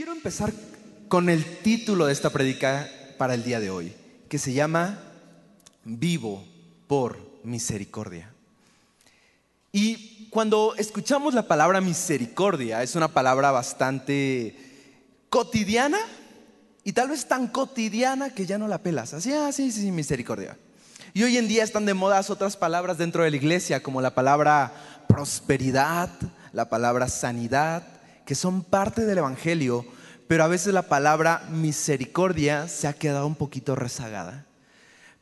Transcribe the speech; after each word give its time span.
Quiero 0.00 0.12
empezar 0.12 0.50
con 1.08 1.28
el 1.28 1.44
título 1.58 2.06
de 2.06 2.14
esta 2.14 2.30
predica 2.30 2.88
para 3.18 3.34
el 3.34 3.44
día 3.44 3.60
de 3.60 3.68
hoy, 3.68 3.94
que 4.30 4.38
se 4.38 4.54
llama 4.54 4.98
Vivo 5.84 6.42
por 6.86 7.18
misericordia. 7.44 8.32
Y 9.72 10.26
cuando 10.30 10.74
escuchamos 10.78 11.34
la 11.34 11.46
palabra 11.46 11.82
misericordia, 11.82 12.82
es 12.82 12.96
una 12.96 13.08
palabra 13.08 13.50
bastante 13.50 14.56
cotidiana 15.28 15.98
y 16.82 16.94
tal 16.94 17.10
vez 17.10 17.28
tan 17.28 17.48
cotidiana 17.48 18.30
que 18.30 18.46
ya 18.46 18.56
no 18.56 18.68
la 18.68 18.78
pelas. 18.78 19.12
Así, 19.12 19.34
ah, 19.34 19.52
sí, 19.52 19.70
sí, 19.70 19.90
misericordia. 19.90 20.56
Y 21.12 21.24
hoy 21.24 21.36
en 21.36 21.46
día 21.46 21.62
están 21.62 21.84
de 21.84 21.92
moda 21.92 22.24
otras 22.26 22.56
palabras 22.56 22.96
dentro 22.96 23.22
de 23.22 23.32
la 23.32 23.36
iglesia, 23.36 23.82
como 23.82 24.00
la 24.00 24.14
palabra 24.14 24.72
prosperidad, 25.08 26.08
la 26.54 26.70
palabra 26.70 27.06
sanidad, 27.06 27.99
que 28.24 28.34
son 28.34 28.62
parte 28.62 29.04
del 29.04 29.18
Evangelio, 29.18 29.84
pero 30.28 30.44
a 30.44 30.48
veces 30.48 30.72
la 30.72 30.82
palabra 30.82 31.46
misericordia 31.50 32.68
se 32.68 32.86
ha 32.86 32.92
quedado 32.92 33.26
un 33.26 33.34
poquito 33.34 33.74
rezagada. 33.74 34.46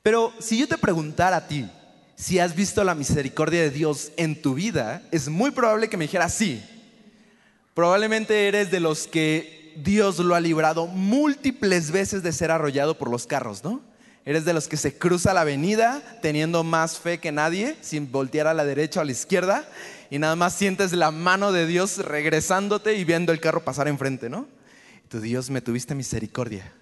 Pero 0.02 0.32
si 0.38 0.58
yo 0.58 0.68
te 0.68 0.78
preguntara 0.78 1.36
a 1.36 1.46
ti 1.48 1.68
si 2.14 2.40
has 2.40 2.54
visto 2.56 2.82
la 2.82 2.96
misericordia 2.96 3.62
de 3.62 3.70
Dios 3.70 4.10
en 4.16 4.42
tu 4.42 4.54
vida, 4.54 5.02
es 5.12 5.28
muy 5.28 5.52
probable 5.52 5.88
que 5.88 5.96
me 5.96 6.04
dijeras 6.04 6.34
sí. 6.34 6.60
Probablemente 7.74 8.48
eres 8.48 8.72
de 8.72 8.80
los 8.80 9.06
que 9.06 9.72
Dios 9.76 10.18
lo 10.18 10.34
ha 10.34 10.40
librado 10.40 10.88
múltiples 10.88 11.92
veces 11.92 12.24
de 12.24 12.32
ser 12.32 12.50
arrollado 12.50 12.98
por 12.98 13.08
los 13.08 13.26
carros, 13.26 13.62
¿no? 13.62 13.80
Eres 14.24 14.44
de 14.44 14.52
los 14.52 14.66
que 14.66 14.76
se 14.76 14.98
cruza 14.98 15.32
la 15.32 15.42
avenida 15.42 16.02
teniendo 16.20 16.64
más 16.64 16.98
fe 16.98 17.18
que 17.18 17.32
nadie, 17.32 17.76
sin 17.80 18.10
voltear 18.10 18.46
a 18.46 18.54
la 18.54 18.64
derecha 18.64 19.00
o 19.00 19.02
a 19.02 19.06
la 19.06 19.12
izquierda, 19.12 19.68
y 20.10 20.18
nada 20.18 20.36
más 20.36 20.54
sientes 20.54 20.92
la 20.92 21.10
mano 21.10 21.52
de 21.52 21.66
Dios 21.66 21.98
regresándote 21.98 22.94
y 22.94 23.04
viendo 23.04 23.32
el 23.32 23.40
carro 23.40 23.64
pasar 23.64 23.88
enfrente, 23.88 24.28
¿no? 24.28 24.46
Tu 25.08 25.20
Dios 25.20 25.50
me 25.50 25.60
tuviste 25.60 25.94
misericordia. 25.94 26.72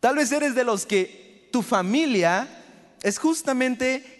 Tal 0.00 0.16
vez 0.16 0.30
eres 0.32 0.54
de 0.54 0.64
los 0.64 0.86
que 0.86 1.48
tu 1.52 1.62
familia 1.62 2.48
es 3.02 3.18
justamente 3.18 4.18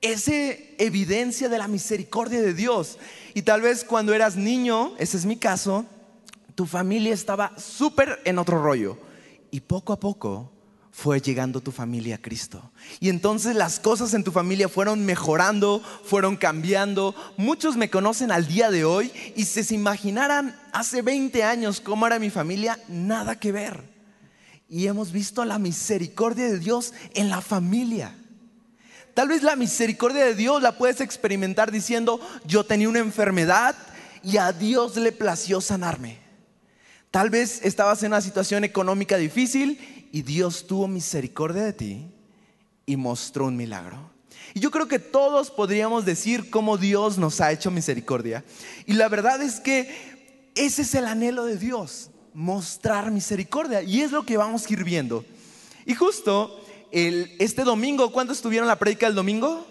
esa 0.00 0.32
evidencia 0.78 1.48
de 1.48 1.58
la 1.58 1.68
misericordia 1.68 2.40
de 2.40 2.54
Dios. 2.54 2.98
Y 3.34 3.42
tal 3.42 3.62
vez 3.62 3.84
cuando 3.84 4.12
eras 4.14 4.36
niño, 4.36 4.94
ese 4.98 5.16
es 5.16 5.24
mi 5.24 5.36
caso, 5.36 5.86
tu 6.54 6.66
familia 6.66 7.14
estaba 7.14 7.52
súper 7.58 8.20
en 8.24 8.38
otro 8.38 8.62
rollo. 8.62 8.98
Y 9.50 9.60
poco 9.60 9.92
a 9.92 10.00
poco 10.00 10.50
fue 10.92 11.22
llegando 11.22 11.62
tu 11.62 11.72
familia 11.72 12.16
a 12.16 12.18
Cristo. 12.18 12.70
Y 13.00 13.08
entonces 13.08 13.56
las 13.56 13.80
cosas 13.80 14.12
en 14.12 14.22
tu 14.22 14.30
familia 14.30 14.68
fueron 14.68 15.04
mejorando, 15.06 15.82
fueron 16.04 16.36
cambiando. 16.36 17.14
Muchos 17.38 17.76
me 17.76 17.88
conocen 17.88 18.30
al 18.30 18.46
día 18.46 18.70
de 18.70 18.84
hoy 18.84 19.10
y 19.34 19.46
se 19.46 19.74
imaginaran 19.74 20.54
hace 20.70 21.00
20 21.00 21.42
años 21.44 21.80
cómo 21.80 22.06
era 22.06 22.18
mi 22.18 22.28
familia, 22.28 22.78
nada 22.88 23.40
que 23.40 23.52
ver. 23.52 23.90
Y 24.68 24.86
hemos 24.86 25.12
visto 25.12 25.44
la 25.46 25.58
misericordia 25.58 26.44
de 26.44 26.58
Dios 26.58 26.92
en 27.14 27.30
la 27.30 27.40
familia. 27.40 28.14
Tal 29.14 29.28
vez 29.28 29.42
la 29.42 29.56
misericordia 29.56 30.26
de 30.26 30.34
Dios 30.34 30.62
la 30.62 30.76
puedes 30.76 31.00
experimentar 31.00 31.72
diciendo, 31.72 32.20
yo 32.44 32.64
tenía 32.64 32.88
una 32.88 32.98
enfermedad 32.98 33.74
y 34.22 34.36
a 34.36 34.52
Dios 34.52 34.96
le 34.96 35.12
plació 35.12 35.62
sanarme. 35.62 36.18
Tal 37.10 37.28
vez 37.28 37.60
estabas 37.62 38.02
en 38.02 38.12
una 38.12 38.22
situación 38.22 38.64
económica 38.64 39.18
difícil 39.18 39.78
y 40.12 40.22
Dios 40.22 40.66
tuvo 40.66 40.86
misericordia 40.86 41.62
de 41.64 41.72
ti 41.72 42.06
y 42.84 42.96
mostró 42.96 43.46
un 43.46 43.56
milagro. 43.56 44.12
Y 44.54 44.60
yo 44.60 44.70
creo 44.70 44.86
que 44.86 44.98
todos 44.98 45.50
podríamos 45.50 46.04
decir 46.04 46.50
cómo 46.50 46.76
Dios 46.76 47.16
nos 47.16 47.40
ha 47.40 47.50
hecho 47.50 47.70
misericordia. 47.70 48.44
Y 48.86 48.92
la 48.92 49.08
verdad 49.08 49.40
es 49.40 49.58
que 49.58 50.50
ese 50.54 50.82
es 50.82 50.94
el 50.94 51.06
anhelo 51.06 51.46
de 51.46 51.56
Dios, 51.56 52.10
mostrar 52.34 53.10
misericordia. 53.10 53.82
Y 53.82 54.02
es 54.02 54.12
lo 54.12 54.26
que 54.26 54.36
vamos 54.36 54.66
a 54.66 54.72
ir 54.72 54.84
viendo. 54.84 55.24
Y 55.86 55.94
justo 55.94 56.62
el, 56.90 57.34
este 57.38 57.64
domingo, 57.64 58.12
¿cuándo 58.12 58.34
estuvieron 58.34 58.68
la 58.68 58.78
predica 58.78 59.06
del 59.06 59.14
domingo? 59.14 59.66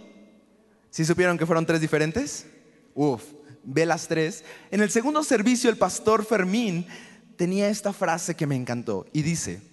¿Sí 0.90 1.06
supieron 1.06 1.38
que 1.38 1.46
fueron 1.46 1.68
tres 1.68 1.82
diferentes? 1.82 2.48
Uf, 2.96 3.22
ve 3.64 3.86
las 3.86 4.08
tres. 4.08 4.44
En 4.72 4.82
el 4.82 4.90
segundo 4.90 5.24
servicio, 5.24 5.70
el 5.70 5.78
pastor 5.78 6.26
Fermín 6.26 6.88
tenía 7.38 7.70
esta 7.70 7.94
frase 7.94 8.36
que 8.36 8.48
me 8.48 8.56
encantó 8.56 9.06
y 9.14 9.22
dice, 9.22 9.71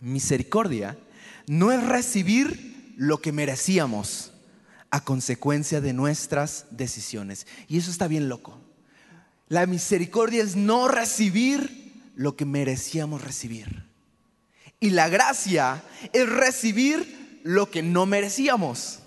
Misericordia 0.00 0.98
no 1.46 1.72
es 1.72 1.82
recibir 1.82 2.94
lo 2.96 3.20
que 3.20 3.32
merecíamos 3.32 4.32
a 4.90 5.04
consecuencia 5.04 5.80
de 5.80 5.92
nuestras 5.92 6.66
decisiones. 6.70 7.46
Y 7.68 7.78
eso 7.78 7.90
está 7.90 8.08
bien 8.08 8.28
loco. 8.28 8.58
La 9.48 9.66
misericordia 9.66 10.42
es 10.42 10.56
no 10.56 10.88
recibir 10.88 11.92
lo 12.16 12.36
que 12.36 12.44
merecíamos 12.44 13.22
recibir. 13.22 13.84
Y 14.80 14.90
la 14.90 15.08
gracia 15.08 15.82
es 16.12 16.28
recibir 16.28 17.40
lo 17.44 17.70
que 17.70 17.82
no 17.82 18.06
merecíamos. 18.06 19.00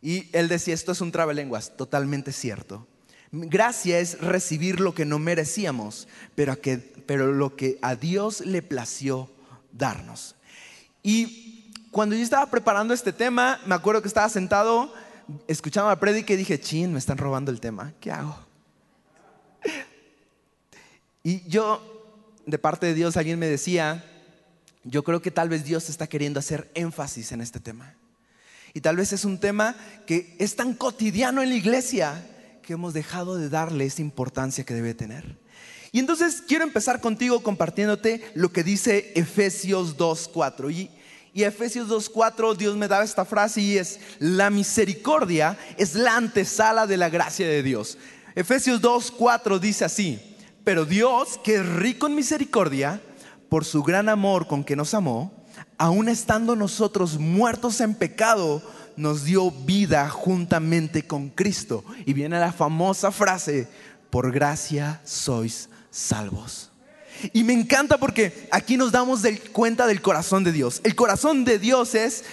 Y 0.00 0.28
él 0.32 0.48
decía, 0.48 0.74
esto 0.74 0.92
es 0.92 1.00
un 1.00 1.12
trabalenguas, 1.12 1.76
totalmente 1.76 2.32
cierto. 2.32 2.86
Gracia 3.30 3.98
es 3.98 4.20
recibir 4.20 4.80
lo 4.80 4.94
que 4.94 5.04
no 5.04 5.18
merecíamos, 5.18 6.08
pero, 6.34 6.58
pero 7.06 7.32
lo 7.32 7.56
que 7.56 7.78
a 7.80 7.94
Dios 7.96 8.40
le 8.40 8.62
plació 8.62 9.30
darnos. 9.72 10.34
Y 11.02 11.72
cuando 11.90 12.14
yo 12.14 12.22
estaba 12.22 12.46
preparando 12.46 12.94
este 12.94 13.12
tema, 13.12 13.60
me 13.66 13.74
acuerdo 13.74 14.02
que 14.02 14.08
estaba 14.08 14.28
sentado 14.28 14.92
escuchando 15.46 15.88
la 15.88 16.00
prédica 16.00 16.32
y 16.32 16.36
dije, 16.36 16.60
chin, 16.60 16.92
me 16.92 16.98
están 16.98 17.18
robando 17.18 17.50
el 17.50 17.60
tema, 17.60 17.92
¿qué 18.00 18.10
hago? 18.10 18.36
Y 21.24 21.48
yo, 21.48 21.80
de 22.46 22.58
parte 22.58 22.86
de 22.86 22.94
Dios, 22.94 23.16
alguien 23.16 23.38
me 23.38 23.46
decía, 23.46 24.04
yo 24.82 25.04
creo 25.04 25.22
que 25.22 25.30
tal 25.30 25.48
vez 25.48 25.62
Dios 25.62 25.88
está 25.88 26.08
queriendo 26.08 26.40
hacer 26.40 26.68
énfasis 26.74 27.30
en 27.30 27.40
este 27.40 27.60
tema. 27.60 27.94
Y 28.74 28.80
tal 28.80 28.96
vez 28.96 29.12
es 29.12 29.24
un 29.24 29.38
tema 29.38 29.76
que 30.04 30.34
es 30.40 30.56
tan 30.56 30.74
cotidiano 30.74 31.40
en 31.40 31.50
la 31.50 31.54
iglesia 31.54 32.26
que 32.62 32.72
hemos 32.72 32.92
dejado 32.94 33.36
de 33.36 33.48
darle 33.48 33.84
esa 33.84 34.02
importancia 34.02 34.64
que 34.64 34.74
debe 34.74 34.94
tener. 34.94 35.36
Y 35.94 35.98
entonces 35.98 36.42
quiero 36.48 36.64
empezar 36.64 37.02
contigo 37.02 37.42
compartiéndote 37.42 38.24
lo 38.32 38.50
que 38.50 38.64
dice 38.64 39.12
Efesios 39.14 39.98
2.4. 39.98 40.72
Y, 40.72 40.90
y 41.34 41.42
Efesios 41.42 41.86
2.4 41.88 42.56
Dios 42.56 42.76
me 42.76 42.88
da 42.88 43.04
esta 43.04 43.26
frase 43.26 43.60
y 43.60 43.76
es, 43.76 44.00
la 44.18 44.48
misericordia 44.48 45.58
es 45.76 45.94
la 45.94 46.16
antesala 46.16 46.86
de 46.86 46.96
la 46.96 47.10
gracia 47.10 47.46
de 47.46 47.62
Dios. 47.62 47.98
Efesios 48.34 48.80
2.4 48.80 49.60
dice 49.60 49.84
así, 49.84 50.18
pero 50.64 50.86
Dios 50.86 51.38
que 51.44 51.56
es 51.56 51.66
rico 51.66 52.06
en 52.06 52.14
misericordia, 52.14 53.02
por 53.50 53.66
su 53.66 53.82
gran 53.82 54.08
amor 54.08 54.46
con 54.46 54.64
que 54.64 54.76
nos 54.76 54.94
amó, 54.94 55.44
aun 55.76 56.08
estando 56.08 56.56
nosotros 56.56 57.18
muertos 57.18 57.82
en 57.82 57.94
pecado, 57.94 58.62
nos 58.96 59.24
dio 59.24 59.50
vida 59.50 60.08
juntamente 60.08 61.06
con 61.06 61.28
Cristo. 61.28 61.84
Y 62.06 62.14
viene 62.14 62.40
la 62.40 62.52
famosa 62.52 63.12
frase, 63.12 63.68
por 64.08 64.32
gracia 64.32 65.02
sois 65.04 65.68
salvos. 65.92 66.72
Y 67.32 67.44
me 67.44 67.52
encanta 67.52 67.98
porque 67.98 68.48
aquí 68.50 68.76
nos 68.76 68.90
damos 68.90 69.20
cuenta 69.52 69.86
del 69.86 70.02
corazón 70.02 70.42
de 70.42 70.50
Dios. 70.50 70.80
El 70.82 70.96
corazón 70.96 71.44
de 71.44 71.60
Dios 71.60 71.94
es, 71.94 72.24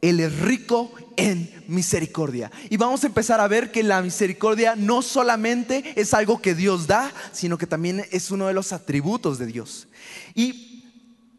Él 0.00 0.20
es 0.20 0.38
rico 0.38 0.92
en 1.16 1.64
misericordia. 1.66 2.52
Y 2.68 2.76
vamos 2.76 3.02
a 3.02 3.08
empezar 3.08 3.40
a 3.40 3.48
ver 3.48 3.72
que 3.72 3.82
la 3.82 4.02
misericordia 4.02 4.76
no 4.76 5.02
solamente 5.02 5.92
es 5.96 6.14
algo 6.14 6.40
que 6.40 6.54
Dios 6.54 6.86
da, 6.86 7.12
sino 7.32 7.58
que 7.58 7.66
también 7.66 8.06
es 8.12 8.30
uno 8.30 8.46
de 8.46 8.54
los 8.54 8.72
atributos 8.72 9.38
de 9.38 9.46
Dios. 9.46 9.88
Y 10.34 10.84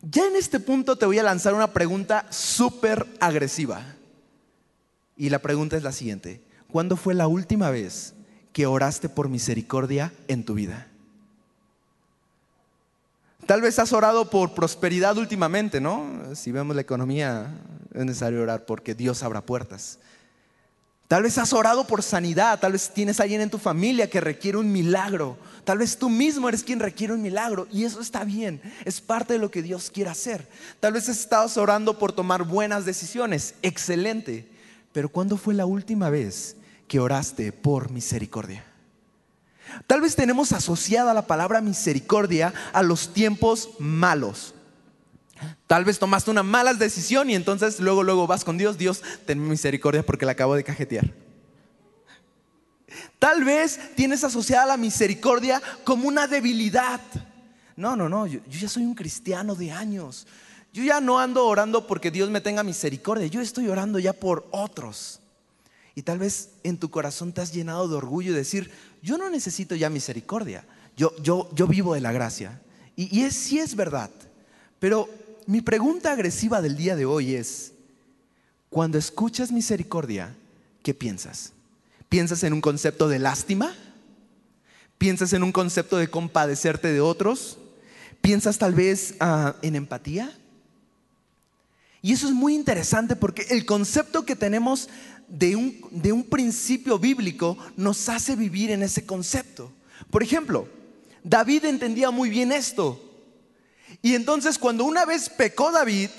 ya 0.02 0.28
en 0.28 0.36
este 0.36 0.60
punto 0.60 0.98
te 0.98 1.06
voy 1.06 1.20
a 1.20 1.24
lanzar 1.24 1.54
una 1.54 1.72
pregunta 1.72 2.26
súper 2.30 3.08
agresiva. 3.22 3.96
Y 5.16 5.30
la 5.30 5.40
pregunta 5.40 5.78
es 5.78 5.84
la 5.84 5.92
siguiente. 5.92 6.42
¿Cuándo 6.68 6.98
fue 6.98 7.14
la 7.14 7.28
última 7.28 7.70
vez 7.70 8.16
que 8.52 8.66
oraste 8.66 9.08
por 9.08 9.30
misericordia 9.30 10.12
en 10.28 10.44
tu 10.44 10.56
vida? 10.56 10.91
Tal 13.46 13.62
vez 13.62 13.80
has 13.80 13.92
orado 13.92 14.30
por 14.30 14.54
prosperidad 14.54 15.18
últimamente, 15.18 15.82
¿no? 15.82 16.36
Si 16.36 16.52
vemos 16.52 16.76
la 16.76 16.82
economía, 16.82 17.48
es 17.94 18.06
necesario 18.06 18.42
orar 18.42 18.66
porque 18.66 18.96
Dios 18.96 19.24
abra 19.24 19.42
puertas. 19.46 20.00
Tal 21.12 21.24
vez 21.24 21.38
has 21.38 21.52
orado 21.52 21.86
por 21.86 22.04
sanidad, 22.04 22.58
tal 22.62 22.72
vez 22.72 22.90
tienes 22.94 23.20
a 23.20 23.24
alguien 23.24 23.42
en 23.42 23.50
tu 23.50 23.58
familia 23.58 24.10
que 24.10 24.22
requiere 24.22 24.58
un 24.58 24.72
milagro, 24.72 25.38
tal 25.66 25.80
vez 25.80 25.98
tú 25.98 26.10
mismo 26.10 26.48
eres 26.48 26.64
quien 26.64 26.80
requiere 26.80 27.12
un 27.12 27.22
milagro 27.22 27.68
y 27.70 27.84
eso 27.84 28.00
está 28.00 28.24
bien, 28.24 28.62
es 28.86 29.02
parte 29.02 29.34
de 29.34 29.40
lo 29.40 29.52
que 29.52 29.62
Dios 29.62 29.92
quiere 29.92 30.10
hacer. 30.10 30.48
Tal 30.80 30.94
vez 30.94 31.10
estado 31.10 31.50
orando 31.62 32.00
por 32.00 32.14
tomar 32.14 32.44
buenas 32.44 32.86
decisiones, 32.86 33.56
excelente, 33.62 34.48
pero 34.94 35.10
¿cuándo 35.10 35.36
fue 35.36 35.54
la 35.54 35.66
última 35.66 36.10
vez 36.10 36.56
que 36.88 37.02
oraste 37.02 37.52
por 37.52 37.92
misericordia? 37.92 38.71
Tal 39.88 40.02
vez 40.02 40.16
tenemos 40.16 40.52
asociada 40.52 41.14
la 41.14 41.28
palabra 41.28 41.62
misericordia 41.62 42.54
a 42.74 42.84
los 42.84 43.14
tiempos 43.14 43.70
malos. 43.80 44.54
Tal 45.68 45.86
vez 45.86 46.00
tomaste 46.00 46.30
una 46.30 46.44
mala 46.44 46.74
decisión 46.74 47.30
y 47.30 47.36
entonces 47.36 47.80
luego, 47.80 48.04
luego 48.04 48.28
vas 48.28 48.44
con 48.44 48.58
Dios, 48.58 48.78
Dios, 48.78 49.02
ten 49.26 49.48
misericordia 49.48 50.06
porque 50.06 50.26
la 50.26 50.34
acabo 50.34 50.56
de 50.56 50.64
cajetear. 50.64 51.12
Tal 53.18 53.44
vez 53.44 53.80
tienes 53.96 54.24
asociada 54.24 54.66
la 54.66 54.78
misericordia 54.78 55.62
como 55.84 56.08
una 56.08 56.28
debilidad. 56.28 57.02
No, 57.76 57.96
no, 57.96 58.10
no, 58.10 58.28
yo, 58.28 58.40
yo 58.48 58.60
ya 58.60 58.70
soy 58.70 58.84
un 58.84 58.96
cristiano 58.96 59.56
de 59.56 59.72
años. 59.72 60.28
Yo 60.74 60.84
ya 60.84 61.02
no 61.02 61.20
ando 61.20 61.46
orando 61.46 61.88
porque 61.88 62.12
Dios 62.12 62.30
me 62.30 62.42
tenga 62.42 62.64
misericordia, 62.64 63.28
yo 63.28 63.42
estoy 63.42 63.68
orando 63.68 64.00
ya 64.00 64.14
por 64.14 64.48
otros. 64.52 65.20
Y 65.96 66.04
tal 66.04 66.20
vez 66.20 66.52
en 66.64 66.78
tu 66.78 66.90
corazón 66.90 67.34
te 67.34 67.42
has 67.42 67.54
llenado 67.54 67.88
de 67.88 67.96
orgullo 67.96 68.32
y 68.32 68.36
decir, 68.36 68.72
yo 69.02 69.18
no 69.18 69.30
necesito 69.30 69.76
ya 69.76 69.90
misericordia, 69.90 70.66
yo, 70.96 71.14
yo, 71.22 71.50
yo 71.54 71.68
vivo 71.68 71.94
de 71.94 72.02
la 72.02 72.12
gracia. 72.12 72.62
Y, 72.96 73.24
es, 73.24 73.36
sí 73.36 73.60
es 73.60 73.76
verdad, 73.76 74.12
pero 74.80 75.10
mi 75.48 75.62
pregunta 75.62 76.12
agresiva 76.12 76.62
del 76.62 76.78
día 76.78 76.96
de 76.96 77.06
hoy 77.06 77.36
es, 77.36 77.74
cuando 78.70 78.98
escuchas 78.98 79.52
misericordia, 79.52 80.36
¿qué 80.84 80.94
piensas? 80.94 81.54
¿Piensas 82.10 82.44
en 82.44 82.54
un 82.54 82.62
concepto 82.62 83.10
de 83.10 83.20
lástima? 83.20 83.76
¿Piensas 84.98 85.34
en 85.34 85.44
un 85.44 85.52
concepto 85.52 85.98
de 85.98 86.10
compadecerte 86.10 86.94
de 86.94 87.02
otros? 87.02 87.58
¿Piensas 88.22 88.60
tal 88.60 88.74
vez 88.76 89.16
ah, 89.20 89.56
en 89.62 89.76
empatía? 89.76 90.32
Y 92.02 92.14
eso 92.14 92.28
es 92.28 92.34
muy 92.34 92.56
interesante 92.56 93.16
porque 93.16 93.44
el 93.50 93.66
concepto 93.66 94.26
que 94.26 94.36
tenemos 94.36 94.90
de 95.32 95.56
un, 95.56 95.82
de 95.92 96.12
un 96.12 96.24
principio 96.24 97.00
bíblico 97.00 97.58
nos 97.78 98.10
hace 98.10 98.36
vivir 98.36 98.70
en 98.70 98.84
ese 98.84 99.06
concepto. 99.06 99.72
Por 100.10 100.22
ejemplo, 100.22 100.68
David 101.24 101.66
entendía 101.66 102.12
muy 102.12 102.30
bien 102.30 102.52
esto. 102.52 103.02
Y 104.02 104.16
entonces 104.16 104.58
cuando 104.58 104.84
una 104.84 105.06
vez 105.06 105.30
pecó 105.30 105.72
David, 105.72 106.10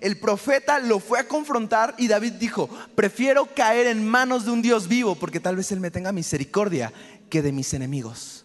el 0.00 0.18
profeta 0.18 0.80
lo 0.80 0.98
fue 0.98 1.20
a 1.20 1.28
confrontar 1.28 1.94
y 1.96 2.08
David 2.08 2.34
dijo, 2.34 2.68
prefiero 2.94 3.46
caer 3.54 3.86
en 3.86 4.06
manos 4.06 4.44
de 4.44 4.50
un 4.50 4.62
Dios 4.62 4.88
vivo 4.88 5.14
porque 5.14 5.40
tal 5.40 5.56
vez 5.56 5.70
Él 5.70 5.80
me 5.80 5.92
tenga 5.92 6.10
misericordia 6.12 6.92
que 7.30 7.42
de 7.42 7.52
mis 7.52 7.72
enemigos. 7.72 8.44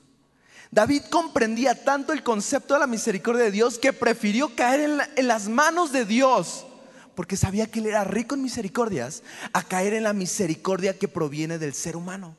David 0.70 1.02
comprendía 1.10 1.84
tanto 1.84 2.14
el 2.14 2.24
concepto 2.24 2.76
de 2.76 2.80
la 2.80 2.88
misericordia 2.88 3.44
de 3.46 3.52
Dios 3.52 3.80
que 3.80 3.92
prefirió 3.92 4.56
caer 4.56 4.82
en, 4.82 5.02
en 5.16 5.28
las 5.28 5.50
manos 5.50 5.92
de 5.92 6.06
Dios 6.06 6.66
porque 7.16 7.38
sabía 7.38 7.68
que 7.68 7.80
Él 7.80 7.88
era 7.88 8.04
rico 8.04 8.36
en 8.36 8.44
misericordias, 8.44 9.24
a 9.54 9.64
caer 9.64 9.94
en 9.94 10.04
la 10.04 10.14
misericordia 10.14 10.98
que 10.98 11.08
proviene 11.08 11.58
del 11.58 11.74
ser 11.74 11.96
humano. 11.96 12.36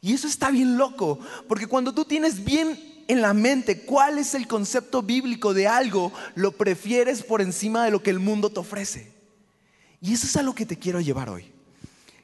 Y 0.00 0.14
eso 0.14 0.28
está 0.28 0.50
bien 0.50 0.76
loco, 0.76 1.18
porque 1.48 1.66
cuando 1.66 1.92
tú 1.92 2.04
tienes 2.04 2.44
bien 2.44 2.78
en 3.08 3.22
la 3.22 3.34
mente 3.34 3.80
cuál 3.80 4.18
es 4.18 4.34
el 4.34 4.46
concepto 4.46 5.02
bíblico 5.02 5.54
de 5.54 5.66
algo, 5.66 6.12
lo 6.34 6.52
prefieres 6.52 7.22
por 7.22 7.40
encima 7.40 7.84
de 7.84 7.90
lo 7.90 8.02
que 8.02 8.10
el 8.10 8.18
mundo 8.18 8.50
te 8.50 8.60
ofrece. 8.60 9.10
Y 10.00 10.12
eso 10.12 10.26
es 10.26 10.36
a 10.36 10.42
lo 10.42 10.54
que 10.54 10.66
te 10.66 10.78
quiero 10.78 11.00
llevar 11.00 11.30
hoy. 11.30 11.50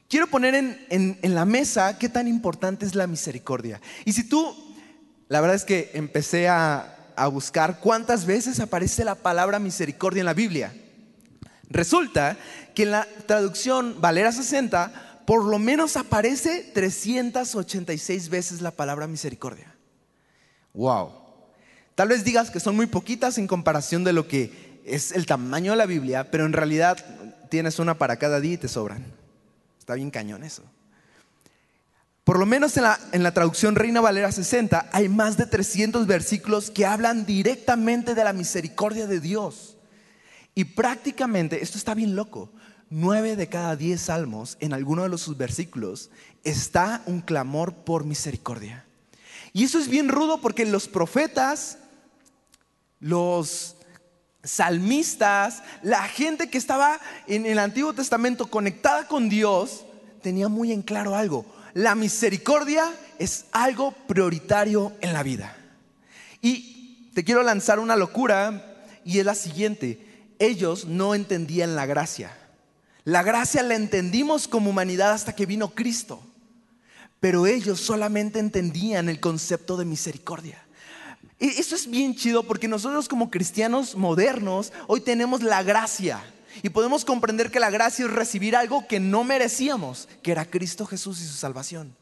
Quiero 0.07 0.27
poner 0.27 0.53
en, 0.55 0.85
en, 0.89 1.35
la 1.35 1.45
mesa 1.45 1.97
qué 1.97 2.07
tan 2.07 2.27
importante 2.27 2.85
es 2.85 2.93
la 2.93 3.07
misericordia. 3.07 3.81
Y 4.05 4.13
si 4.13 4.23
tú, 4.23 4.55
la 5.27 5.41
verdad 5.41 5.55
es 5.55 5.65
que 5.65 5.91
empecé 5.95 6.47
a, 6.47 6.95
a 7.15 7.27
buscar 7.27 7.79
cuántas 7.79 8.25
veces 8.25 8.59
aparece 8.59 9.03
la 9.03 9.15
palabra 9.15 9.57
misericordia 9.57 10.19
en 10.19 10.27
la 10.27 10.35
Biblia. 10.35 10.73
Resulta 11.69 12.37
que 12.73 12.83
en 12.83 12.91
la 12.91 13.07
traducción 13.25 13.99
Valera 13.99 14.31
60 14.31 15.21
por 15.25 15.43
lo 15.43 15.57
menos 15.57 15.97
aparece 15.97 16.71
386 16.73 18.29
veces 18.29 18.61
la 18.61 18.71
palabra 18.71 19.07
misericordia. 19.07 19.73
Wow. 20.73 21.11
Tal 21.95 22.09
vez 22.09 22.23
digas 22.23 22.51
que 22.51 22.59
son 22.59 22.75
muy 22.75 22.85
poquitas 22.85 23.37
en 23.37 23.47
comparación 23.47 24.03
de 24.03 24.13
lo 24.13 24.27
que 24.27 24.81
es 24.85 25.11
el 25.13 25.25
tamaño 25.25 25.71
de 25.71 25.77
la 25.77 25.85
Biblia, 25.85 26.29
pero 26.29 26.45
en 26.45 26.53
realidad 26.53 27.03
tienes 27.49 27.79
una 27.79 27.97
para 27.97 28.17
cada 28.17 28.39
día 28.39 28.53
y 28.53 28.57
te 28.57 28.67
sobran. 28.67 29.03
Está 29.79 29.95
bien 29.95 30.11
cañón 30.11 30.43
eso. 30.43 30.63
Por 32.23 32.39
lo 32.39 32.45
menos 32.45 32.75
en 32.77 32.83
la, 32.83 32.99
en 33.11 33.23
la, 33.23 33.33
traducción 33.33 33.75
Reina 33.75 34.01
Valera 34.01 34.31
60 34.31 34.89
hay 34.91 35.09
más 35.09 35.37
de 35.37 35.45
300 35.45 36.07
versículos 36.07 36.71
que 36.71 36.85
hablan 36.85 37.25
directamente 37.25 38.15
de 38.15 38.23
la 38.23 38.33
misericordia 38.33 39.05
de 39.07 39.19
Dios. 39.19 39.74
Y 40.55 40.63
prácticamente, 40.63 41.61
esto 41.61 41.77
está 41.77 41.93
bien 41.93 42.15
loco, 42.15 42.49
nueve 42.89 43.35
de 43.35 43.49
cada 43.49 43.75
diez 43.75 44.01
salmos, 44.01 44.55
en 44.61 44.71
alguno 44.71 45.03
de 45.03 45.09
los 45.09 45.21
sus 45.21 45.35
versículos, 45.35 46.09
está 46.45 47.03
un 47.05 47.19
clamor 47.19 47.73
por 47.73 48.05
misericordia. 48.05 48.85
Y 49.51 49.65
eso 49.65 49.79
es 49.79 49.89
bien 49.89 50.07
rudo 50.07 50.39
porque 50.39 50.65
los 50.65 50.87
profetas, 50.87 51.77
los 53.01 53.75
salmistas, 54.43 55.61
la 55.81 56.03
gente 56.03 56.49
que 56.49 56.57
estaba 56.57 56.99
en 57.27 57.45
el 57.45 57.59
Antiguo 57.59 57.93
Testamento 57.93 58.47
conectada 58.47 59.07
con 59.07 59.27
Dios, 59.27 59.85
tenía 60.21 60.47
muy 60.47 60.71
en 60.71 60.81
claro 60.81 61.15
algo. 61.15 61.45
La 61.73 61.95
misericordia 61.95 62.89
es 63.19 63.45
algo 63.51 63.91
prioritario 63.91 64.93
en 65.01 65.11
la 65.13 65.23
vida. 65.23 65.57
Y 66.41 67.11
te 67.13 67.23
quiero 67.23 67.43
lanzar 67.43 67.79
una 67.79 67.95
locura 67.95 68.85
y 69.03 69.19
es 69.19 69.25
la 69.25 69.35
siguiente 69.35 70.04
ellos 70.39 70.85
no 70.85 71.15
entendían 71.15 71.75
la 71.75 71.85
gracia. 71.85 72.31
La 73.03 73.21
gracia 73.21 73.61
la 73.61 73.75
entendimos 73.75 74.47
como 74.47 74.71
humanidad 74.71 75.11
hasta 75.11 75.35
que 75.35 75.45
vino 75.45 75.75
Cristo. 75.75 76.21
Pero 77.19 77.45
ellos 77.45 77.79
solamente 77.79 78.39
entendían 78.39 79.09
el 79.09 79.19
concepto 79.19 79.77
de 79.77 79.85
misericordia. 79.85 80.61
Y 81.39 81.49
eso 81.49 81.75
es 81.75 81.89
bien 81.89 82.15
chido 82.15 82.43
porque 82.43 82.67
nosotros 82.67 83.07
como 83.07 83.29
cristianos 83.29 83.95
modernos 83.95 84.73
hoy 84.87 85.01
tenemos 85.01 85.43
la 85.43 85.63
gracia 85.63 86.23
y 86.63 86.69
podemos 86.69 87.03
comprender 87.03 87.51
que 87.51 87.59
la 87.59 87.69
gracia 87.69 88.05
es 88.05 88.11
recibir 88.11 88.55
algo 88.55 88.87
que 88.87 88.99
no 88.99 89.23
merecíamos, 89.23 90.07
que 90.23 90.31
era 90.31 90.49
Cristo 90.49 90.85
Jesús 90.85 91.21
y 91.21 91.25
su 91.25 91.33
salvación. 91.33 91.95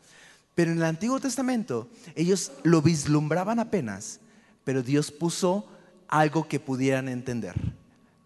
Pero 0.55 0.71
en 0.71 0.77
el 0.77 0.83
Antiguo 0.83 1.19
Testamento 1.19 1.89
ellos 2.15 2.51
lo 2.63 2.81
vislumbraban 2.81 3.59
apenas, 3.59 4.19
pero 4.63 4.83
Dios 4.83 5.11
puso 5.11 5.67
algo 6.07 6.47
que 6.47 6.59
pudieran 6.59 7.09
entender 7.09 7.55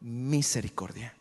misericordia. 0.07 1.13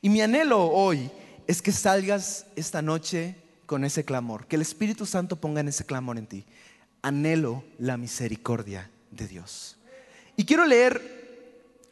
Y 0.00 0.08
mi 0.08 0.22
anhelo 0.22 0.64
hoy 0.64 1.10
es 1.46 1.60
que 1.62 1.72
salgas 1.72 2.46
esta 2.56 2.82
noche 2.82 3.36
con 3.66 3.84
ese 3.84 4.04
clamor, 4.04 4.46
que 4.46 4.56
el 4.56 4.62
Espíritu 4.62 5.06
Santo 5.06 5.36
ponga 5.36 5.60
en 5.60 5.68
ese 5.68 5.84
clamor 5.84 6.18
en 6.18 6.26
ti. 6.26 6.44
Anhelo 7.02 7.64
la 7.78 7.96
misericordia 7.96 8.90
de 9.10 9.28
Dios. 9.28 9.76
Y 10.36 10.44
quiero 10.44 10.64
leer 10.64 11.20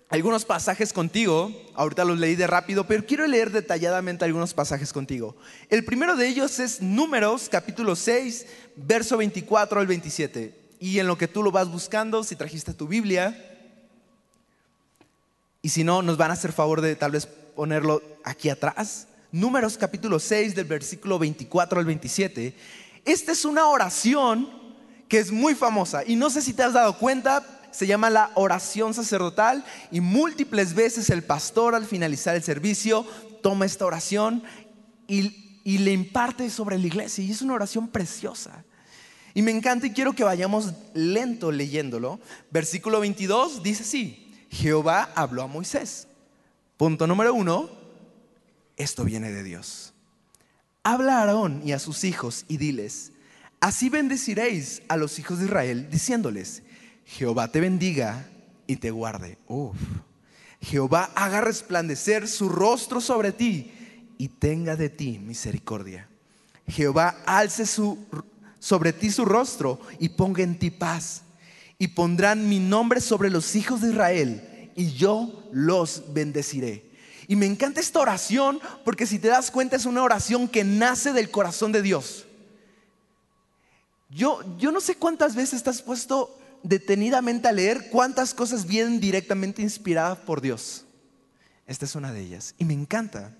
algunos 0.08 0.44
pasajes 0.44 0.93
contigo, 0.93 1.52
ahorita 1.75 2.05
los 2.05 2.19
leí 2.19 2.35
de 2.35 2.46
rápido, 2.46 2.85
pero 2.85 3.06
quiero 3.06 3.26
leer 3.26 3.53
detalladamente 3.53 4.25
algunos 4.25 4.55
pasajes 4.55 4.93
contigo. 4.93 5.37
El 5.69 5.85
primero 5.85 6.17
de 6.17 6.26
ellos 6.26 6.58
es 6.58 6.81
Números 6.81 7.49
capítulo 7.49 7.94
6, 7.94 8.46
verso 8.75 9.19
24 9.19 9.81
al 9.81 9.87
27. 9.87 10.55
Y 10.81 10.99
en 10.99 11.06
lo 11.06 11.17
que 11.17 11.29
tú 11.29 11.43
lo 11.43 11.53
vas 11.53 11.70
buscando, 11.70 12.25
si 12.25 12.35
trajiste 12.35 12.75
tu 12.75 12.88
Biblia, 12.88 13.50
y 15.62 15.69
si 15.69 15.84
no, 15.84 16.02
nos 16.02 16.17
van 16.17 16.31
a 16.31 16.34
hacer 16.34 16.52
favor 16.52 16.81
de 16.81 16.96
tal 16.96 17.10
vez 17.10 17.26
ponerlo 17.26 18.02
aquí 18.24 18.48
atrás. 18.48 19.08
Números 19.31 19.76
capítulo 19.76 20.19
6 20.19 20.55
del 20.55 20.64
versículo 20.64 21.19
24 21.19 21.79
al 21.79 21.84
27. 21.84 22.55
Esta 23.05 23.32
es 23.32 23.44
una 23.44 23.69
oración 23.69 24.48
que 25.08 25.19
es 25.19 25.31
muy 25.31 25.55
famosa 25.55 26.02
y 26.06 26.17
no 26.17 26.31
sé 26.31 26.40
si 26.40 26.55
te 26.55 26.62
has 26.62 26.72
dado 26.72 26.96
cuenta, 26.98 27.44
se 27.72 27.86
llama 27.86 28.10
la 28.10 28.31
oración 28.34 28.94
sacerdotal 28.94 29.64
y 29.90 30.00
múltiples 30.00 30.74
veces 30.74 31.10
el 31.10 31.22
pastor 31.22 31.74
al 31.74 31.84
finalizar 31.84 32.34
el 32.34 32.43
servicio 32.43 33.06
toma 33.43 33.67
esta 33.67 33.86
oración 33.86 34.43
y, 35.06 35.60
y 35.64 35.79
le 35.79 35.93
imparte 35.93 36.48
sobre 36.48 36.79
la 36.79 36.86
iglesia 36.86 37.22
y 37.22 37.31
es 37.31 37.43
una 37.43 37.55
oración 37.55 37.88
preciosa. 37.88 38.64
Y 39.34 39.43
me 39.43 39.52
encanta 39.52 39.86
y 39.86 39.93
quiero 39.93 40.14
que 40.14 40.24
vayamos 40.24 40.72
lento 40.94 41.52
leyéndolo. 41.52 42.19
Versículo 42.50 42.98
22 43.00 43.62
dice 43.62 43.82
así. 43.82 44.30
Jehová 44.50 45.10
habló 45.14 45.42
a 45.42 45.46
Moisés. 45.46 46.08
Punto 46.76 47.06
número 47.06 47.32
uno, 47.32 47.70
esto 48.76 49.04
viene 49.04 49.30
de 49.30 49.42
Dios. 49.42 49.94
Habla 50.82 51.19
a 51.19 51.20
Aarón 51.20 51.62
y 51.64 51.72
a 51.72 51.78
sus 51.78 52.04
hijos 52.04 52.44
y 52.48 52.56
diles, 52.56 53.12
así 53.60 53.88
bendeciréis 53.88 54.82
a 54.88 54.96
los 54.96 55.19
hijos 55.19 55.38
de 55.38 55.44
Israel, 55.44 55.88
diciéndoles, 55.90 56.62
Jehová 57.04 57.48
te 57.48 57.60
bendiga 57.60 58.28
y 58.66 58.76
te 58.76 58.90
guarde. 58.90 59.38
Jehová 60.60 61.10
haga 61.14 61.40
resplandecer 61.40 62.26
su 62.26 62.48
rostro 62.48 63.00
sobre 63.00 63.32
ti 63.32 63.72
y 64.19 64.28
tenga 64.28 64.76
de 64.76 64.88
ti 64.88 65.19
misericordia. 65.19 66.08
Jehová 66.66 67.16
alce 67.26 67.66
su, 67.66 67.98
sobre 68.58 68.92
ti 68.92 69.10
su 69.10 69.24
rostro 69.24 69.80
y 69.98 70.10
ponga 70.10 70.42
en 70.42 70.58
ti 70.58 70.70
paz 70.70 71.22
y 71.81 71.89
pondrán 71.89 72.46
mi 72.46 72.58
nombre 72.60 73.01
sobre 73.01 73.31
los 73.31 73.56
hijos 73.56 73.81
de 73.81 73.89
Israel 73.89 74.70
y 74.77 74.93
yo 74.93 75.49
los 75.51 76.13
bendeciré. 76.13 76.91
Y 77.27 77.37
me 77.37 77.46
encanta 77.46 77.81
esta 77.81 78.01
oración 78.01 78.60
porque 78.84 79.06
si 79.06 79.19
te 79.19 79.29
das 79.29 79.51
cuenta 79.51 79.77
es 79.77 79.87
una 79.87 80.03
oración 80.03 80.46
que 80.46 80.63
nace 80.63 81.15
del 81.15 81.31
corazón 81.31 81.72
de 81.72 81.81
Dios. 81.81 82.27
Yo, 84.10 84.43
yo 84.58 84.72
no 84.72 84.82
sé 84.82 84.96
cuántas 84.96 85.34
veces 85.34 85.55
estás 85.55 85.81
puesto 85.81 86.39
detenidamente 86.63 87.49
a 87.49 87.53
leer 87.53 87.89
cuántas 87.89 88.34
cosas 88.34 88.67
vienen 88.67 89.01
directamente 89.01 89.63
inspiradas 89.63 90.19
por 90.19 90.43
Dios. 90.43 90.84
Esta 91.67 91.87
es 91.87 91.94
una 91.94 92.13
de 92.13 92.20
ellas. 92.20 92.55
Y 92.58 92.67
me 92.67 92.75
encanta. 92.75 93.34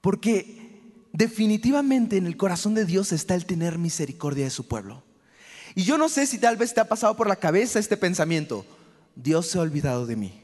Porque 0.00 0.80
definitivamente 1.12 2.18
en 2.18 2.26
el 2.28 2.36
corazón 2.36 2.74
de 2.74 2.84
Dios 2.84 3.10
está 3.10 3.34
el 3.34 3.46
tener 3.46 3.78
misericordia 3.78 4.44
de 4.44 4.50
su 4.50 4.68
pueblo. 4.68 5.02
Y 5.74 5.84
yo 5.84 5.98
no 5.98 6.08
sé 6.08 6.26
si 6.26 6.38
tal 6.38 6.56
vez 6.56 6.74
te 6.74 6.80
ha 6.80 6.88
pasado 6.88 7.16
por 7.16 7.28
la 7.28 7.36
cabeza 7.36 7.78
este 7.78 7.96
pensamiento, 7.96 8.64
Dios 9.14 9.46
se 9.46 9.58
ha 9.58 9.62
olvidado 9.62 10.06
de 10.06 10.16
mí. 10.16 10.42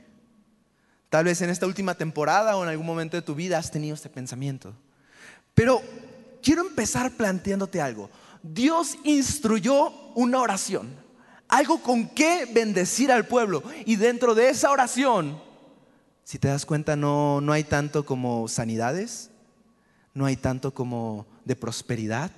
Tal 1.08 1.24
vez 1.24 1.40
en 1.40 1.50
esta 1.50 1.66
última 1.66 1.94
temporada 1.94 2.56
o 2.56 2.62
en 2.62 2.68
algún 2.68 2.86
momento 2.86 3.16
de 3.16 3.22
tu 3.22 3.34
vida 3.34 3.58
has 3.58 3.70
tenido 3.70 3.94
este 3.94 4.08
pensamiento. 4.08 4.74
Pero 5.54 5.80
quiero 6.42 6.62
empezar 6.62 7.12
planteándote 7.12 7.80
algo. 7.80 8.10
Dios 8.42 8.98
instruyó 9.04 9.90
una 10.14 10.40
oración, 10.40 10.94
algo 11.48 11.80
con 11.82 12.08
qué 12.08 12.46
bendecir 12.52 13.10
al 13.10 13.26
pueblo. 13.26 13.62
Y 13.84 13.96
dentro 13.96 14.34
de 14.34 14.50
esa 14.50 14.70
oración, 14.70 15.40
si 16.24 16.38
te 16.38 16.48
das 16.48 16.66
cuenta, 16.66 16.96
no, 16.96 17.40
no 17.40 17.52
hay 17.52 17.64
tanto 17.64 18.04
como 18.04 18.48
sanidades, 18.48 19.30
no 20.12 20.26
hay 20.26 20.36
tanto 20.36 20.74
como 20.74 21.26
de 21.44 21.56
prosperidad. 21.56 22.30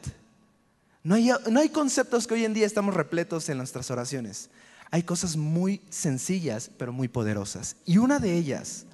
No 1.03 1.15
hay, 1.15 1.31
no 1.51 1.61
hay 1.61 1.69
conceptos 1.69 2.27
que 2.27 2.35
hoy 2.35 2.45
en 2.45 2.55
día 2.55 2.67
estamos 2.67 2.95
repletos 2.95 3.49
en 3.49 3.59
nuestras 3.59 3.91
oraciones. 3.91 4.51
Hay 4.91 5.03
cosas 5.03 5.37
muy 5.37 5.81
sencillas, 5.91 6.71
pero 6.77 6.93
muy 6.93 7.09
poderosas. 7.09 7.77
Y 7.85 7.99
una 7.99 8.19
de 8.19 8.35
ellas, 8.37 8.85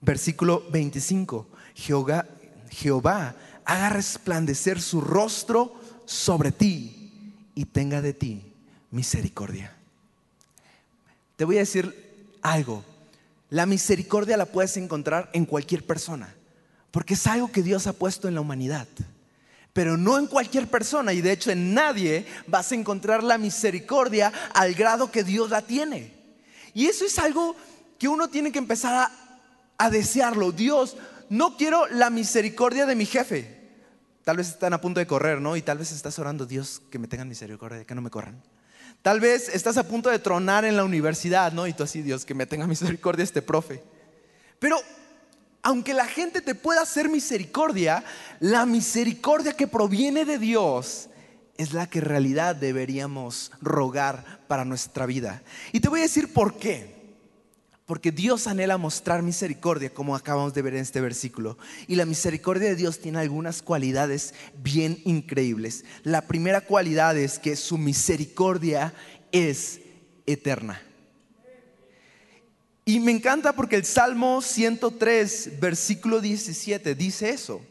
versículo 0.00 0.64
25, 0.70 1.46
Jehová, 1.74 2.26
Jehová 2.70 3.34
haga 3.64 3.88
resplandecer 3.90 4.80
su 4.80 5.00
rostro 5.00 5.74
sobre 6.04 6.52
ti 6.52 7.32
y 7.54 7.64
tenga 7.64 8.02
de 8.02 8.12
ti 8.12 8.42
misericordia. 8.90 9.74
Te 11.36 11.44
voy 11.44 11.56
a 11.56 11.60
decir 11.60 12.36
algo. 12.42 12.84
La 13.50 13.66
misericordia 13.66 14.36
la 14.36 14.46
puedes 14.46 14.76
encontrar 14.76 15.30
en 15.32 15.46
cualquier 15.46 15.84
persona, 15.84 16.34
porque 16.90 17.14
es 17.14 17.26
algo 17.26 17.50
que 17.50 17.62
Dios 17.62 17.86
ha 17.86 17.92
puesto 17.92 18.28
en 18.28 18.34
la 18.34 18.40
humanidad. 18.40 18.86
Pero 19.74 19.98
no 19.98 20.18
en 20.18 20.26
cualquier 20.26 20.68
persona, 20.68 21.12
y 21.12 21.20
de 21.20 21.32
hecho 21.32 21.50
en 21.50 21.74
nadie 21.74 22.24
vas 22.46 22.72
a 22.72 22.76
encontrar 22.76 23.22
la 23.22 23.36
misericordia 23.36 24.32
al 24.54 24.72
grado 24.72 25.10
que 25.10 25.22
Dios 25.22 25.50
la 25.50 25.60
tiene. 25.60 26.14
Y 26.72 26.86
eso 26.86 27.04
es 27.04 27.18
algo 27.18 27.54
que 27.98 28.08
uno 28.08 28.28
tiene 28.28 28.50
que 28.50 28.58
empezar 28.58 28.94
a, 28.94 29.12
a 29.76 29.90
desearlo. 29.90 30.50
Dios, 30.50 30.96
no 31.28 31.58
quiero 31.58 31.86
la 31.88 32.08
misericordia 32.08 32.86
de 32.86 32.94
mi 32.94 33.04
jefe, 33.04 33.54
Tal 34.24 34.38
vez 34.38 34.48
están 34.48 34.72
a 34.72 34.80
punto 34.80 35.00
de 35.00 35.06
correr, 35.06 35.40
¿no? 35.40 35.54
Y 35.54 35.60
tal 35.60 35.76
vez 35.76 35.92
estás 35.92 36.18
orando, 36.18 36.46
Dios, 36.46 36.80
que 36.90 36.98
me 36.98 37.06
tengan 37.06 37.28
misericordia, 37.28 37.84
que 37.84 37.94
no 37.94 38.00
me 38.00 38.08
corran. 38.08 38.42
Tal 39.02 39.20
vez 39.20 39.50
estás 39.50 39.76
a 39.76 39.86
punto 39.86 40.08
de 40.08 40.18
tronar 40.18 40.64
en 40.64 40.78
la 40.78 40.84
universidad, 40.84 41.52
¿no? 41.52 41.66
Y 41.66 41.74
tú 41.74 41.82
así, 41.82 42.00
Dios, 42.00 42.24
que 42.24 42.32
me 42.32 42.46
tenga 42.46 42.66
misericordia 42.66 43.22
este 43.22 43.42
profe. 43.42 43.82
Pero 44.58 44.78
aunque 45.64 45.94
la 45.94 46.06
gente 46.06 46.42
te 46.42 46.54
pueda 46.54 46.82
hacer 46.82 47.08
misericordia, 47.08 48.04
la 48.38 48.66
misericordia 48.66 49.54
que 49.54 49.66
proviene 49.66 50.26
de 50.26 50.38
Dios 50.38 51.08
es 51.56 51.72
la 51.72 51.88
que 51.88 52.00
en 52.00 52.04
realidad 52.04 52.54
deberíamos 52.54 53.50
rogar 53.62 54.44
para 54.46 54.66
nuestra 54.66 55.06
vida. 55.06 55.42
Y 55.72 55.80
te 55.80 55.88
voy 55.88 56.00
a 56.00 56.04
decir 56.04 56.32
por 56.32 56.58
qué. 56.58 56.92
Porque 57.86 58.12
Dios 58.12 58.46
anhela 58.46 58.76
mostrar 58.76 59.22
misericordia, 59.22 59.92
como 59.92 60.14
acabamos 60.14 60.52
de 60.52 60.62
ver 60.62 60.74
en 60.74 60.80
este 60.80 61.00
versículo. 61.00 61.56
Y 61.86 61.96
la 61.96 62.06
misericordia 62.06 62.68
de 62.68 62.76
Dios 62.76 62.98
tiene 62.98 63.18
algunas 63.18 63.62
cualidades 63.62 64.34
bien 64.62 65.00
increíbles. 65.04 65.84
La 66.02 66.26
primera 66.26 66.60
cualidad 66.62 67.16
es 67.16 67.38
que 67.38 67.56
su 67.56 67.78
misericordia 67.78 68.92
es 69.32 69.80
eterna. 70.26 70.82
Y 72.84 73.00
me 73.00 73.12
encanta 73.12 73.54
porque 73.54 73.76
el 73.76 73.84
Salmo 73.84 74.42
103, 74.42 75.60
versículo 75.60 76.20
17, 76.20 76.94
dice 76.94 77.30
eso. 77.30 77.62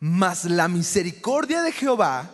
Mas 0.00 0.44
la 0.44 0.68
misericordia 0.68 1.62
de 1.62 1.72
Jehová 1.72 2.30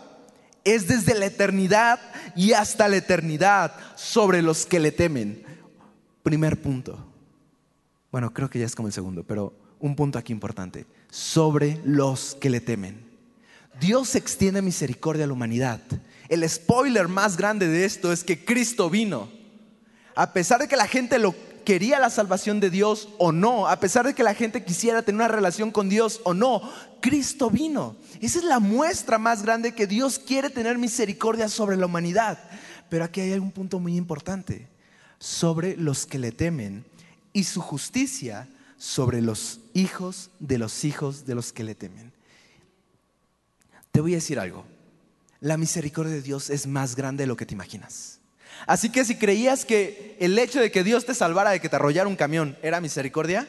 es 0.63 0.87
desde 0.87 1.15
la 1.15 1.25
eternidad 1.25 1.99
y 2.35 2.53
hasta 2.53 2.87
la 2.87 2.97
eternidad 2.97 3.73
sobre 3.95 4.41
los 4.41 4.65
que 4.65 4.79
le 4.79 4.91
temen 4.91 5.51
Primer 6.23 6.61
punto. 6.61 7.03
Bueno, 8.11 8.33
creo 8.33 8.49
que 8.49 8.59
ya 8.59 8.65
es 8.65 8.75
como 8.75 8.87
el 8.87 8.93
segundo, 8.93 9.23
pero 9.23 9.53
un 9.79 9.95
punto 9.95 10.19
aquí 10.19 10.33
importante. 10.33 10.85
Sobre 11.09 11.79
los 11.83 12.35
que 12.39 12.49
le 12.49 12.61
temen. 12.61 13.09
Dios 13.79 14.15
extiende 14.15 14.61
misericordia 14.61 15.23
a 15.23 15.27
la 15.27 15.33
humanidad. 15.33 15.81
El 16.29 16.47
spoiler 16.47 17.07
más 17.07 17.37
grande 17.37 17.67
de 17.67 17.85
esto 17.85 18.11
es 18.11 18.23
que 18.23 18.45
Cristo 18.45 18.89
vino. 18.89 19.29
A 20.15 20.33
pesar 20.33 20.59
de 20.59 20.67
que 20.67 20.75
la 20.75 20.87
gente 20.87 21.17
lo 21.17 21.33
quería 21.63 21.99
la 21.99 22.09
salvación 22.09 22.59
de 22.59 22.69
Dios 22.69 23.09
o 23.17 23.31
no, 23.31 23.67
a 23.67 23.79
pesar 23.79 24.05
de 24.05 24.13
que 24.13 24.23
la 24.23 24.33
gente 24.33 24.63
quisiera 24.63 25.01
tener 25.01 25.21
una 25.21 25.27
relación 25.27 25.71
con 25.71 25.89
Dios 25.89 26.21
o 26.23 26.33
no, 26.33 26.61
Cristo 27.01 27.49
vino. 27.49 27.95
Esa 28.21 28.39
es 28.39 28.45
la 28.45 28.59
muestra 28.59 29.17
más 29.17 29.43
grande 29.43 29.73
que 29.73 29.87
Dios 29.87 30.19
quiere 30.19 30.49
tener 30.49 30.77
misericordia 30.77 31.49
sobre 31.49 31.77
la 31.77 31.85
humanidad. 31.85 32.39
Pero 32.89 33.03
aquí 33.05 33.21
hay 33.21 33.33
un 33.33 33.51
punto 33.51 33.79
muy 33.79 33.95
importante 33.95 34.67
sobre 35.19 35.77
los 35.77 36.05
que 36.05 36.19
le 36.19 36.31
temen 36.31 36.85
y 37.33 37.43
su 37.43 37.61
justicia 37.61 38.47
sobre 38.77 39.21
los 39.21 39.59
hijos 39.73 40.31
de 40.39 40.57
los 40.57 40.83
hijos 40.83 41.25
de 41.25 41.35
los 41.35 41.53
que 41.53 41.63
le 41.63 41.75
temen. 41.75 42.11
Te 43.91 44.01
voy 44.01 44.13
a 44.13 44.17
decir 44.17 44.39
algo. 44.39 44.65
La 45.39 45.57
misericordia 45.57 46.13
de 46.13 46.21
Dios 46.21 46.49
es 46.49 46.67
más 46.67 46.95
grande 46.95 47.23
de 47.23 47.27
lo 47.27 47.35
que 47.35 47.45
te 47.45 47.53
imaginas. 47.53 48.20
Así 48.67 48.89
que 48.89 49.05
si 49.05 49.15
creías 49.15 49.65
que 49.65 50.15
el 50.19 50.37
hecho 50.37 50.59
de 50.59 50.71
que 50.71 50.83
Dios 50.83 51.05
te 51.05 51.13
salvara 51.13 51.51
de 51.51 51.59
que 51.59 51.69
te 51.69 51.75
arrollara 51.75 52.07
un 52.07 52.15
camión 52.15 52.57
era 52.61 52.81
misericordia, 52.81 53.47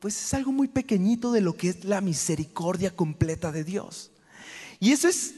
pues 0.00 0.22
es 0.22 0.34
algo 0.34 0.52
muy 0.52 0.68
pequeñito 0.68 1.32
de 1.32 1.40
lo 1.40 1.56
que 1.56 1.70
es 1.70 1.84
la 1.84 2.00
misericordia 2.00 2.94
completa 2.94 3.52
de 3.52 3.64
Dios. 3.64 4.10
Y 4.80 4.92
eso 4.92 5.08
es 5.08 5.34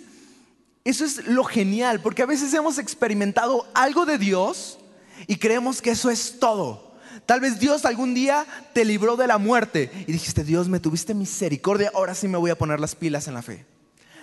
eso 0.85 1.05
es 1.05 1.27
lo 1.27 1.45
genial, 1.45 2.01
porque 2.01 2.23
a 2.23 2.27
veces 2.27 2.55
hemos 2.55 2.79
experimentado 2.79 3.67
algo 3.75 4.07
de 4.07 4.17
Dios 4.17 4.79
y 5.27 5.37
creemos 5.37 5.83
que 5.83 5.91
eso 5.91 6.11
es 6.11 6.39
todo. 6.41 6.95
Tal 7.27 7.41
vez 7.41 7.61
Dios 7.61 7.85
algún 7.85 8.15
día 8.15 8.47
te 8.73 8.85
libró 8.85 9.17
de 9.17 9.27
la 9.27 9.39
muerte 9.39 9.91
y 10.07 10.13
dijiste, 10.13 10.43
Dios, 10.43 10.69
me 10.69 10.81
tuviste 10.81 11.15
misericordia, 11.15 11.93
ahora 11.95 12.15
sí 12.15 12.29
me 12.29 12.39
voy 12.39 12.51
a 12.51 12.59
poner 12.59 12.81
las 12.81 12.95
pilas 12.95 13.29
en 13.29 13.35
la 13.35 13.43
fe. 13.43 13.67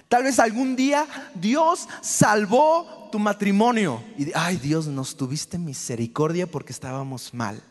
Tal 0.10 0.24
vez 0.24 0.40
algún 0.40 0.76
día 0.76 1.06
Dios 1.36 1.88
salvó 2.02 3.10
tu 3.12 3.20
matrimonio 3.20 4.04
y, 4.18 4.32
ay 4.34 4.58
Dios, 4.58 4.88
nos 4.88 5.18
tuviste 5.18 5.58
misericordia 5.58 6.48
porque 6.48 6.72
estábamos 6.72 7.34
mal. 7.34 7.62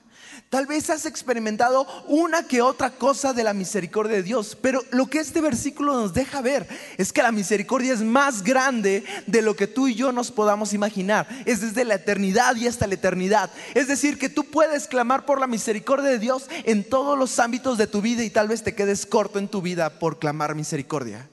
Tal 0.50 0.66
vez 0.66 0.90
has 0.90 1.06
experimentado 1.06 1.86
una 2.06 2.46
que 2.46 2.60
otra 2.62 2.90
cosa 2.90 3.32
de 3.32 3.42
la 3.42 3.54
misericordia 3.54 4.16
de 4.16 4.22
Dios, 4.22 4.56
pero 4.60 4.82
lo 4.90 5.06
que 5.06 5.18
este 5.18 5.40
versículo 5.40 5.94
nos 5.94 6.12
deja 6.12 6.42
ver 6.42 6.68
es 6.98 7.12
que 7.12 7.22
la 7.22 7.32
misericordia 7.32 7.94
es 7.94 8.02
más 8.02 8.42
grande 8.42 9.04
de 9.26 9.42
lo 9.42 9.56
que 9.56 9.66
tú 9.66 9.88
y 9.88 9.94
yo 9.94 10.12
nos 10.12 10.30
podamos 10.30 10.72
imaginar. 10.72 11.26
Es 11.46 11.62
desde 11.62 11.84
la 11.84 11.94
eternidad 11.94 12.54
y 12.56 12.68
hasta 12.68 12.86
la 12.86 12.94
eternidad. 12.94 13.50
Es 13.74 13.88
decir, 13.88 14.18
que 14.18 14.28
tú 14.28 14.44
puedes 14.44 14.86
clamar 14.88 15.24
por 15.24 15.40
la 15.40 15.46
misericordia 15.46 16.10
de 16.10 16.18
Dios 16.18 16.46
en 16.64 16.84
todos 16.84 17.18
los 17.18 17.38
ámbitos 17.38 17.78
de 17.78 17.86
tu 17.86 18.00
vida 18.00 18.22
y 18.22 18.30
tal 18.30 18.48
vez 18.48 18.62
te 18.62 18.74
quedes 18.74 19.06
corto 19.06 19.38
en 19.38 19.48
tu 19.48 19.62
vida 19.62 19.98
por 19.98 20.18
clamar 20.18 20.54
misericordia. 20.54 21.28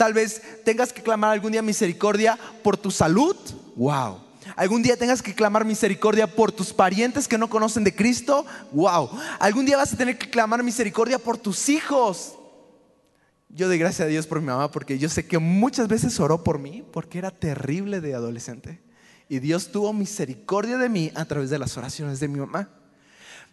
Tal 0.00 0.14
vez 0.14 0.40
tengas 0.64 0.94
que 0.94 1.02
clamar 1.02 1.32
algún 1.32 1.52
día 1.52 1.60
misericordia 1.60 2.38
por 2.62 2.78
tu 2.78 2.90
salud. 2.90 3.36
Wow 3.76 4.30
Algún 4.56 4.82
día 4.82 4.96
tengas 4.96 5.20
que 5.20 5.34
clamar 5.34 5.66
misericordia 5.66 6.26
por 6.26 6.52
tus 6.52 6.72
parientes 6.72 7.28
que 7.28 7.36
no 7.36 7.50
conocen 7.50 7.84
de 7.84 7.94
Cristo. 7.94 8.46
Wow. 8.72 9.10
Algún 9.38 9.66
día 9.66 9.76
vas 9.76 9.92
a 9.92 9.98
tener 9.98 10.16
que 10.16 10.30
clamar 10.30 10.62
misericordia 10.62 11.18
por 11.18 11.36
tus 11.36 11.68
hijos. 11.68 12.34
Yo 13.50 13.68
doy 13.68 13.76
gracias 13.76 14.06
a 14.06 14.08
Dios 14.08 14.26
por 14.26 14.40
mi 14.40 14.46
mamá 14.46 14.70
porque 14.70 14.98
yo 14.98 15.10
sé 15.10 15.26
que 15.26 15.38
muchas 15.38 15.86
veces 15.86 16.18
oró 16.18 16.42
por 16.42 16.58
mí 16.58 16.82
porque 16.90 17.18
era 17.18 17.30
terrible 17.30 18.00
de 18.00 18.14
adolescente. 18.14 18.80
Y 19.28 19.38
Dios 19.40 19.70
tuvo 19.70 19.92
misericordia 19.92 20.78
de 20.78 20.88
mí 20.88 21.12
a 21.14 21.26
través 21.26 21.50
de 21.50 21.58
las 21.58 21.76
oraciones 21.76 22.20
de 22.20 22.28
mi 22.28 22.40
mamá. 22.40 22.70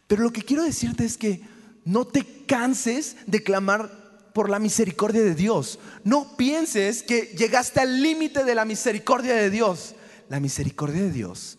Pero 0.08 0.24
lo 0.24 0.32
que 0.32 0.44
quiero 0.44 0.64
decirte 0.64 1.04
es 1.04 1.18
que 1.18 1.42
no 1.84 2.06
te 2.06 2.26
canses 2.46 3.18
de 3.28 3.44
clamar 3.44 4.07
por 4.38 4.50
la 4.50 4.60
misericordia 4.60 5.24
de 5.24 5.34
Dios. 5.36 5.80
No 6.06 6.38
pienses 6.38 7.02
que 7.02 7.34
llegaste 7.38 7.80
al 7.80 8.02
límite 8.02 8.44
de 8.44 8.54
la 8.56 8.66
misericordia 8.66 9.34
de 9.34 9.50
Dios 9.50 9.96
la 10.30 10.40
misericordia 10.40 11.04
de 11.04 11.12
Dios 11.12 11.58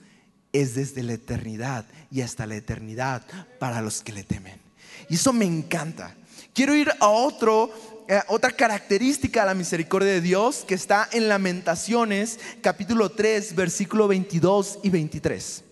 es 0.52 0.74
desde 0.74 1.02
la 1.02 1.14
eternidad 1.14 1.86
y 2.10 2.22
hasta 2.22 2.46
la 2.46 2.56
eternidad 2.56 3.26
para 3.58 3.80
los 3.80 4.02
que 4.02 4.12
le 4.12 4.24
temen. 4.24 4.60
Y 5.08 5.14
eso 5.14 5.32
me 5.32 5.44
encanta. 5.44 6.14
Quiero 6.52 6.74
ir 6.74 6.90
a 7.00 7.08
otro, 7.08 7.70
eh, 8.08 8.20
otra 8.28 8.50
característica 8.50 9.40
de 9.40 9.46
la 9.46 9.54
misericordia 9.54 10.12
de 10.12 10.20
Dios 10.20 10.64
que 10.66 10.74
está 10.74 11.08
en 11.12 11.28
Lamentaciones 11.28 12.38
capítulo 12.62 13.10
3, 13.10 13.54
versículo 13.54 14.08
22 14.08 14.80
y 14.82 14.90
23. 14.90 15.64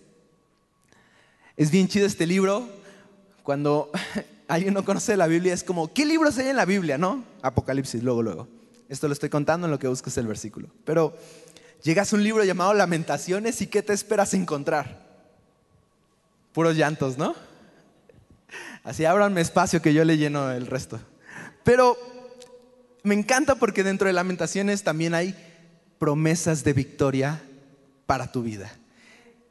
Es 1.55 1.71
bien 1.71 1.87
chido 1.87 2.05
este 2.05 2.27
libro. 2.27 2.67
Cuando 3.43 3.91
alguien 4.47 4.73
no 4.73 4.85
conoce 4.85 5.17
la 5.17 5.27
Biblia 5.27 5.53
es 5.53 5.63
como, 5.63 5.93
¿qué 5.93 6.05
libros 6.05 6.37
hay 6.37 6.47
en 6.47 6.55
la 6.55 6.65
Biblia? 6.65 6.97
¿No? 6.97 7.23
Apocalipsis, 7.41 8.03
luego, 8.03 8.23
luego. 8.23 8.47
Esto 8.89 9.07
lo 9.07 9.13
estoy 9.13 9.29
contando 9.29 9.67
en 9.67 9.71
lo 9.71 9.79
que 9.79 9.87
buscas 9.87 10.17
el 10.17 10.27
versículo. 10.27 10.69
Pero 10.85 11.13
Llegas 11.83 12.11
a 12.11 12.15
un 12.15 12.23
libro 12.23 12.43
llamado 12.43 12.73
Lamentaciones 12.73 13.61
y 13.61 13.67
¿qué 13.67 13.81
te 13.81 13.93
esperas 13.93 14.33
encontrar? 14.33 15.05
Puros 16.51 16.75
llantos, 16.75 17.17
¿no? 17.17 17.35
Así 18.83 19.05
ábranme 19.05 19.41
espacio 19.41 19.81
que 19.81 19.93
yo 19.93 20.03
le 20.03 20.17
lleno 20.17 20.51
el 20.51 20.65
resto. 20.65 20.99
Pero 21.63 21.97
me 23.03 23.13
encanta 23.13 23.55
porque 23.55 23.83
dentro 23.83 24.07
de 24.07 24.13
Lamentaciones 24.13 24.83
también 24.83 25.13
hay 25.13 25.35
promesas 25.99 26.63
de 26.63 26.73
victoria 26.73 27.41
para 28.05 28.31
tu 28.31 28.41
vida. 28.41 28.71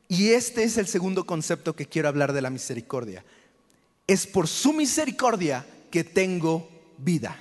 Y 0.09 0.31
este 0.31 0.65
es 0.65 0.79
el 0.79 0.87
segundo 0.87 1.27
concepto 1.27 1.75
que 1.75 1.87
quiero 1.87 2.09
hablar 2.09 2.33
de 2.33 2.43
la 2.43 2.51
misericordia. 2.51 3.25
Es 4.07 4.27
por 4.27 4.47
su 4.47 4.73
misericordia 4.73 5.67
que 5.91 6.05
tengo 6.05 6.69
vida. 6.99 7.37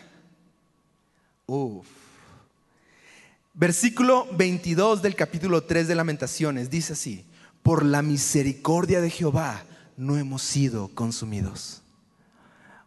Versículo 3.53 4.27
22 4.33 5.01
del 5.01 5.15
capítulo 5.15 5.63
3 5.63 5.87
de 5.87 5.95
Lamentaciones 5.95 6.69
dice 6.69 6.93
así, 6.93 7.25
por 7.61 7.85
la 7.85 8.01
misericordia 8.01 8.99
de 8.99 9.09
Jehová 9.09 9.63
no 9.95 10.17
hemos 10.17 10.41
sido 10.41 10.89
consumidos. 10.89 11.81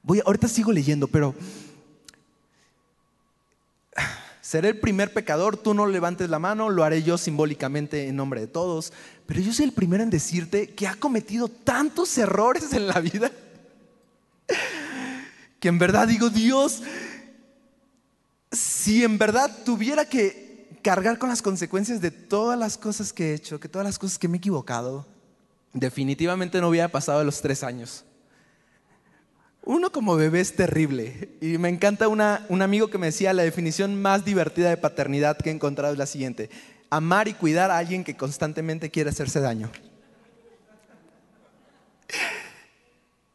Voy, 0.03 0.21
ahorita 0.25 0.49
sigo 0.49 0.73
leyendo, 0.73 1.09
pero 1.09 1.35
seré 4.41 4.69
el 4.69 4.81
primer 4.81 5.13
pecador, 5.13 5.57
tú 5.57 5.73
no 5.73 5.87
levantes 5.87 6.29
la 6.29 6.39
mano, 6.39 6.69
lo 6.69 6.85
haré 6.85 7.03
yo 7.03 7.17
simbólicamente 7.17 8.09
en 8.09 8.17
nombre 8.17 8.41
de 8.41 8.47
todos, 8.47 8.93
pero 9.27 9.41
yo 9.41 9.53
soy 9.53 9.67
el 9.67 9.73
primero 9.73 10.03
en 10.03 10.11
decirte 10.11 10.75
que 10.75 10.87
ha 10.87 10.95
cometido 10.95 11.49
tantos 11.49 12.17
errores 12.19 12.73
en 12.73 12.87
la 12.87 13.01
vida 13.01 13.31
que 15.61 15.69
en 15.69 15.79
verdad 15.79 16.09
digo, 16.09 16.31
Dios, 16.31 16.83
si 18.53 19.05
en 19.05 19.19
verdad 19.19 19.51
tuviera 19.65 20.05
que 20.05 20.79
cargar 20.83 21.19
con 21.19 21.29
las 21.29 21.43
consecuencias 21.43 22.01
de 22.01 22.11
todas 22.11 22.59
las 22.59 22.79
cosas 22.79 23.13
que 23.13 23.31
he 23.31 23.35
hecho, 23.35 23.61
que 23.61 23.69
todas 23.69 23.87
las 23.87 23.99
cosas 23.99 24.19
que 24.19 24.29
me 24.29 24.37
he 24.37 24.39
equivocado, 24.39 25.07
definitivamente 25.73 26.61
no 26.61 26.69
hubiera 26.69 26.89
pasado 26.89 27.25
los 27.25 27.41
tres 27.41 27.63
años. 27.63 28.05
Uno 29.63 29.93
como 29.93 30.17
bebé 30.17 30.41
es 30.41 30.57
terrible. 30.57 31.37
Y 31.43 31.59
me 31.59 31.69
encanta 31.69 32.09
una, 32.09 32.47
un 32.49 32.63
amigo 32.63 32.89
que 32.89 32.97
me 32.97 33.09
decía, 33.09 33.35
la 33.35 33.43
definición 33.43 34.01
más 34.01 34.25
divertida 34.25 34.71
de 34.71 34.79
paternidad 34.79 35.37
que 35.37 35.51
he 35.51 35.53
encontrado 35.53 35.93
es 35.93 35.99
la 35.99 36.07
siguiente. 36.07 36.49
Amar 36.89 37.29
y 37.29 37.35
cuidar 37.35 37.71
a 37.71 37.77
alguien 37.77 38.03
que 38.03 38.17
constantemente 38.17 38.91
quiere 38.91 39.11
hacerse 39.11 39.41
daño. 39.41 39.71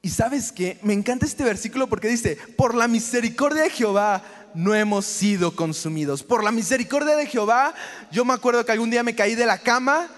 Y 0.05 0.09
sabes 0.09 0.51
que 0.51 0.77
me 0.83 0.91
encanta 0.91 1.25
este 1.25 1.45
versículo 1.45 1.87
porque 1.87 2.09
dice, 2.09 2.37
por 2.57 2.75
la 2.75 2.89
misericordia 2.89 3.63
de 3.63 3.69
Jehová 3.69 4.21
no 4.53 4.75
hemos 4.75 5.05
sido 5.05 5.55
consumidos. 5.55 6.23
Por 6.23 6.43
la 6.43 6.51
misericordia 6.51 7.15
de 7.15 7.25
Jehová, 7.25 7.73
yo 8.11 8.25
me 8.25 8.33
acuerdo 8.33 8.65
que 8.65 8.73
algún 8.73 8.89
día 8.89 9.01
me 9.01 9.15
caí 9.15 9.33
de 9.33 9.45
la 9.45 9.59
cama, 9.59 10.09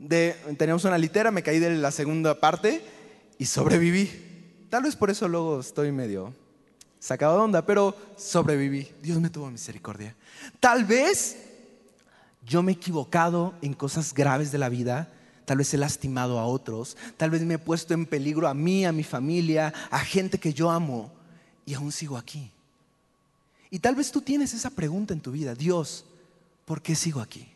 de, 0.00 0.34
teníamos 0.58 0.84
una 0.84 0.98
litera, 0.98 1.30
me 1.30 1.44
caí 1.44 1.60
de 1.60 1.76
la 1.76 1.92
segunda 1.92 2.40
parte 2.40 2.82
y 3.38 3.46
sobreviví. 3.46 4.10
Tal 4.68 4.82
vez 4.82 4.96
por 4.96 5.10
eso 5.10 5.28
luego 5.28 5.60
estoy 5.60 5.92
medio 5.92 6.34
sacado 6.98 7.36
de 7.36 7.42
onda, 7.42 7.64
pero 7.64 7.96
sobreviví. 8.16 8.88
Dios 9.00 9.20
me 9.20 9.30
tuvo 9.30 9.48
misericordia. 9.48 10.16
Tal 10.58 10.84
vez 10.84 11.36
yo 12.44 12.64
me 12.64 12.72
he 12.72 12.74
equivocado 12.74 13.54
en 13.62 13.74
cosas 13.74 14.12
graves 14.12 14.50
de 14.50 14.58
la 14.58 14.68
vida. 14.68 15.08
Tal 15.48 15.56
vez 15.56 15.72
he 15.72 15.78
lastimado 15.78 16.38
a 16.38 16.44
otros. 16.44 16.94
Tal 17.16 17.30
vez 17.30 17.40
me 17.40 17.54
he 17.54 17.58
puesto 17.58 17.94
en 17.94 18.04
peligro 18.04 18.48
a 18.48 18.52
mí, 18.52 18.84
a 18.84 18.92
mi 18.92 19.02
familia, 19.02 19.72
a 19.90 19.98
gente 20.00 20.36
que 20.36 20.52
yo 20.52 20.70
amo. 20.70 21.10
Y 21.64 21.72
aún 21.72 21.90
sigo 21.90 22.18
aquí. 22.18 22.50
Y 23.70 23.78
tal 23.78 23.94
vez 23.94 24.12
tú 24.12 24.20
tienes 24.20 24.52
esa 24.52 24.68
pregunta 24.68 25.14
en 25.14 25.22
tu 25.22 25.32
vida, 25.32 25.54
Dios, 25.54 26.04
¿por 26.66 26.82
qué 26.82 26.94
sigo 26.94 27.22
aquí? 27.22 27.48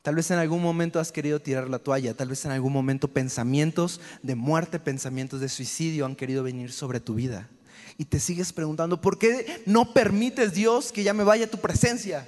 Tal 0.00 0.14
vez 0.14 0.30
en 0.30 0.38
algún 0.38 0.62
momento 0.62 0.98
has 0.98 1.12
querido 1.12 1.40
tirar 1.40 1.68
la 1.68 1.78
toalla, 1.78 2.14
tal 2.14 2.28
vez 2.28 2.42
en 2.46 2.52
algún 2.52 2.72
momento 2.72 3.08
pensamientos 3.08 4.00
de 4.22 4.34
muerte, 4.34 4.80
pensamientos 4.80 5.40
de 5.40 5.50
suicidio 5.50 6.06
han 6.06 6.16
querido 6.16 6.42
venir 6.42 6.72
sobre 6.72 7.00
tu 7.00 7.16
vida. 7.16 7.50
Y 7.98 8.06
te 8.06 8.18
sigues 8.18 8.54
preguntando, 8.54 8.98
¿por 8.98 9.18
qué 9.18 9.62
no 9.66 9.92
permites 9.92 10.54
Dios 10.54 10.90
que 10.90 11.02
ya 11.02 11.12
me 11.12 11.24
vaya 11.24 11.44
a 11.44 11.50
tu 11.50 11.58
presencia? 11.58 12.26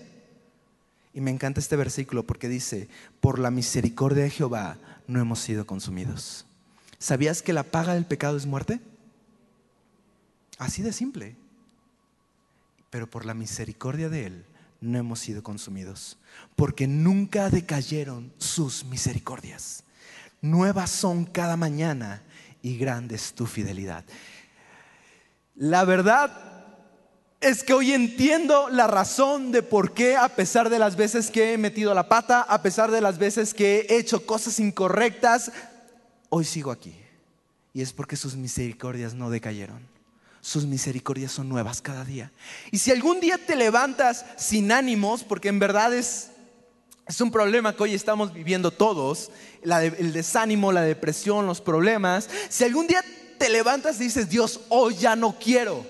Y 1.12 1.20
me 1.20 1.30
encanta 1.30 1.60
este 1.60 1.76
versículo 1.76 2.24
porque 2.24 2.48
dice, 2.48 2.88
por 3.20 3.38
la 3.38 3.50
misericordia 3.50 4.24
de 4.24 4.30
Jehová 4.30 4.78
no 5.06 5.20
hemos 5.20 5.40
sido 5.40 5.66
consumidos. 5.66 6.46
¿Sabías 6.98 7.42
que 7.42 7.52
la 7.52 7.64
paga 7.64 7.94
del 7.94 8.06
pecado 8.06 8.36
es 8.36 8.46
muerte? 8.46 8.80
Así 10.58 10.82
de 10.82 10.92
simple 10.92 11.36
pero 12.90 13.08
por 13.08 13.24
la 13.24 13.34
misericordia 13.34 14.08
de 14.08 14.26
Él 14.26 14.44
no 14.80 14.98
hemos 14.98 15.20
sido 15.20 15.42
consumidos, 15.42 16.18
porque 16.56 16.86
nunca 16.86 17.48
decayeron 17.50 18.32
sus 18.38 18.84
misericordias. 18.84 19.84
Nuevas 20.42 20.90
son 20.90 21.24
cada 21.24 21.56
mañana 21.56 22.22
y 22.62 22.76
grande 22.76 23.14
es 23.14 23.32
tu 23.34 23.46
fidelidad. 23.46 24.04
La 25.54 25.84
verdad 25.84 26.59
es 27.40 27.64
que 27.64 27.72
hoy 27.72 27.92
entiendo 27.92 28.68
la 28.68 28.86
razón 28.86 29.52
de 29.52 29.62
por 29.62 29.92
qué, 29.92 30.16
a 30.16 30.28
pesar 30.28 30.68
de 30.70 30.78
las 30.78 30.96
veces 30.96 31.30
que 31.30 31.52
he 31.52 31.58
metido 31.58 31.94
la 31.94 32.08
pata, 32.08 32.42
a 32.42 32.62
pesar 32.62 32.90
de 32.90 33.00
las 33.00 33.18
veces 33.18 33.54
que 33.54 33.86
he 33.88 33.96
hecho 33.96 34.26
cosas 34.26 34.60
incorrectas, 34.60 35.50
hoy 36.28 36.44
sigo 36.44 36.70
aquí. 36.70 36.94
Y 37.72 37.82
es 37.82 37.92
porque 37.92 38.16
sus 38.16 38.36
misericordias 38.36 39.14
no 39.14 39.30
decayeron 39.30 39.90
sus 40.40 40.64
misericordias 40.64 41.32
son 41.32 41.48
nuevas 41.48 41.82
cada 41.82 42.04
día. 42.04 42.32
Y 42.70 42.78
si 42.78 42.90
algún 42.90 43.20
día 43.20 43.38
te 43.38 43.56
levantas 43.56 44.24
sin 44.36 44.72
ánimos, 44.72 45.22
porque 45.22 45.48
en 45.48 45.58
verdad 45.58 45.94
es, 45.94 46.30
es 47.06 47.20
un 47.20 47.30
problema 47.30 47.74
que 47.74 47.82
hoy 47.82 47.94
estamos 47.94 48.32
viviendo 48.32 48.70
todos, 48.70 49.30
el 49.62 50.12
desánimo, 50.12 50.72
la 50.72 50.82
depresión, 50.82 51.46
los 51.46 51.60
problemas, 51.60 52.28
si 52.48 52.64
algún 52.64 52.86
día 52.86 53.04
te 53.38 53.50
levantas 53.50 54.00
y 54.00 54.04
dices, 54.04 54.28
Dios, 54.28 54.60
hoy 54.70 54.96
ya 54.96 55.14
no 55.14 55.36
quiero, 55.38 55.84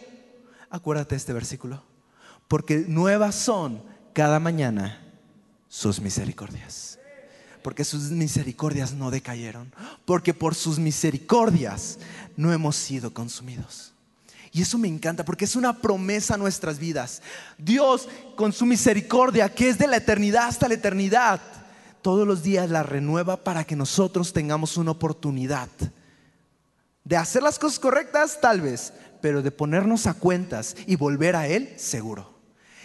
acuérdate 0.70 1.14
de 1.14 1.18
este 1.18 1.33
versículo, 1.33 1.83
porque 2.48 2.85
nuevas 2.87 3.35
son 3.35 3.83
cada 4.12 4.40
mañana 4.40 5.00
sus 5.68 6.00
misericordias. 6.00 6.98
Porque 7.62 7.85
sus 7.85 8.11
misericordias 8.11 8.92
no 8.92 9.11
decayeron. 9.11 9.72
Porque 10.06 10.33
por 10.33 10.54
sus 10.54 10.78
misericordias 10.78 11.98
no 12.37 12.52
hemos 12.52 12.74
sido 12.74 13.12
consumidos. 13.12 13.92
Y 14.52 14.62
eso 14.62 14.78
me 14.78 14.88
encanta 14.88 15.24
porque 15.24 15.44
es 15.44 15.54
una 15.54 15.78
promesa 15.78 16.35
a 16.35 16.38
nuestras 16.38 16.78
vidas. 16.78 17.22
Dios, 17.56 18.09
con 18.35 18.52
su 18.52 18.66
misericordia, 18.66 19.48
que 19.54 19.68
es 19.68 19.78
de 19.78 19.87
la 19.87 19.98
eternidad 19.98 20.48
hasta 20.48 20.68
la 20.68 20.74
eternidad, 20.74 21.40
todos 22.02 22.26
los 22.26 22.42
días 22.42 22.68
la 22.68 22.83
renueva 22.83 23.37
para 23.37 23.64
que 23.64 23.76
nosotros 23.76 24.33
tengamos 24.33 24.76
una 24.76 24.90
oportunidad 24.90 25.68
de 27.04 27.16
hacer 27.16 27.42
las 27.42 27.59
cosas 27.59 27.78
correctas, 27.78 28.40
tal 28.40 28.61
vez, 28.61 28.92
pero 29.20 29.42
de 29.42 29.50
ponernos 29.50 30.06
a 30.06 30.14
cuentas 30.14 30.76
y 30.87 30.96
volver 30.96 31.37
a 31.37 31.46
Él, 31.46 31.72
seguro. 31.76 32.40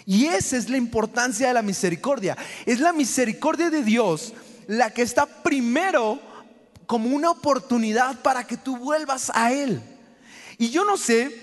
Y 0.06 0.26
esa 0.26 0.58
es 0.58 0.69
la 0.69 0.78
importancia 0.78 1.48
de 1.48 1.54
la 1.54 1.62
misericordia. 1.62 2.38
Es 2.65 2.80
la 2.80 2.93
misericordia 2.93 3.69
de 3.69 3.84
Dios 3.84 4.34
la 4.67 4.91
que 4.91 5.02
está 5.02 5.26
primero 5.26 6.19
como 6.86 7.10
una 7.10 7.32
oportunidad 7.32 8.21
para 8.21 8.45
que 8.45 8.58
tú 8.58 8.78
vuelvas 8.78 9.32
a 9.34 9.52
Él. 9.52 9.82
Y 10.58 10.69
yo 10.69 10.86
no 10.86 10.98
sé 10.98 11.36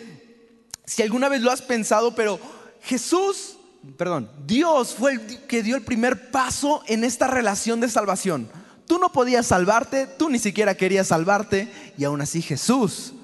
si 0.85 1.03
alguna 1.03 1.29
vez 1.29 1.43
lo 1.43 1.51
has 1.51 1.63
pensado, 1.63 2.15
pero 2.15 2.39
Jesús, 2.83 3.57
perdón, 3.97 4.31
Dios 4.47 4.95
fue 4.95 5.13
el 5.13 5.47
que 5.47 5.63
dio 5.63 5.77
el 5.77 5.83
primer 5.83 6.31
paso 6.31 6.83
en 6.87 7.05
esta 7.05 7.27
relación 7.27 7.81
de 7.81 7.89
salvación. 7.89 8.49
Tú 8.87 8.99
no 8.99 9.11
podías 9.11 9.47
salvarte, 9.47 10.07
tú 10.07 10.31
ni 10.31 10.39
siquiera 10.39 10.77
querías 10.77 11.09
salvarte, 11.09 11.73
y 11.97 12.05
aún 12.05 12.21
así 12.21 12.43
Jesús 12.43 13.15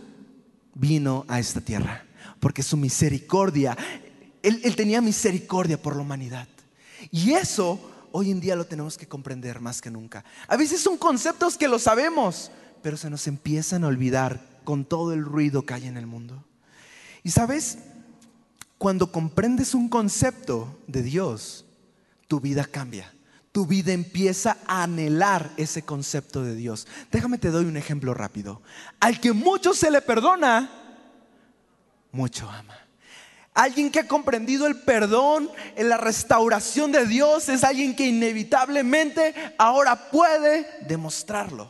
vino 0.78 1.24
a 1.28 1.38
esta 1.38 1.60
tierra, 1.60 2.06
porque 2.40 2.62
su 2.62 2.76
misericordia, 2.76 3.76
él, 4.42 4.76
tenía 4.76 5.00
misericordia 5.00 5.80
por 5.80 5.96
la 5.96 6.02
humanidad. 6.02 6.48
Y 7.10 7.32
eso 7.32 7.78
hoy 8.12 8.30
en 8.30 8.40
día 8.40 8.56
lo 8.56 8.66
tenemos 8.66 8.96
que 8.96 9.06
comprender 9.06 9.60
más 9.60 9.82
que 9.82 9.90
nunca. 9.90 10.24
A 10.46 10.56
veces 10.56 10.80
son 10.80 10.96
conceptos 10.96 11.58
que 11.58 11.68
lo 11.68 11.78
sabemos, 11.78 12.50
pero 12.82 12.96
se 12.96 13.10
nos 13.10 13.26
empiezan 13.26 13.84
a 13.84 13.88
olvidar 13.88 14.40
con 14.64 14.84
todo 14.84 15.12
el 15.12 15.24
ruido 15.24 15.66
que 15.66 15.74
hay 15.74 15.86
en 15.86 15.96
el 15.96 16.06
mundo. 16.06 16.44
Y 17.24 17.30
sabes, 17.30 17.78
cuando 18.78 19.10
comprendes 19.10 19.74
un 19.74 19.88
concepto 19.88 20.78
de 20.86 21.02
Dios, 21.02 21.64
tu 22.28 22.40
vida 22.40 22.64
cambia. 22.64 23.12
Tu 23.58 23.66
vida 23.66 23.92
empieza 23.92 24.58
a 24.68 24.84
anhelar 24.84 25.50
ese 25.56 25.82
concepto 25.82 26.44
de 26.44 26.54
Dios. 26.54 26.86
Déjame 27.10 27.38
te 27.38 27.50
doy 27.50 27.64
un 27.64 27.76
ejemplo 27.76 28.14
rápido. 28.14 28.62
Al 29.00 29.18
que 29.18 29.32
mucho 29.32 29.74
se 29.74 29.90
le 29.90 30.00
perdona, 30.00 30.70
mucho 32.12 32.48
ama. 32.48 32.78
Alguien 33.54 33.90
que 33.90 33.98
ha 33.98 34.06
comprendido 34.06 34.68
el 34.68 34.76
perdón, 34.76 35.50
en 35.74 35.88
la 35.88 35.96
restauración 35.96 36.92
de 36.92 37.04
Dios, 37.04 37.48
es 37.48 37.64
alguien 37.64 37.96
que 37.96 38.06
inevitablemente 38.06 39.34
ahora 39.58 40.08
puede 40.08 40.64
demostrarlo. 40.86 41.68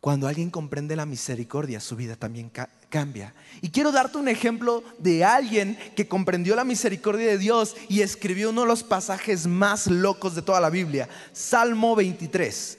Cuando 0.00 0.26
alguien 0.26 0.48
comprende 0.48 0.96
la 0.96 1.04
misericordia, 1.04 1.80
su 1.80 1.96
vida 1.96 2.16
también 2.16 2.50
cambia. 2.94 3.34
Y 3.60 3.70
quiero 3.70 3.90
darte 3.90 4.18
un 4.18 4.28
ejemplo 4.28 4.84
de 4.98 5.24
alguien 5.24 5.76
que 5.96 6.06
comprendió 6.06 6.54
la 6.54 6.62
misericordia 6.62 7.26
de 7.26 7.38
Dios 7.38 7.74
y 7.88 8.02
escribió 8.02 8.50
uno 8.50 8.60
de 8.60 8.68
los 8.68 8.84
pasajes 8.84 9.48
más 9.48 9.88
locos 9.88 10.36
de 10.36 10.42
toda 10.42 10.60
la 10.60 10.70
Biblia, 10.70 11.08
Salmo 11.32 11.96
23. 11.96 12.78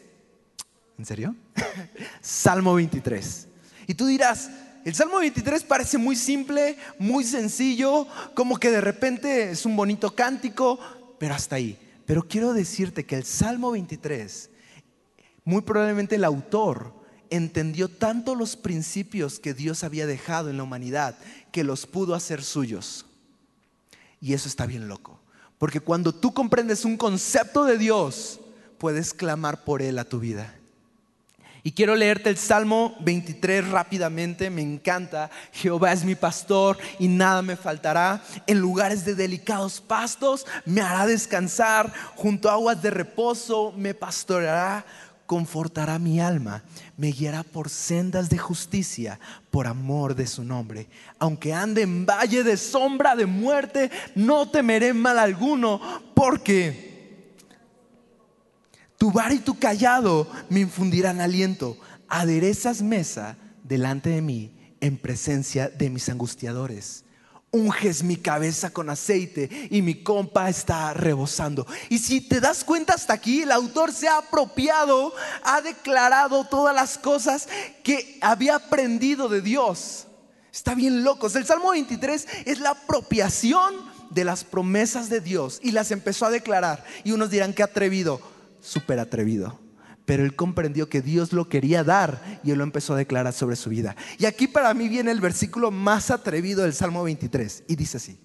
¿En 0.98 1.06
serio? 1.06 1.36
Salmo 2.22 2.76
23. 2.76 3.48
Y 3.88 3.94
tú 3.94 4.06
dirás, 4.06 4.50
el 4.86 4.96
Salmo 4.96 5.18
23 5.18 5.64
parece 5.66 5.98
muy 5.98 6.16
simple, 6.16 6.78
muy 6.98 7.26
sencillo, 7.26 8.08
como 8.34 8.56
que 8.56 8.72
de 8.72 8.80
repente 8.80 9.52
es 9.52 9.66
un 9.66 9.76
bonito 9.76 10.16
cántico, 10.16 10.80
pero 11.20 11.36
hasta 11.36 11.58
ahí. 11.58 11.78
Pero 12.06 12.26
quiero 12.26 12.54
decirte 12.54 13.06
que 13.06 13.18
el 13.18 13.26
Salmo 13.26 13.72
23, 13.72 14.50
muy 15.44 15.62
probablemente 15.62 16.16
el 16.16 16.24
autor 16.24 16.94
entendió 17.30 17.88
tanto 17.88 18.36
los 18.36 18.56
principios 18.56 19.40
que 19.40 19.54
Dios 19.54 19.84
había 19.84 20.06
dejado 20.08 20.50
en 20.50 20.58
la 20.58 20.64
humanidad 20.64 21.18
que 21.52 21.64
los 21.64 21.86
pudo 21.86 22.16
hacer 22.16 22.44
suyos. 22.44 23.06
Y 24.22 24.34
eso 24.34 24.48
está 24.48 24.66
bien 24.66 24.88
loco. 24.88 25.20
Porque 25.58 25.80
cuando 25.80 26.14
tú 26.14 26.34
comprendes 26.34 26.86
un 26.86 26.98
concepto 26.98 27.64
de 27.64 27.78
Dios, 27.78 28.40
puedes 28.78 29.14
clamar 29.14 29.64
por 29.64 29.82
Él 29.82 30.00
a 30.00 30.06
tu 30.06 30.20
vida. 30.20 30.54
Y 31.68 31.72
quiero 31.72 31.96
leerte 31.96 32.30
el 32.30 32.38
Salmo 32.38 32.96
23 33.00 33.70
rápidamente, 33.70 34.52
me 34.52 34.62
encanta. 34.62 35.32
Jehová 35.52 35.94
es 35.94 36.04
mi 36.04 36.14
pastor 36.14 36.78
y 37.00 37.08
nada 37.08 37.42
me 37.42 37.56
faltará. 37.56 38.22
En 38.46 38.60
lugares 38.60 39.04
de 39.04 39.16
delicados 39.16 39.82
pastos 39.82 40.46
me 40.66 40.82
hará 40.82 41.08
descansar. 41.08 41.92
Junto 42.16 42.52
a 42.52 42.54
aguas 42.54 42.84
de 42.84 42.92
reposo 42.92 43.74
me 43.76 43.96
pastoreará. 43.96 44.86
Confortará 45.26 45.98
mi 45.98 46.20
alma, 46.20 46.64
me 46.98 47.12
guiará 47.12 47.44
por 47.44 47.70
sendas 47.70 48.30
de 48.30 48.38
justicia, 48.38 49.20
por 49.50 49.66
amor 49.66 50.16
de 50.16 50.28
su 50.28 50.44
nombre. 50.44 50.88
Aunque 51.18 51.54
ande 51.54 51.82
en 51.82 52.06
valle 52.06 52.44
de 52.44 52.58
sombra 52.58 53.16
de 53.16 53.26
muerte, 53.26 53.90
no 54.14 54.50
temeré 54.50 54.94
mal 54.94 55.18
alguno, 55.18 55.82
porque 56.14 57.36
tu 58.98 59.12
bar 59.12 59.32
y 59.32 59.40
tu 59.40 59.58
callado 59.58 60.28
me 60.50 60.60
infundirán 60.60 61.22
aliento. 61.22 61.78
Aderezas 62.08 62.82
mesa 62.82 63.38
delante 63.64 64.10
de 64.10 64.22
mí 64.22 64.52
en 64.80 64.98
presencia 64.98 65.70
de 65.70 65.90
mis 65.90 66.10
angustiadores. 66.10 67.05
Unges 67.56 68.04
mi 68.04 68.18
cabeza 68.18 68.70
con 68.72 68.90
aceite 68.90 69.50
y 69.72 69.82
mi 69.82 70.04
compa 70.04 70.50
está 70.50 70.94
rebosando. 70.94 71.66
Y 71.88 72.00
si 72.00 72.20
te 72.20 72.42
das 72.42 72.66
cuenta 72.66 72.94
hasta 72.94 73.14
aquí, 73.14 73.44
el 73.44 73.52
autor 73.52 73.94
se 73.94 74.10
ha 74.10 74.18
apropiado, 74.18 75.14
ha 75.42 75.62
declarado 75.62 76.44
todas 76.44 76.76
las 76.76 76.98
cosas 76.98 77.48
que 77.82 78.20
había 78.22 78.56
aprendido 78.56 79.30
de 79.30 79.42
Dios. 79.42 80.08
Está 80.52 80.76
bien 80.76 81.06
locos. 81.06 81.36
El 81.38 81.46
Salmo 81.46 81.72
23 81.72 82.28
es 82.46 82.60
la 82.60 82.72
apropiación 82.72 83.74
de 84.10 84.26
las 84.26 84.44
promesas 84.44 85.08
de 85.10 85.22
Dios 85.22 85.60
y 85.64 85.72
las 85.72 85.92
empezó 85.92 86.26
a 86.26 86.32
declarar. 86.32 86.84
Y 87.06 87.14
unos 87.14 87.30
dirán 87.30 87.54
que 87.54 87.64
atrevido 87.64 88.20
súper 88.60 89.00
atrevido. 89.00 89.65
Pero 90.06 90.24
él 90.24 90.36
comprendió 90.36 90.88
que 90.88 91.02
Dios 91.02 91.34
lo 91.34 91.50
quería 91.50 91.84
dar 91.84 92.40
y 92.44 92.52
él 92.52 92.60
lo 92.60 92.64
empezó 92.64 92.94
a 92.94 92.98
declarar 92.98 93.34
sobre 93.34 93.56
su 93.56 93.70
vida. 93.70 93.96
Y 94.20 94.26
aquí 94.26 94.48
para 94.48 94.74
mí 94.74 94.88
viene 94.88 95.12
el 95.12 95.20
versículo 95.20 95.72
más 95.72 96.12
atrevido 96.12 96.64
del 96.64 96.74
Salmo 96.74 97.04
23 97.04 97.64
y 97.68 97.76
dice 97.76 97.98
así. 97.98 98.18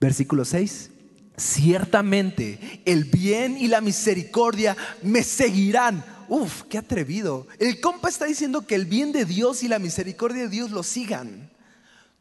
Versículo 0.00 0.44
6. 0.44 0.90
Ciertamente 1.36 2.82
el 2.84 3.04
bien 3.04 3.56
y 3.56 3.68
la 3.68 3.80
misericordia 3.80 4.76
me 5.02 5.22
seguirán. 5.22 6.04
Uf, 6.28 6.62
qué 6.62 6.78
atrevido. 6.78 7.46
El 7.58 7.80
compa 7.80 8.08
está 8.08 8.24
diciendo 8.24 8.66
que 8.66 8.74
el 8.74 8.86
bien 8.86 9.12
de 9.12 9.24
Dios 9.24 9.62
y 9.62 9.68
la 9.68 9.78
misericordia 9.78 10.42
de 10.42 10.48
Dios 10.48 10.72
lo 10.72 10.82
sigan 10.82 11.50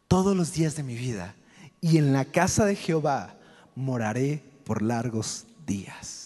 todos 0.08 0.36
los 0.38 0.54
días 0.54 0.76
de 0.76 0.84
mi 0.84 0.96
vida. 0.96 1.36
Y 1.82 1.98
en 1.98 2.14
la 2.14 2.26
casa 2.26 2.66
de 2.66 2.76
Jehová 2.76 3.36
moraré 3.76 4.44
por 4.64 4.84
largos 4.84 5.46
días 5.66 6.23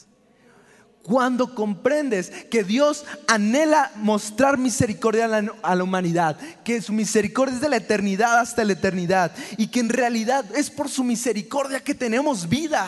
cuando 1.08 1.56
comprendes 1.56 2.32
que 2.52 2.66
Dios 2.66 3.06
anhela 3.28 3.94
mostrar 3.96 4.58
misericordia 4.58 5.24
a 5.64 5.76
la, 5.76 5.84
humanidad, 5.84 6.38
que 6.66 6.82
su 6.82 6.92
misericordia 6.92 7.56
es 7.56 7.62
de 7.62 7.70
la 7.70 7.78
eternidad 7.78 8.40
hasta 8.40 8.66
la 8.66 8.74
eternidad 8.74 9.32
y 9.58 9.68
que 9.68 9.80
en 9.80 9.88
realidad 9.88 10.44
es 10.54 10.70
por 10.70 10.90
su 10.90 11.06
misericordia 11.06 11.82
que 11.82 11.96
tenemos 11.96 12.50
vida 12.50 12.86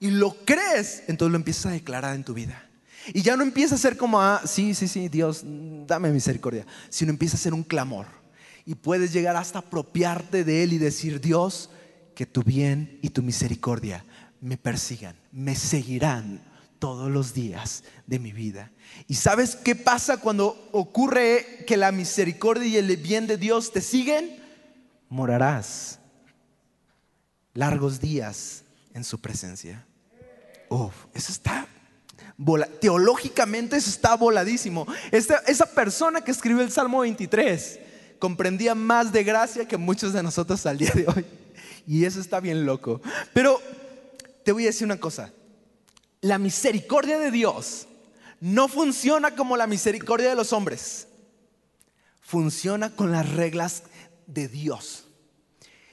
y 0.00 0.10
lo 0.10 0.36
crees, 0.44 1.04
entonces 1.06 1.30
lo 1.30 1.36
empiezas 1.36 1.66
a 1.66 1.70
declarar 1.70 2.16
en 2.16 2.24
tu 2.24 2.34
vida. 2.34 2.64
Y 3.14 3.22
ya 3.22 3.36
no 3.36 3.44
empieza 3.44 3.76
a 3.76 3.78
ser 3.78 3.96
como, 3.96 4.20
ah, 4.20 4.42
sí, 4.44 4.74
sí, 4.74 4.88
sí, 4.88 5.08
Dios, 5.08 5.44
dame 5.86 6.10
misericordia, 6.10 6.66
sino 6.88 7.12
empieza 7.12 7.36
a 7.36 7.40
ser 7.40 7.54
un 7.54 7.62
clamor. 7.62 8.06
Y 8.64 8.74
puedes 8.74 9.12
llegar 9.12 9.36
hasta 9.36 9.60
apropiarte 9.60 10.42
de 10.42 10.64
Él 10.64 10.72
y 10.72 10.78
decir, 10.78 11.20
Dios, 11.20 11.70
que 12.16 12.26
tu 12.26 12.42
bien 12.42 12.98
y 13.02 13.10
tu 13.10 13.22
misericordia 13.22 14.04
me 14.40 14.56
persigan, 14.56 15.14
me 15.30 15.54
seguirán 15.54 16.55
todos 16.86 17.10
los 17.10 17.34
días 17.34 17.82
de 18.06 18.20
mi 18.20 18.30
vida. 18.30 18.70
¿Y 19.08 19.14
sabes 19.14 19.56
qué 19.56 19.74
pasa 19.74 20.18
cuando 20.18 20.68
ocurre 20.70 21.64
que 21.66 21.76
la 21.76 21.90
misericordia 21.90 22.64
y 22.64 22.76
el 22.76 22.96
bien 22.96 23.26
de 23.26 23.36
Dios 23.36 23.72
te 23.72 23.80
siguen? 23.80 24.40
Morarás 25.08 25.98
largos 27.54 28.00
días 28.00 28.62
en 28.94 29.02
su 29.02 29.20
presencia. 29.20 29.84
Uf, 30.68 30.94
eso 31.12 31.32
está 31.32 31.66
teológicamente 32.80 33.76
eso 33.78 33.90
está 33.90 34.14
voladísimo. 34.14 34.86
esa 35.10 35.66
persona 35.66 36.20
que 36.20 36.30
escribió 36.30 36.62
el 36.62 36.70
Salmo 36.70 37.00
23 37.00 37.80
comprendía 38.20 38.76
más 38.76 39.10
de 39.10 39.24
gracia 39.24 39.66
que 39.66 39.76
muchos 39.76 40.12
de 40.12 40.22
nosotros 40.22 40.64
al 40.66 40.78
día 40.78 40.92
de 40.94 41.08
hoy. 41.08 41.26
Y 41.84 42.04
eso 42.04 42.20
está 42.20 42.38
bien 42.38 42.64
loco. 42.64 43.00
Pero 43.34 43.60
te 44.44 44.52
voy 44.52 44.62
a 44.62 44.66
decir 44.66 44.84
una 44.84 45.00
cosa 45.00 45.32
la 46.26 46.38
misericordia 46.38 47.18
de 47.18 47.30
Dios 47.30 47.86
no 48.40 48.68
funciona 48.68 49.34
como 49.34 49.56
la 49.56 49.66
misericordia 49.66 50.28
de 50.28 50.34
los 50.34 50.52
hombres. 50.52 51.06
Funciona 52.20 52.90
con 52.90 53.12
las 53.12 53.30
reglas 53.32 53.84
de 54.26 54.48
Dios. 54.48 55.04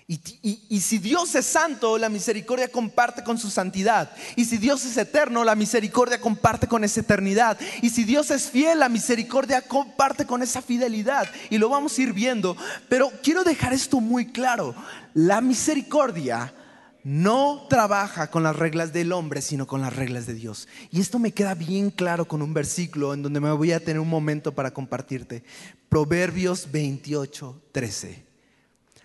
Y, 0.07 0.81
si 0.81 0.97
Dios 0.97 1.33
es 1.33 1.45
santo, 1.45 1.97
la 1.97 2.09
misericordia 2.09 2.67
comparte 2.67 3.23
con 3.23 3.37
su 3.37 3.49
santidad. 3.49 4.11
Y 4.35 4.45
si 4.45 4.57
Dios 4.57 4.83
es 4.85 4.97
eterno, 4.97 5.43
la 5.43 5.55
misericordia 5.55 6.19
comparte 6.19 6.67
con 6.67 6.83
esa 6.83 6.99
eternidad. 6.99 7.57
Y 7.81 7.89
si 7.89 8.03
Dios 8.03 8.29
es 8.29 8.49
fiel, 8.49 8.79
la 8.79 8.89
misericordia 8.89 9.61
comparte 9.61 10.25
con 10.25 10.43
esa 10.43 10.61
fidelidad. 10.61 11.27
Y 11.49 11.57
lo 11.57 11.69
vamos 11.69 11.97
a 11.97 12.01
ir 12.01 12.13
viendo. 12.13 12.57
Pero 12.89 13.11
quiero 13.23 13.43
dejar 13.43 13.73
esto 13.73 14.01
muy 14.01 14.31
claro. 14.31 14.75
La 15.13 15.41
misericordia 15.41 16.53
no 17.03 17.67
trabaja 17.69 18.31
con 18.31 18.43
las 18.43 18.55
reglas 18.55 18.93
del 18.93 19.11
hombre, 19.11 19.41
sino 19.41 19.67
con 19.67 19.81
las 19.81 19.95
reglas 19.95 20.25
de 20.25 20.33
Dios. 20.33 20.69
Y 20.89 21.01
esto 21.01 21.19
me 21.19 21.33
queda 21.33 21.53
bien 21.53 21.91
claro 21.91 22.25
con 22.25 22.41
un 22.41 22.53
versículo 22.53 23.13
en 23.13 23.21
donde 23.21 23.41
me 23.41 23.51
voy 23.51 23.73
a 23.73 23.79
tener 23.79 23.99
un 23.99 24.09
momento 24.09 24.55
para 24.55 24.73
compartirte. 24.73 25.43
Proverbios 25.89 26.71
28, 26.71 27.61
13. 27.71 28.25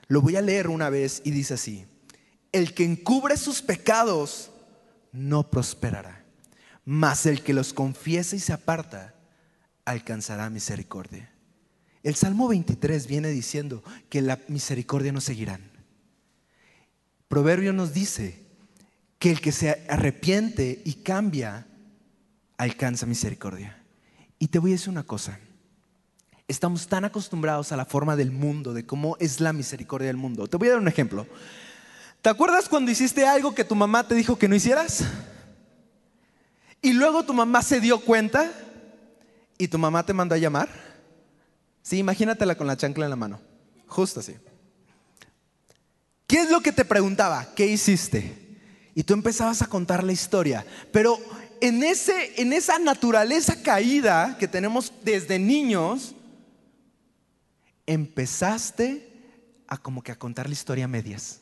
Lo 0.06 0.20
voy 0.22 0.37
a 0.37 0.42
leer 0.42 0.68
una 0.68 0.90
vez 0.90 1.20
y 1.24 1.32
dice 1.32 1.54
así. 1.54 1.87
El 2.52 2.72
que 2.72 2.84
encubre 2.84 3.37
sus 3.37 3.61
pecados 3.61 4.50
no 5.12 5.50
prosperará, 5.50 6.24
mas 6.84 7.26
el 7.26 7.42
que 7.42 7.52
los 7.52 7.72
confiesa 7.72 8.37
y 8.37 8.40
se 8.40 8.52
aparta 8.52 9.14
alcanzará 9.84 10.48
misericordia. 10.50 11.32
El 12.04 12.14
Salmo 12.14 12.48
23 12.48 13.06
viene 13.06 13.28
diciendo 13.28 13.82
que 14.08 14.22
la 14.22 14.38
misericordia 14.48 15.12
nos 15.12 15.24
seguirán 15.24 15.67
Proverbio 17.29 17.73
nos 17.73 17.93
dice 17.93 18.43
que 19.19 19.31
el 19.31 19.41
que 19.41 19.53
se 19.53 19.87
arrepiente 19.88 20.81
y 20.85 20.95
cambia 20.95 21.67
alcanza 22.57 23.07
misericordia. 23.07 23.83
Y 24.38 24.49
te 24.49 24.59
voy 24.59 24.71
a 24.71 24.75
decir 24.75 24.91
una 24.91 25.05
cosa. 25.05 25.38
Estamos 26.47 26.87
tan 26.87 27.05
acostumbrados 27.05 27.73
a 27.73 27.77
la 27.77 27.85
forma 27.85 28.17
del 28.17 28.31
mundo, 28.31 28.73
de 28.73 28.87
cómo 28.87 29.17
es 29.21 29.41
la 29.41 29.53
misericordia 29.53 30.07
del 30.07 30.17
mundo. 30.17 30.47
Te 30.47 30.57
voy 30.57 30.69
a 30.69 30.73
dar 30.73 30.81
un 30.81 30.88
ejemplo. 30.88 31.27
¿Te 32.23 32.31
acuerdas 32.31 32.69
cuando 32.69 32.91
hiciste 32.91 33.27
algo 33.27 33.55
que 33.55 33.64
tu 33.64 33.75
mamá 33.75 34.07
te 34.07 34.14
dijo 34.14 34.37
que 34.37 34.49
no 34.49 34.55
hicieras? 34.55 35.05
Y 36.81 36.93
luego 36.93 37.25
tu 37.25 37.35
mamá 37.35 37.62
se 37.62 37.81
dio 37.81 38.01
cuenta 38.01 38.51
y 39.59 39.69
tu 39.69 39.79
mamá 39.79 40.05
te 40.07 40.14
mandó 40.14 40.35
a 40.35 40.38
llamar. 40.38 40.69
Sí, 41.83 41.99
imagínatela 41.99 42.55
con 42.55 42.67
la 42.67 42.77
chancla 42.77 43.05
en 43.05 43.11
la 43.11 43.17
mano. 43.17 43.41
Justo 43.87 44.21
así. 44.21 44.37
¿Qué 46.29 46.41
es 46.41 46.51
lo 46.51 46.61
que 46.61 46.73
te 46.73 46.85
preguntaba? 46.85 47.55
¿Qué 47.57 47.67
hiciste? 47.67 48.37
Y 48.95 49.03
tú 49.03 49.14
empezabas 49.14 49.62
a 49.62 49.67
contar 49.67 50.05
la 50.05 50.12
historia. 50.12 50.64
Pero 50.93 51.19
en, 51.62 51.83
ese, 51.83 52.41
en 52.41 52.53
esa 52.53 52.79
naturaleza 52.79 53.62
caída 53.62 54.37
que 54.38 54.47
tenemos 54.47 54.93
desde 55.03 55.38
niños, 55.38 56.14
empezaste 57.87 59.11
a 59.67 59.79
como 59.79 60.03
que 60.03 60.12
a 60.12 60.19
contar 60.19 60.49
la 60.49 60.53
historia 60.53 60.85
a 60.85 60.88
medias. 60.88 61.41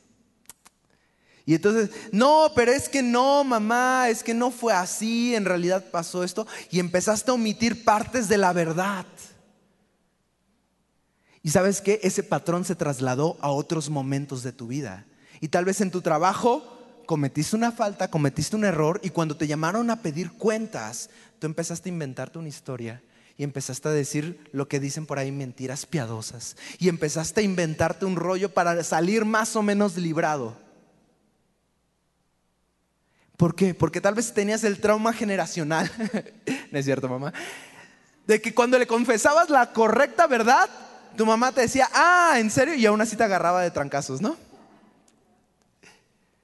Y 1.44 1.54
entonces, 1.56 1.90
no, 2.12 2.52
pero 2.54 2.70
es 2.70 2.88
que 2.88 3.02
no, 3.02 3.42
mamá, 3.42 4.08
es 4.08 4.22
que 4.22 4.34
no 4.34 4.52
fue 4.52 4.72
así, 4.72 5.34
en 5.34 5.44
realidad 5.44 5.84
pasó 5.90 6.22
esto. 6.22 6.46
Y 6.70 6.78
empezaste 6.78 7.32
a 7.32 7.34
omitir 7.34 7.84
partes 7.84 8.28
de 8.28 8.38
la 8.38 8.52
verdad. 8.52 9.04
Y 11.46 11.50
sabes 11.50 11.80
que 11.80 12.00
ese 12.02 12.24
patrón 12.24 12.64
se 12.64 12.74
trasladó 12.74 13.36
a 13.40 13.50
otros 13.52 13.88
momentos 13.88 14.42
de 14.42 14.50
tu 14.50 14.66
vida. 14.66 15.06
Y 15.40 15.46
tal 15.46 15.64
vez 15.64 15.80
en 15.80 15.92
tu 15.92 16.00
trabajo 16.00 17.04
cometiste 17.06 17.54
una 17.54 17.70
falta, 17.70 18.10
cometiste 18.10 18.56
un 18.56 18.64
error 18.64 18.98
y 19.04 19.10
cuando 19.10 19.36
te 19.36 19.46
llamaron 19.46 19.88
a 19.90 20.02
pedir 20.02 20.32
cuentas, 20.32 21.08
tú 21.38 21.46
empezaste 21.46 21.88
a 21.88 21.92
inventarte 21.92 22.40
una 22.40 22.48
historia 22.48 23.00
y 23.38 23.44
empezaste 23.44 23.88
a 23.88 23.92
decir 23.92 24.50
lo 24.50 24.66
que 24.66 24.80
dicen 24.80 25.06
por 25.06 25.20
ahí 25.20 25.30
mentiras 25.30 25.86
piadosas 25.86 26.56
y 26.80 26.88
empezaste 26.88 27.42
a 27.42 27.44
inventarte 27.44 28.06
un 28.06 28.16
rollo 28.16 28.52
para 28.52 28.82
salir 28.82 29.24
más 29.24 29.54
o 29.54 29.62
menos 29.62 29.96
librado. 29.96 30.56
¿Por 33.36 33.54
qué? 33.54 33.72
Porque 33.72 34.00
tal 34.00 34.16
vez 34.16 34.34
tenías 34.34 34.64
el 34.64 34.80
trauma 34.80 35.12
generacional, 35.12 35.88
¿no 36.72 36.78
es 36.80 36.84
cierto, 36.84 37.08
mamá? 37.08 37.32
De 38.26 38.42
que 38.42 38.52
cuando 38.52 38.80
le 38.80 38.88
confesabas 38.88 39.48
la 39.48 39.72
correcta 39.72 40.26
verdad, 40.26 40.68
tu 41.16 41.26
mamá 41.26 41.52
te 41.52 41.62
decía, 41.62 41.88
ah, 41.92 42.34
¿en 42.36 42.50
serio? 42.50 42.74
Y 42.74 42.86
aún 42.86 43.00
así 43.00 43.16
te 43.16 43.24
agarraba 43.24 43.62
de 43.62 43.70
trancazos, 43.70 44.20
¿no? 44.20 44.36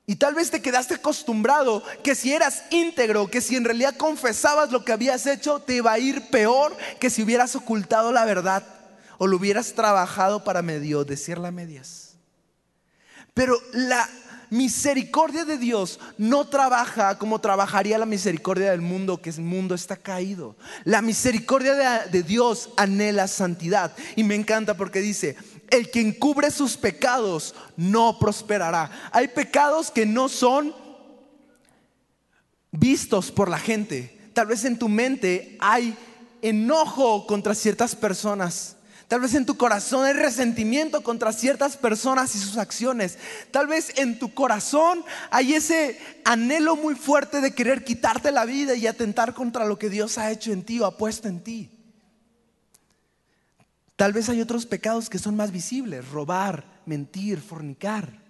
Y 0.06 0.16
tal 0.16 0.34
vez 0.34 0.50
te 0.50 0.60
quedaste 0.60 0.94
acostumbrado 0.94 1.82
que 2.02 2.14
si 2.14 2.32
eras 2.32 2.64
íntegro, 2.70 3.28
que 3.28 3.40
si 3.40 3.56
en 3.56 3.64
realidad 3.64 3.94
confesabas 3.96 4.72
lo 4.72 4.84
que 4.84 4.92
habías 4.92 5.26
hecho, 5.26 5.60
te 5.60 5.76
iba 5.76 5.92
a 5.92 5.98
ir 5.98 6.28
peor 6.30 6.76
que 6.98 7.08
si 7.08 7.22
hubieras 7.22 7.54
ocultado 7.54 8.12
la 8.12 8.24
verdad 8.24 8.64
o 9.18 9.26
lo 9.28 9.36
hubieras 9.36 9.74
trabajado 9.74 10.42
para 10.42 10.62
medio 10.62 11.04
decirla 11.04 11.48
a 11.48 11.52
medias. 11.52 12.14
Pero 13.34 13.56
la 13.72 14.08
misericordia 14.52 15.46
de 15.46 15.56
Dios 15.56 15.98
no 16.18 16.46
trabaja 16.46 17.16
como 17.16 17.40
trabajaría 17.40 17.96
la 17.96 18.04
misericordia 18.04 18.70
del 18.70 18.82
mundo, 18.82 19.22
que 19.22 19.30
el 19.30 19.40
mundo 19.40 19.74
está 19.74 19.96
caído. 19.96 20.56
La 20.84 21.00
misericordia 21.00 21.74
de, 21.74 22.10
de 22.10 22.22
Dios 22.22 22.68
anhela 22.76 23.28
santidad. 23.28 23.96
Y 24.14 24.24
me 24.24 24.34
encanta 24.34 24.76
porque 24.76 25.00
dice, 25.00 25.36
el 25.70 25.90
que 25.90 26.02
encubre 26.02 26.50
sus 26.50 26.76
pecados 26.76 27.54
no 27.78 28.18
prosperará. 28.18 28.90
Hay 29.10 29.28
pecados 29.28 29.90
que 29.90 30.04
no 30.04 30.28
son 30.28 30.74
vistos 32.70 33.30
por 33.30 33.48
la 33.48 33.58
gente. 33.58 34.18
Tal 34.34 34.48
vez 34.48 34.66
en 34.66 34.78
tu 34.78 34.90
mente 34.90 35.56
hay 35.60 35.96
enojo 36.42 37.26
contra 37.26 37.54
ciertas 37.54 37.96
personas. 37.96 38.76
Tal 39.12 39.20
vez 39.20 39.34
en 39.34 39.44
tu 39.44 39.58
corazón 39.58 40.06
hay 40.06 40.14
resentimiento 40.14 41.02
contra 41.02 41.34
ciertas 41.34 41.76
personas 41.76 42.34
y 42.34 42.38
sus 42.38 42.56
acciones. 42.56 43.18
Tal 43.50 43.66
vez 43.66 43.92
en 43.98 44.18
tu 44.18 44.32
corazón 44.32 45.04
hay 45.30 45.52
ese 45.52 45.98
anhelo 46.24 46.76
muy 46.76 46.94
fuerte 46.94 47.42
de 47.42 47.54
querer 47.54 47.84
quitarte 47.84 48.32
la 48.32 48.46
vida 48.46 48.74
y 48.74 48.86
atentar 48.86 49.34
contra 49.34 49.66
lo 49.66 49.78
que 49.78 49.90
Dios 49.90 50.16
ha 50.16 50.30
hecho 50.30 50.50
en 50.50 50.62
ti 50.62 50.80
o 50.80 50.86
ha 50.86 50.96
puesto 50.96 51.28
en 51.28 51.44
ti. 51.44 51.70
Tal 53.96 54.14
vez 54.14 54.30
hay 54.30 54.40
otros 54.40 54.64
pecados 54.64 55.10
que 55.10 55.18
son 55.18 55.36
más 55.36 55.52
visibles, 55.52 56.08
robar, 56.08 56.64
mentir, 56.86 57.38
fornicar. 57.38 58.21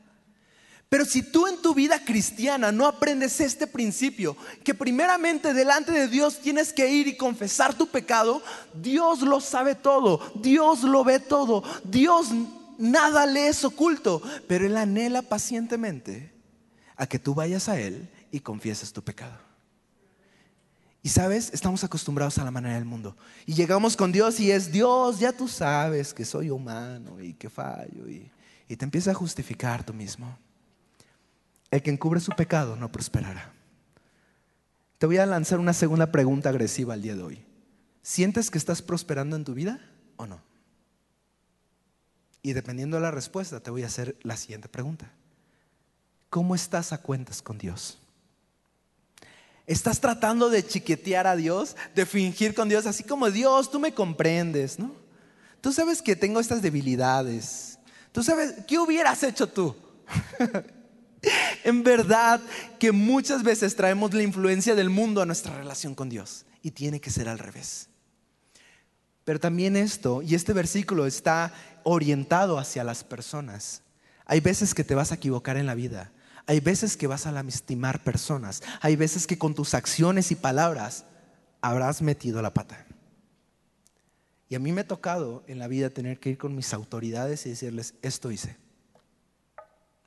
Pero 0.92 1.06
si 1.06 1.22
tú 1.22 1.46
en 1.46 1.56
tu 1.56 1.72
vida 1.72 2.04
cristiana 2.04 2.70
no 2.70 2.86
aprendes 2.86 3.40
este 3.40 3.66
principio, 3.66 4.36
que 4.62 4.74
primeramente 4.74 5.54
delante 5.54 5.90
de 5.90 6.06
Dios 6.06 6.38
tienes 6.38 6.70
que 6.70 6.86
ir 6.86 7.06
y 7.06 7.16
confesar 7.16 7.72
tu 7.72 7.86
pecado, 7.86 8.42
Dios 8.74 9.22
lo 9.22 9.40
sabe 9.40 9.74
todo, 9.74 10.20
Dios 10.34 10.82
lo 10.82 11.02
ve 11.02 11.18
todo, 11.18 11.64
Dios 11.82 12.28
nada 12.76 13.24
le 13.24 13.48
es 13.48 13.64
oculto, 13.64 14.20
pero 14.46 14.66
Él 14.66 14.76
anhela 14.76 15.22
pacientemente 15.22 16.30
a 16.94 17.06
que 17.06 17.18
tú 17.18 17.32
vayas 17.32 17.70
a 17.70 17.80
Él 17.80 18.10
y 18.30 18.40
confieses 18.40 18.92
tu 18.92 19.02
pecado. 19.02 19.38
Y 21.02 21.08
sabes, 21.08 21.54
estamos 21.54 21.82
acostumbrados 21.84 22.36
a 22.36 22.44
la 22.44 22.50
manera 22.50 22.74
del 22.74 22.84
mundo. 22.84 23.16
Y 23.46 23.54
llegamos 23.54 23.96
con 23.96 24.12
Dios 24.12 24.38
y 24.40 24.50
es 24.50 24.70
Dios, 24.70 25.20
ya 25.20 25.32
tú 25.32 25.48
sabes 25.48 26.12
que 26.12 26.26
soy 26.26 26.50
humano 26.50 27.18
y 27.18 27.32
que 27.32 27.48
fallo. 27.48 28.06
Y, 28.10 28.30
te 28.76 28.84
empieza 28.84 29.12
a 29.12 29.14
justificar 29.14 29.84
tú 29.84 29.94
mismo. 29.94 30.38
El 31.72 31.82
que 31.82 31.90
encubre 31.90 32.20
su 32.20 32.30
pecado 32.32 32.76
no 32.76 32.92
prosperará. 32.92 33.50
Te 34.98 35.06
voy 35.06 35.16
a 35.16 35.26
lanzar 35.26 35.58
una 35.58 35.72
segunda 35.72 36.12
pregunta 36.12 36.50
agresiva 36.50 36.92
al 36.92 37.00
día 37.00 37.16
de 37.16 37.22
hoy. 37.22 37.44
¿Sientes 38.02 38.50
que 38.50 38.58
estás 38.58 38.82
prosperando 38.82 39.36
en 39.36 39.44
tu 39.44 39.54
vida 39.54 39.80
o 40.16 40.26
no? 40.26 40.42
Y 42.42 42.52
dependiendo 42.52 42.98
de 42.98 43.02
la 43.02 43.10
respuesta, 43.10 43.60
te 43.60 43.70
voy 43.70 43.84
a 43.84 43.86
hacer 43.86 44.16
la 44.22 44.36
siguiente 44.36 44.68
pregunta. 44.68 45.10
¿Cómo 46.28 46.54
estás 46.54 46.92
a 46.92 46.98
cuentas 46.98 47.40
con 47.40 47.56
Dios? 47.56 47.98
Estás 49.66 49.98
tratando 49.98 50.50
de 50.50 50.66
chiquetear 50.66 51.26
a 51.26 51.36
Dios, 51.36 51.74
de 51.94 52.04
fingir 52.04 52.54
con 52.54 52.68
Dios, 52.68 52.84
así 52.84 53.02
como 53.02 53.30
Dios, 53.30 53.70
tú 53.70 53.80
me 53.80 53.94
comprendes, 53.94 54.78
¿no? 54.78 54.94
Tú 55.62 55.72
sabes 55.72 56.02
que 56.02 56.16
tengo 56.16 56.38
estas 56.38 56.60
debilidades. 56.60 57.78
Tú 58.12 58.22
sabes, 58.22 58.56
¿qué 58.68 58.78
hubieras 58.78 59.22
hecho 59.22 59.48
tú? 59.48 59.74
en 61.64 61.82
verdad 61.82 62.40
que 62.78 62.92
muchas 62.92 63.42
veces 63.42 63.76
traemos 63.76 64.12
la 64.14 64.22
influencia 64.22 64.74
del 64.74 64.90
mundo 64.90 65.22
a 65.22 65.26
nuestra 65.26 65.56
relación 65.56 65.94
con 65.94 66.08
Dios 66.08 66.44
y 66.62 66.70
tiene 66.70 67.00
que 67.00 67.10
ser 67.10 67.28
al 67.28 67.38
revés. 67.38 67.88
Pero 69.24 69.38
también 69.38 69.76
esto, 69.76 70.22
y 70.22 70.34
este 70.34 70.52
versículo 70.52 71.06
está 71.06 71.54
orientado 71.84 72.58
hacia 72.58 72.84
las 72.84 73.04
personas. 73.04 73.82
Hay 74.26 74.40
veces 74.40 74.74
que 74.74 74.84
te 74.84 74.94
vas 74.94 75.12
a 75.12 75.16
equivocar 75.16 75.56
en 75.56 75.66
la 75.66 75.74
vida. 75.74 76.12
Hay 76.46 76.60
veces 76.60 76.96
que 76.96 77.06
vas 77.06 77.26
a 77.26 77.32
lastimar 77.32 78.02
personas. 78.02 78.62
Hay 78.80 78.96
veces 78.96 79.26
que 79.26 79.38
con 79.38 79.54
tus 79.54 79.74
acciones 79.74 80.32
y 80.32 80.34
palabras 80.34 81.04
habrás 81.60 82.02
metido 82.02 82.42
la 82.42 82.52
pata. 82.52 82.84
Y 84.48 84.54
a 84.54 84.58
mí 84.58 84.72
me 84.72 84.82
ha 84.82 84.86
tocado 84.86 85.44
en 85.46 85.58
la 85.58 85.68
vida 85.68 85.90
tener 85.90 86.18
que 86.18 86.30
ir 86.30 86.38
con 86.38 86.54
mis 86.54 86.74
autoridades 86.74 87.46
y 87.46 87.50
decirles, 87.50 87.94
esto 88.02 88.30
hice. 88.30 88.56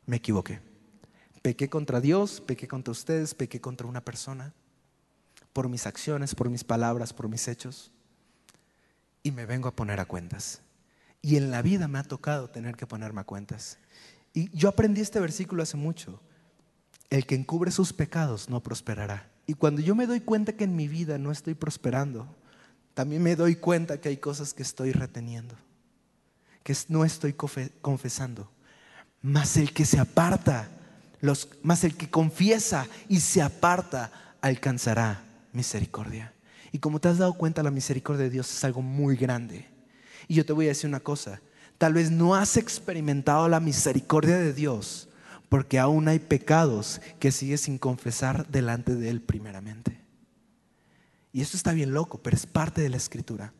Me 0.06 0.18
equivoqué. 0.18 0.75
Pequé 1.46 1.70
contra 1.70 2.02
Dios, 2.02 2.42
pequé 2.42 2.68
contra 2.68 2.92
ustedes, 2.92 3.36
pequé 3.36 3.62
contra 3.62 3.86
una 3.86 4.04
persona. 4.04 4.52
Por 5.54 5.70
mis 5.70 5.86
acciones, 5.86 6.34
por 6.34 6.50
mis 6.50 6.64
palabras, 6.64 7.14
por 7.14 7.30
mis 7.30 7.48
hechos. 7.48 7.92
Y 9.22 9.30
me 9.30 9.46
vengo 9.46 9.68
a 9.68 9.76
poner 9.76 10.00
a 10.00 10.06
cuentas. 10.06 10.64
Y 11.22 11.36
en 11.36 11.52
la 11.52 11.62
vida 11.62 11.88
me 11.88 12.00
ha 12.00 12.04
tocado 12.04 12.50
tener 12.50 12.76
que 12.76 12.88
ponerme 12.88 13.22
a 13.22 13.26
cuentas. 13.26 13.78
Y 14.34 14.50
yo 14.58 14.70
aprendí 14.70 15.02
este 15.02 15.20
versículo 15.20 15.62
hace 15.62 15.78
mucho. 15.78 16.20
El 17.12 17.28
que 17.28 17.36
encubre 17.36 17.70
sus 17.70 17.94
pecados 17.94 18.50
no 18.50 18.64
prosperará. 18.64 19.30
Y 19.46 19.54
cuando 19.54 19.82
yo 19.82 19.94
me 19.94 20.08
doy 20.08 20.22
cuenta 20.22 20.54
que 20.54 20.64
en 20.64 20.76
mi 20.76 20.88
vida 20.88 21.20
no 21.20 21.32
estoy 21.32 21.54
prosperando, 21.54 22.28
también 22.96 23.22
me 23.22 23.36
doy 23.36 23.56
cuenta 23.56 24.02
que 24.02 24.10
hay 24.10 24.18
cosas 24.18 24.56
que 24.56 24.64
estoy 24.64 24.94
reteniendo, 24.94 25.54
que 26.64 26.76
no 26.88 27.06
estoy 27.06 27.34
confesando. 27.34 28.50
Mas 29.22 29.58
el 29.58 29.74
que 29.74 29.86
se 29.86 30.00
aparta, 30.00 30.72
los, 31.26 31.50
más 31.64 31.84
el 31.84 31.96
que 31.96 32.10
confiesa 32.10 32.88
y 33.10 33.20
se 33.20 33.42
aparta, 33.42 34.12
alcanzará 34.42 35.24
misericordia. 35.52 36.34
Y 36.72 36.80
como 36.80 37.00
te 37.00 37.10
has 37.10 37.18
dado 37.18 37.34
cuenta, 37.34 37.64
la 37.64 37.72
misericordia 37.72 38.24
de 38.24 38.30
Dios 38.30 38.52
es 38.52 38.64
algo 38.64 38.82
muy 38.82 39.16
grande. 39.16 39.68
Y 40.28 40.36
yo 40.36 40.46
te 40.46 40.54
voy 40.54 40.66
a 40.66 40.70
decir 40.70 40.90
una 40.90 41.00
cosa, 41.00 41.40
Tal 41.78 41.94
vez 41.94 42.10
no 42.12 42.36
has 42.36 42.58
experimentado 42.58 43.48
la 43.50 43.60
misericordia 43.60 44.38
de 44.38 44.54
Dios 44.54 45.10
porque 45.50 45.78
aún 45.78 46.08
hay 46.08 46.20
pecados 46.20 47.02
que 47.20 47.32
sigues 47.32 47.62
sin 47.62 47.78
confesar 47.78 48.48
delante 48.48 48.96
de 48.96 49.10
Él 49.10 49.22
primeramente. 49.22 50.02
Y 51.32 51.42
eso 51.42 51.58
está 51.58 51.74
bien 51.74 51.94
loco, 51.94 52.20
pero 52.24 52.36
es 52.36 52.46
parte 52.46 52.82
de 52.82 52.90
la 52.90 52.98
escritura. 52.98 53.54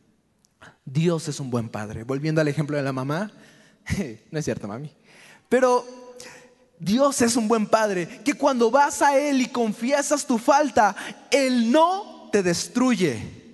Dios 0.84 1.28
es 1.28 1.40
un 1.40 1.50
buen 1.50 1.68
padre. 1.68 2.04
Volviendo 2.04 2.40
al 2.40 2.48
ejemplo 2.48 2.76
de 2.76 2.82
la 2.82 2.92
mamá, 2.92 3.30
no 4.30 4.38
es 4.38 4.44
cierto, 4.44 4.66
mami. 4.66 4.90
Pero 5.48 5.84
Dios 6.78 7.22
es 7.22 7.36
un 7.36 7.48
buen 7.48 7.66
padre 7.66 8.20
que 8.24 8.34
cuando 8.34 8.70
vas 8.70 9.02
a 9.02 9.18
Él 9.18 9.40
y 9.40 9.48
confiesas 9.48 10.26
tu 10.26 10.38
falta, 10.38 10.94
Él 11.30 11.70
no 11.70 12.28
te 12.30 12.42
destruye. 12.42 13.46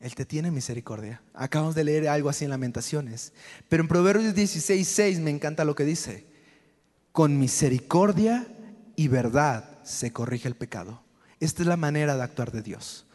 Él 0.00 0.14
te 0.14 0.26
tiene 0.26 0.50
misericordia. 0.50 1.22
Acabamos 1.32 1.74
de 1.74 1.84
leer 1.84 2.08
algo 2.08 2.28
así 2.28 2.44
en 2.44 2.50
Lamentaciones. 2.50 3.32
Pero 3.68 3.82
en 3.82 3.88
Proverbios 3.88 4.34
16, 4.34 4.86
6 4.86 5.20
me 5.20 5.30
encanta 5.30 5.64
lo 5.64 5.74
que 5.74 5.84
dice. 5.84 6.26
Con 7.12 7.38
misericordia 7.38 8.46
y 8.96 9.08
verdad 9.08 9.78
se 9.82 10.12
corrige 10.12 10.48
el 10.48 10.56
pecado. 10.56 11.02
Esta 11.40 11.62
es 11.62 11.68
la 11.68 11.76
manera 11.76 12.16
de 12.16 12.22
actuar 12.22 12.52
de 12.52 12.62
Dios. 12.62 13.06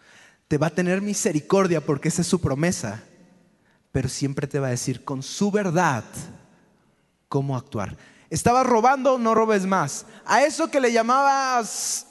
Te 0.48 0.58
va 0.58 0.68
a 0.68 0.76
tener 0.76 1.02
misericordia 1.02 1.82
porque 1.82 2.08
esa 2.08 2.22
es 2.22 2.28
su 2.28 2.42
promesa. 2.42 3.04
Pero 3.92 4.10
siempre 4.10 4.48
te 4.48 4.60
va 4.60 4.68
a 4.68 4.72
decir 4.72 5.04
con 5.04 5.22
su 5.22 5.52
verdad 5.52 6.04
cómo 7.28 7.56
actuar. 7.56 7.98
Estabas 8.30 8.66
robando, 8.66 9.18
no 9.18 9.34
robes 9.34 9.66
más. 9.66 10.06
A 10.26 10.44
eso 10.44 10.70
que 10.70 10.80
le 10.80 10.92
llamabas, 10.92 12.08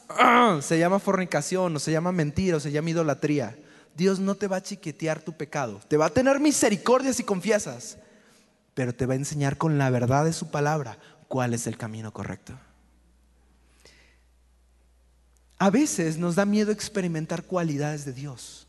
se 0.60 0.78
llama 0.78 0.98
fornicación, 0.98 1.76
o 1.76 1.78
se 1.78 1.92
llama 1.92 2.12
mentira, 2.12 2.56
o 2.56 2.60
se 2.60 2.72
llama 2.72 2.90
idolatría 2.90 3.56
Dios 3.98 4.20
no 4.20 4.36
te 4.36 4.46
va 4.46 4.58
a 4.58 4.62
chiquetear 4.62 5.20
tu 5.20 5.32
pecado. 5.32 5.80
Te 5.88 5.96
va 5.96 6.06
a 6.06 6.10
tener 6.10 6.38
misericordia 6.38 7.12
si 7.12 7.24
confiesas, 7.24 7.98
pero 8.72 8.94
te 8.94 9.06
va 9.06 9.14
a 9.14 9.16
enseñar 9.16 9.58
con 9.58 9.76
la 9.76 9.90
verdad 9.90 10.24
de 10.24 10.32
su 10.32 10.52
palabra 10.52 10.98
cuál 11.26 11.52
es 11.52 11.66
el 11.66 11.76
camino 11.76 12.12
correcto. 12.12 12.56
A 15.58 15.68
veces 15.70 16.16
nos 16.16 16.36
da 16.36 16.44
miedo 16.44 16.70
experimentar 16.70 17.42
cualidades 17.42 18.04
de 18.04 18.12
Dios. 18.12 18.67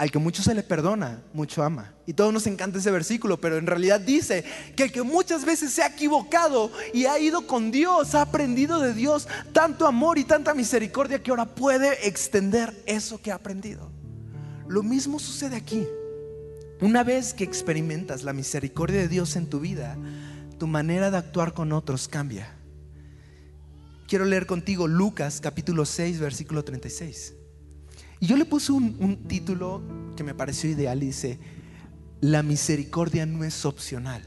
Al 0.00 0.10
que 0.10 0.18
mucho 0.18 0.42
se 0.42 0.54
le 0.54 0.62
perdona, 0.62 1.22
mucho 1.34 1.62
ama. 1.62 1.92
Y 2.06 2.14
todos 2.14 2.32
nos 2.32 2.46
encanta 2.46 2.78
ese 2.78 2.90
versículo, 2.90 3.38
pero 3.38 3.58
en 3.58 3.66
realidad 3.66 4.00
dice 4.00 4.46
que 4.74 4.84
el 4.84 4.92
que 4.92 5.02
muchas 5.02 5.44
veces 5.44 5.74
se 5.74 5.82
ha 5.82 5.88
equivocado 5.88 6.72
y 6.94 7.04
ha 7.04 7.18
ido 7.18 7.46
con 7.46 7.70
Dios, 7.70 8.14
ha 8.14 8.22
aprendido 8.22 8.80
de 8.80 8.94
Dios 8.94 9.28
tanto 9.52 9.86
amor 9.86 10.16
y 10.16 10.24
tanta 10.24 10.54
misericordia 10.54 11.22
que 11.22 11.30
ahora 11.30 11.44
puede 11.44 12.08
extender 12.08 12.74
eso 12.86 13.20
que 13.20 13.30
ha 13.30 13.34
aprendido. 13.34 13.92
Lo 14.68 14.82
mismo 14.82 15.18
sucede 15.18 15.56
aquí. 15.56 15.86
Una 16.80 17.04
vez 17.04 17.34
que 17.34 17.44
experimentas 17.44 18.22
la 18.22 18.32
misericordia 18.32 19.00
de 19.00 19.08
Dios 19.08 19.36
en 19.36 19.50
tu 19.50 19.60
vida, 19.60 19.98
tu 20.58 20.66
manera 20.66 21.10
de 21.10 21.18
actuar 21.18 21.52
con 21.52 21.72
otros 21.72 22.08
cambia. 22.08 22.56
quiero 24.08 24.24
leer 24.24 24.46
contigo 24.46 24.88
Lucas 24.88 25.42
capítulo 25.42 25.84
6, 25.84 26.20
versículo 26.20 26.64
36. 26.64 27.34
Y 28.20 28.26
yo 28.26 28.36
le 28.36 28.44
puse 28.44 28.70
un, 28.72 29.24
título 29.26 29.80
que 30.14 30.22
me 30.22 30.34
pareció 30.34 30.68
ideal 30.68 31.02
y 31.02 31.06
dice, 31.06 31.38
la 32.20 32.42
misericordia 32.42 33.24
no 33.24 33.44
es 33.44 33.64
opcional. 33.64 34.22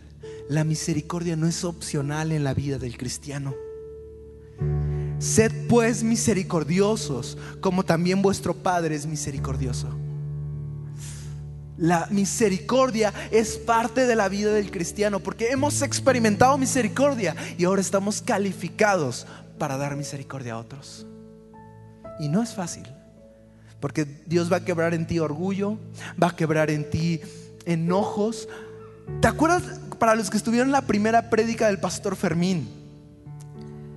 La 0.49 0.63
misericordia 0.63 1.35
no 1.35 1.45
es 1.45 1.63
opcional 1.63 2.31
en 2.31 2.43
la 2.43 2.55
vida 2.55 2.79
del 2.79 2.97
cristiano. 2.97 3.53
Sed 5.19 5.67
pues 5.69 6.03
misericordiosos, 6.03 7.37
como 7.61 7.83
también 7.83 8.23
vuestro 8.23 8.55
Padre 8.55 8.95
es 8.95 9.05
misericordioso. 9.05 9.87
La 11.77 12.07
misericordia 12.09 13.13
es 13.31 13.57
parte 13.57 14.07
de 14.07 14.15
la 14.15 14.27
vida 14.27 14.53
del 14.53 14.71
cristiano 14.71 15.19
porque 15.19 15.51
hemos 15.51 15.81
experimentado 15.81 16.57
misericordia 16.57 17.35
y 17.57 17.65
ahora 17.65 17.81
estamos 17.81 18.21
calificados 18.21 19.27
para 19.59 19.77
dar 19.77 19.95
misericordia 19.95 20.53
a 20.53 20.57
otros. 20.57 21.05
Y 22.19 22.27
no 22.27 22.43
es 22.43 22.53
fácil, 22.53 22.85
porque 23.83 24.05
Dios 24.25 24.49
va 24.49 24.55
a 24.55 24.63
quebrar 24.63 24.93
en 24.93 25.05
ti 25.05 25.19
orgullo, 25.19 25.77
va 26.11 26.27
a 26.27 26.35
quebrar 26.37 26.71
en 26.71 26.89
ti 26.89 27.19
enojos. 27.65 28.47
¿Te 29.19 29.27
acuerdas 29.27 29.61
para 29.99 30.15
los 30.15 30.29
que 30.29 30.37
estuvieron 30.37 30.71
la 30.71 30.83
primera 30.83 31.29
prédica 31.29 31.67
del 31.67 31.81
pastor 31.81 32.15
Fermín? 32.15 32.69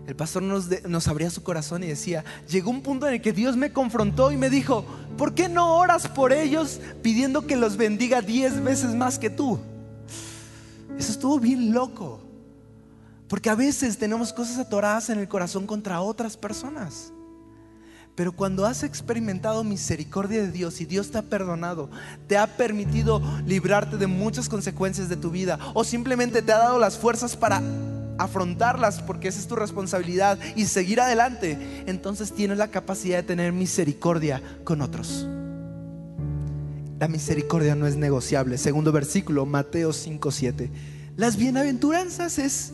el 0.09 0.16
pastor 0.16 0.42
nos, 0.42 1.07
abría 1.07 1.31
su 1.31 1.44
corazón 1.44 1.85
y 1.85 1.87
decía, 1.87 2.25
llegó 2.49 2.68
un 2.72 2.83
punto 2.83 3.07
en 3.07 3.14
el 3.14 3.20
que 3.20 3.33
Dios 3.33 3.57
me 3.57 3.72
confrontó 3.72 4.33
y 4.33 4.37
me 4.37 4.51
dijo, 4.51 4.85
¿por 5.16 5.35
qué 5.35 5.49
no 5.49 5.77
oras 5.77 6.09
por 6.09 6.33
ellos 6.33 6.81
pidiendo 7.01 7.46
que 7.46 7.55
los 7.55 7.77
bendiga 7.77 8.22
diez 8.22 8.61
veces 8.61 8.92
más 8.92 9.20
que 9.20 9.31
tú? 9.31 9.61
Eso 10.99 11.12
estuvo 11.12 11.38
bien 11.38 11.72
loco, 11.72 12.18
porque 13.29 13.51
a 13.51 13.55
veces 13.55 13.99
tenemos 13.99 14.33
cosas 14.33 14.59
atoradas 14.59 15.11
en 15.11 15.20
el 15.20 15.29
corazón 15.29 15.64
contra 15.64 16.01
otras 16.01 16.37
personas. 16.37 17.12
Pero 18.16 18.33
cuando 18.33 18.66
has 18.66 18.83
experimentado 18.83 19.62
misericordia 19.62 20.42
de 20.42 20.50
Dios 20.50 20.81
y 20.81 20.87
Dios 20.87 21.11
te 21.11 21.18
ha 21.18 21.22
perdonado, 21.22 21.90
te 22.26 22.38
ha 22.38 22.57
permitido 22.57 23.22
librarte 23.46 23.98
de 23.98 24.07
muchas 24.07 24.48
consecuencias 24.48 25.09
de 25.09 25.16
tu 25.16 25.31
vida 25.31 25.59
o 25.74 25.85
simplemente 25.85 26.42
te 26.42 26.52
ha 26.52 26.59
dado 26.59 26.79
las 26.79 26.96
fuerzas 26.98 27.37
para 27.37 27.62
afrontarlas 28.18 29.02
porque 29.02 29.29
esa 29.29 29.38
es 29.38 29.46
tu 29.46 29.57
responsabilidad 29.57 30.38
y 30.57 30.64
seguir 30.64 31.00
adelante, 31.00 31.85
entonces 31.87 32.33
tienes 32.33 32.59
la 32.59 32.68
capacidad 32.68 33.18
de 33.18 33.22
tener 33.22 33.52
misericordia 33.52 34.42
con 34.64 34.81
otros. 34.81 35.29
La 36.98 37.09
misericordia 37.09 37.74
no 37.74 37.87
es 37.87 37.96
negociable. 37.96 38.57
Segundo 38.57 38.90
versículo, 38.90 39.44
Mateo 39.44 39.92
5:7. 39.92 40.70
Las 41.16 41.37
bienaventuranzas 41.37 42.38
es 42.38 42.72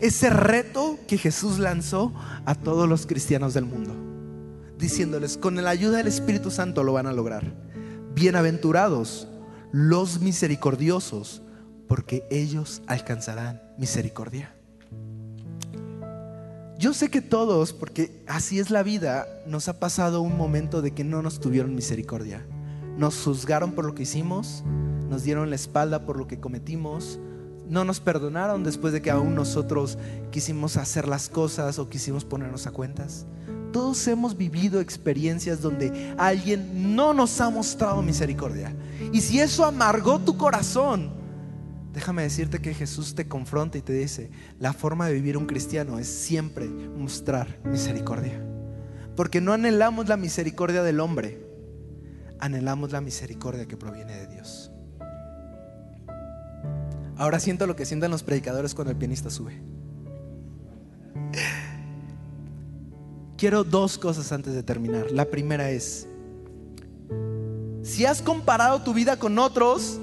ese 0.00 0.30
reto 0.30 0.98
que 1.06 1.16
Jesús 1.16 1.58
lanzó 1.58 2.12
a 2.44 2.54
todos 2.54 2.88
los 2.88 3.06
cristianos 3.06 3.54
del 3.54 3.64
mundo, 3.64 3.94
diciéndoles, 4.78 5.36
con 5.38 5.62
la 5.62 5.70
ayuda 5.70 5.98
del 5.98 6.06
Espíritu 6.06 6.50
Santo 6.50 6.84
lo 6.84 6.92
van 6.92 7.06
a 7.06 7.12
lograr. 7.12 7.54
Bienaventurados 8.14 9.28
los 9.72 10.20
misericordiosos, 10.20 11.42
porque 11.88 12.26
ellos 12.30 12.82
alcanzarán 12.86 13.62
misericordia. 13.78 14.54
Yo 16.78 16.92
sé 16.92 17.10
que 17.10 17.22
todos, 17.22 17.72
porque 17.72 18.22
así 18.26 18.58
es 18.58 18.70
la 18.70 18.82
vida, 18.82 19.26
nos 19.46 19.68
ha 19.68 19.78
pasado 19.80 20.20
un 20.20 20.36
momento 20.36 20.82
de 20.82 20.92
que 20.92 21.04
no 21.04 21.22
nos 21.22 21.40
tuvieron 21.40 21.74
misericordia. 21.74 22.46
Nos 22.98 23.22
juzgaron 23.22 23.72
por 23.72 23.84
lo 23.84 23.94
que 23.94 24.02
hicimos, 24.02 24.62
nos 25.08 25.22
dieron 25.22 25.48
la 25.50 25.56
espalda 25.56 26.04
por 26.04 26.16
lo 26.16 26.26
que 26.26 26.40
cometimos, 26.40 27.18
no 27.68 27.84
nos 27.84 28.00
perdonaron 28.00 28.62
después 28.62 28.92
de 28.92 29.02
que 29.02 29.10
aún 29.10 29.34
nosotros 29.34 29.98
quisimos 30.30 30.76
hacer 30.76 31.08
las 31.08 31.28
cosas 31.28 31.78
o 31.78 31.88
quisimos 31.88 32.24
ponernos 32.24 32.66
a 32.66 32.70
cuentas. 32.70 33.26
Todos 33.76 34.08
hemos 34.08 34.34
vivido 34.34 34.80
experiencias 34.80 35.60
donde 35.60 36.14
alguien 36.16 36.96
no 36.96 37.12
nos 37.12 37.38
ha 37.42 37.50
mostrado 37.50 38.00
misericordia. 38.00 38.74
Y 39.12 39.20
si 39.20 39.38
eso 39.38 39.66
amargó 39.66 40.18
tu 40.18 40.38
corazón, 40.38 41.10
Déjame 41.92 42.22
decirte 42.22 42.60
que 42.60 42.72
Jesús 42.72 43.14
te 43.14 43.28
confronta 43.28 43.76
y 43.76 43.82
te 43.82 43.92
dice, 43.92 44.30
la 44.58 44.72
forma 44.72 45.06
de 45.06 45.14
vivir 45.14 45.36
un 45.36 45.44
cristiano 45.44 45.98
es 45.98 46.06
siempre 46.08 46.66
mostrar 46.66 47.58
misericordia. 47.64 48.42
Porque 49.14 49.42
no 49.42 49.52
anhelamos 49.52 50.08
la 50.08 50.16
misericordia 50.16 50.82
del 50.82 51.00
hombre, 51.00 51.46
anhelamos 52.38 52.92
la 52.92 53.02
misericordia 53.02 53.66
que 53.66 53.76
proviene 53.76 54.14
de 54.14 54.26
Dios. 54.26 54.70
Ahora 57.18 57.40
siento 57.40 57.66
lo 57.66 57.76
que 57.76 57.84
sientan 57.84 58.10
los 58.10 58.22
predicadores 58.22 58.74
cuando 58.74 58.92
el 58.92 58.96
pianista 58.96 59.28
sube. 59.28 59.60
Quiero 63.36 63.64
dos 63.64 63.98
cosas 63.98 64.32
antes 64.32 64.54
de 64.54 64.62
terminar. 64.62 65.10
La 65.10 65.26
primera 65.26 65.70
es, 65.70 66.08
si 67.82 68.06
has 68.06 68.22
comparado 68.22 68.82
tu 68.82 68.94
vida 68.94 69.18
con 69.18 69.38
otros, 69.38 69.98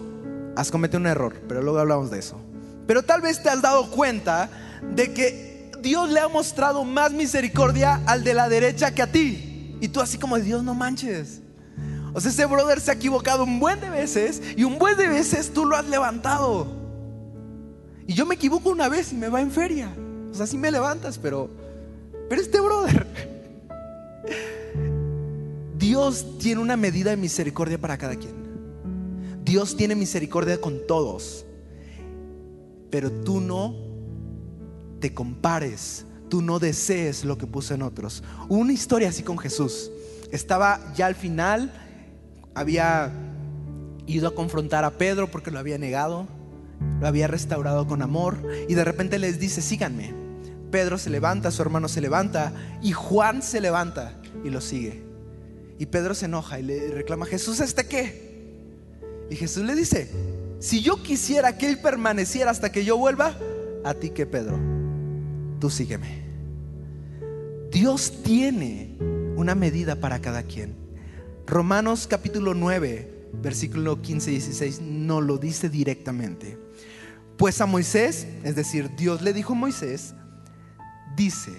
has 0.56 0.70
cometido 0.70 1.00
un 1.00 1.08
error, 1.08 1.42
pero 1.48 1.62
luego 1.62 1.80
hablamos 1.80 2.12
de 2.12 2.20
eso. 2.20 2.40
Pero 2.86 3.04
tal 3.04 3.22
vez 3.22 3.42
te 3.42 3.50
has 3.50 3.62
dado 3.62 3.90
cuenta 3.90 4.50
de 4.96 5.14
que 5.14 5.72
Dios 5.82 6.10
le 6.10 6.20
ha 6.20 6.28
mostrado 6.28 6.84
más 6.84 7.12
misericordia 7.12 8.02
al 8.06 8.24
de 8.24 8.34
la 8.34 8.50
derecha 8.50 8.94
que 8.94 9.02
a 9.02 9.12
ti. 9.12 9.78
Y 9.82 9.88
tú 9.88 10.00
así 10.00 10.18
como, 10.18 10.38
Dios, 10.38 10.64
no 10.64 10.76
manches. 10.76 11.42
O 12.14 12.22
sea, 12.22 12.30
ese 12.30 12.46
brother 12.46 12.80
se 12.80 12.92
ha 12.92 12.94
equivocado 12.94 13.44
un 13.44 13.60
buen 13.60 13.82
de 13.82 13.90
veces 13.90 14.42
y 14.56 14.64
un 14.64 14.78
buen 14.78 14.96
de 14.96 15.08
veces 15.08 15.52
tú 15.52 15.66
lo 15.66 15.76
has 15.76 15.88
levantado. 15.88 16.68
Y 18.06 18.14
yo 18.14 18.26
me 18.26 18.36
equivoco 18.36 18.70
una 18.70 18.90
vez 18.90 19.12
y 19.12 19.16
me 19.16 19.30
va 19.30 19.42
en 19.42 19.52
feria. 19.52 19.90
O 20.32 20.36
sea, 20.36 20.46
sí 20.46 20.58
me 20.58 20.72
levantas, 20.72 21.18
pero, 21.18 21.50
pero 22.34 22.42
este 22.42 22.60
brother, 22.62 23.06
Dios 25.78 26.40
tiene 26.40 26.62
una 26.62 26.76
medida 26.76 27.12
de 27.12 27.18
misericordia 27.18 27.78
para 27.78 27.96
cada 27.96 28.16
quien. 28.16 28.34
Dios 29.46 29.78
tiene 29.78 29.94
misericordia 29.94 30.60
con 30.60 30.80
todos, 30.88 31.46
pero 32.90 33.12
tú 33.12 33.40
no 33.40 33.76
te 35.00 35.14
compares, 35.14 36.08
tú 36.28 36.42
no 36.42 36.58
desees 36.58 37.24
lo 37.24 37.38
que 37.38 37.46
puso 37.46 37.76
en 37.76 37.84
otros. 37.84 38.24
Una 38.50 38.74
historia 38.74 39.10
así 39.10 39.22
con 39.22 39.38
Jesús. 39.38 39.92
Estaba 40.32 40.92
ya 40.96 41.06
al 41.06 41.14
final, 41.14 41.72
había 42.56 43.12
ido 44.08 44.28
a 44.28 44.34
confrontar 44.34 44.86
a 44.86 44.98
Pedro 44.98 45.30
porque 45.30 45.52
lo 45.52 45.60
había 45.60 45.78
negado, 45.78 46.26
lo 47.00 47.06
había 47.06 47.28
restaurado 47.28 47.86
con 47.86 48.02
amor 48.02 48.38
y 48.68 48.74
de 48.74 48.84
repente 48.84 49.20
les 49.20 49.40
dice, 49.40 49.62
síganme. 49.62 50.23
Pedro 50.74 50.98
se 50.98 51.12
levanta, 51.12 51.52
su 51.52 51.62
hermano 51.62 51.88
se 51.88 52.02
levanta 52.02 52.52
y 52.82 52.94
Juan 52.94 53.44
se 53.44 53.62
levanta 53.62 54.20
y 54.44 54.50
lo 54.50 54.60
sigue. 54.60 55.04
Y 55.78 55.86
Pedro 55.86 56.16
se 56.16 56.26
enoja 56.26 56.60
y 56.60 56.64
le 56.64 56.88
reclama, 56.88 57.28
Jesús, 57.28 57.60
¿este 57.60 57.86
qué? 57.86 58.50
Y 59.30 59.36
Jesús 59.36 59.66
le 59.66 59.76
dice, 59.76 60.10
si 60.58 60.82
yo 60.82 61.04
quisiera 61.04 61.60
que 61.60 61.70
Él 61.70 61.78
permaneciera 61.78 62.50
hasta 62.50 62.72
que 62.72 62.84
yo 62.84 62.98
vuelva, 62.98 63.38
a 63.84 63.94
ti 63.94 64.10
que 64.10 64.26
Pedro, 64.26 64.60
tú 65.60 65.70
sígueme. 65.70 66.24
Dios 67.70 68.24
tiene 68.24 68.98
una 69.36 69.54
medida 69.54 69.98
para 69.98 70.22
cada 70.22 70.42
quien. 70.42 70.76
Romanos 71.46 72.08
capítulo 72.08 72.56
9, 72.56 73.30
versículo 73.44 74.02
15 74.02 74.32
y 74.32 74.34
16, 74.34 74.82
no 74.82 75.22
lo 75.22 75.38
dice 75.38 75.70
directamente. 75.70 76.58
Pues 77.38 77.62
a 77.62 77.68
Moisés, 77.68 78.26
es 78.44 78.56
decir, 78.56 78.90
Dios 78.96 79.22
le 79.22 79.34
dijo 79.34 79.54
a 79.54 79.58
Moisés, 79.58 80.16
dice, 81.16 81.52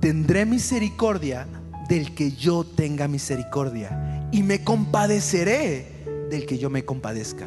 tendré 0.00 0.46
misericordia 0.46 1.46
del 1.88 2.14
que 2.14 2.32
yo 2.32 2.64
tenga 2.64 3.08
misericordia 3.08 4.28
y 4.32 4.42
me 4.42 4.62
compadeceré 4.62 5.86
del 6.30 6.46
que 6.46 6.58
yo 6.58 6.70
me 6.70 6.84
compadezca. 6.84 7.46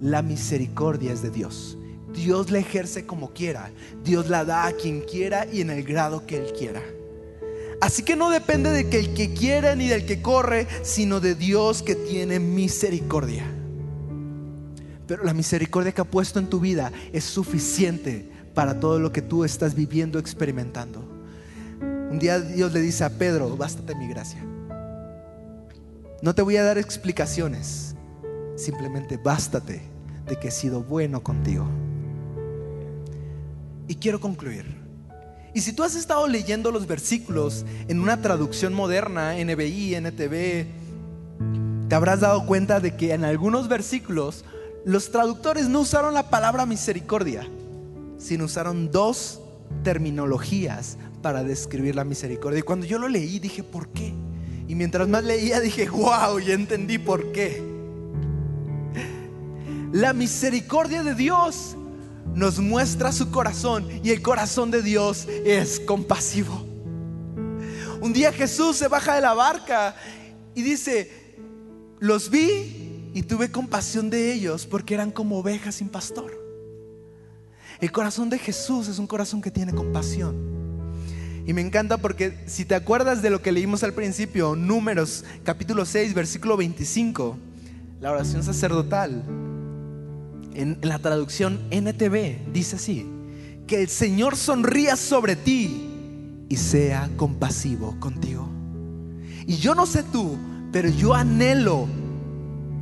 La 0.00 0.22
misericordia 0.22 1.12
es 1.12 1.22
de 1.22 1.30
Dios. 1.30 1.78
Dios 2.14 2.50
la 2.50 2.58
ejerce 2.58 3.06
como 3.06 3.32
quiera. 3.32 3.70
Dios 4.04 4.28
la 4.28 4.44
da 4.44 4.66
a 4.66 4.72
quien 4.72 5.00
quiera 5.00 5.46
y 5.50 5.60
en 5.60 5.70
el 5.70 5.84
grado 5.84 6.26
que 6.26 6.36
Él 6.36 6.52
quiera. 6.56 6.82
Así 7.80 8.02
que 8.02 8.16
no 8.16 8.30
depende 8.30 8.70
de 8.70 8.88
que 8.88 8.98
el 8.98 9.14
que 9.14 9.34
quiere 9.34 9.76
ni 9.76 9.88
del 9.88 10.06
que 10.06 10.22
corre, 10.22 10.66
sino 10.82 11.20
de 11.20 11.34
Dios 11.34 11.82
que 11.82 11.94
tiene 11.94 12.40
misericordia. 12.40 13.44
Pero 15.06 15.24
la 15.24 15.34
misericordia 15.34 15.92
que 15.92 16.00
ha 16.00 16.04
puesto 16.04 16.38
en 16.38 16.48
tu 16.48 16.58
vida 16.58 16.90
es 17.12 17.24
suficiente 17.24 18.30
para 18.56 18.80
todo 18.80 18.98
lo 18.98 19.12
que 19.12 19.20
tú 19.20 19.44
estás 19.44 19.74
viviendo, 19.74 20.18
experimentando. 20.18 21.04
Un 22.10 22.18
día 22.18 22.40
Dios 22.40 22.72
le 22.72 22.80
dice 22.80 23.04
a 23.04 23.10
Pedro, 23.10 23.54
bástate 23.54 23.94
mi 23.94 24.08
gracia. 24.08 24.42
No 26.22 26.34
te 26.34 26.40
voy 26.40 26.56
a 26.56 26.64
dar 26.64 26.78
explicaciones. 26.78 27.94
Simplemente 28.56 29.18
bástate 29.18 29.82
de 30.26 30.36
que 30.36 30.48
he 30.48 30.50
sido 30.50 30.82
bueno 30.82 31.22
contigo. 31.22 31.66
Y 33.88 33.96
quiero 33.96 34.20
concluir. 34.20 34.64
Y 35.52 35.60
si 35.60 35.74
tú 35.74 35.82
has 35.82 35.94
estado 35.94 36.26
leyendo 36.26 36.72
los 36.72 36.86
versículos 36.86 37.66
en 37.88 38.00
una 38.00 38.22
traducción 38.22 38.72
moderna, 38.72 39.34
NBI, 39.34 39.96
NTV, 39.96 40.66
te 41.90 41.94
habrás 41.94 42.20
dado 42.20 42.46
cuenta 42.46 42.80
de 42.80 42.96
que 42.96 43.12
en 43.12 43.26
algunos 43.26 43.68
versículos 43.68 44.46
los 44.86 45.10
traductores 45.10 45.68
no 45.68 45.80
usaron 45.80 46.14
la 46.14 46.30
palabra 46.30 46.64
misericordia, 46.64 47.46
sino 48.18 48.44
usaron 48.44 48.90
dos 48.90 49.40
terminologías 49.82 50.96
para 51.22 51.42
describir 51.42 51.96
la 51.96 52.04
misericordia. 52.04 52.60
Y 52.60 52.62
cuando 52.62 52.86
yo 52.86 52.98
lo 52.98 53.08
leí 53.08 53.38
dije, 53.38 53.62
¿por 53.62 53.88
qué? 53.88 54.14
Y 54.68 54.74
mientras 54.74 55.08
más 55.08 55.24
leía 55.24 55.60
dije, 55.60 55.88
wow, 55.88 56.38
ya 56.38 56.54
entendí 56.54 56.98
por 56.98 57.32
qué. 57.32 57.62
La 59.92 60.12
misericordia 60.12 61.02
de 61.02 61.14
Dios 61.14 61.76
nos 62.34 62.58
muestra 62.58 63.12
su 63.12 63.30
corazón 63.30 63.88
y 64.02 64.10
el 64.10 64.20
corazón 64.20 64.70
de 64.70 64.82
Dios 64.82 65.26
es 65.44 65.80
compasivo. 65.80 66.66
Un 68.00 68.12
día 68.12 68.32
Jesús 68.32 68.76
se 68.76 68.88
baja 68.88 69.14
de 69.14 69.20
la 69.20 69.32
barca 69.34 69.96
y 70.54 70.62
dice, 70.62 71.10
los 71.98 72.30
vi 72.30 73.10
y 73.14 73.22
tuve 73.22 73.50
compasión 73.50 74.10
de 74.10 74.32
ellos 74.32 74.66
porque 74.66 74.94
eran 74.94 75.10
como 75.10 75.38
ovejas 75.38 75.76
sin 75.76 75.88
pastor. 75.88 76.45
El 77.80 77.92
corazón 77.92 78.30
de 78.30 78.38
Jesús 78.38 78.88
es 78.88 78.98
un 78.98 79.06
corazón 79.06 79.42
que 79.42 79.50
tiene 79.50 79.74
compasión. 79.74 80.56
Y 81.46 81.52
me 81.52 81.60
encanta 81.60 81.98
porque 81.98 82.36
si 82.46 82.64
te 82.64 82.74
acuerdas 82.74 83.22
de 83.22 83.30
lo 83.30 83.40
que 83.40 83.52
leímos 83.52 83.82
al 83.84 83.92
principio, 83.92 84.56
números 84.56 85.24
capítulo 85.44 85.84
6, 85.84 86.12
versículo 86.14 86.56
25, 86.56 87.36
la 88.00 88.10
oración 88.10 88.42
sacerdotal, 88.42 89.22
en, 90.54 90.78
la 90.82 90.98
traducción 90.98 91.60
NTV 91.70 92.52
dice 92.52 92.76
así, 92.76 93.06
que 93.66 93.82
el 93.82 93.88
Señor 93.88 94.36
sonría 94.36 94.96
sobre 94.96 95.36
ti 95.36 95.88
y 96.48 96.56
sea 96.56 97.10
compasivo 97.16 97.96
contigo. 98.00 98.48
Y 99.46 99.56
yo 99.58 99.74
no 99.74 99.86
sé 99.86 100.02
tú, 100.02 100.36
pero 100.72 100.88
yo 100.88 101.14
anhelo 101.14 101.86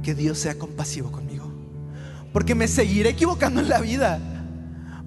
que 0.02 0.14
Dios 0.14 0.38
sea 0.38 0.54
compasivo 0.56 1.12
conmigo. 1.12 1.50
Porque 2.32 2.54
me 2.54 2.66
seguiré 2.66 3.10
equivocando 3.10 3.60
en 3.60 3.68
la 3.68 3.80
vida. 3.80 4.33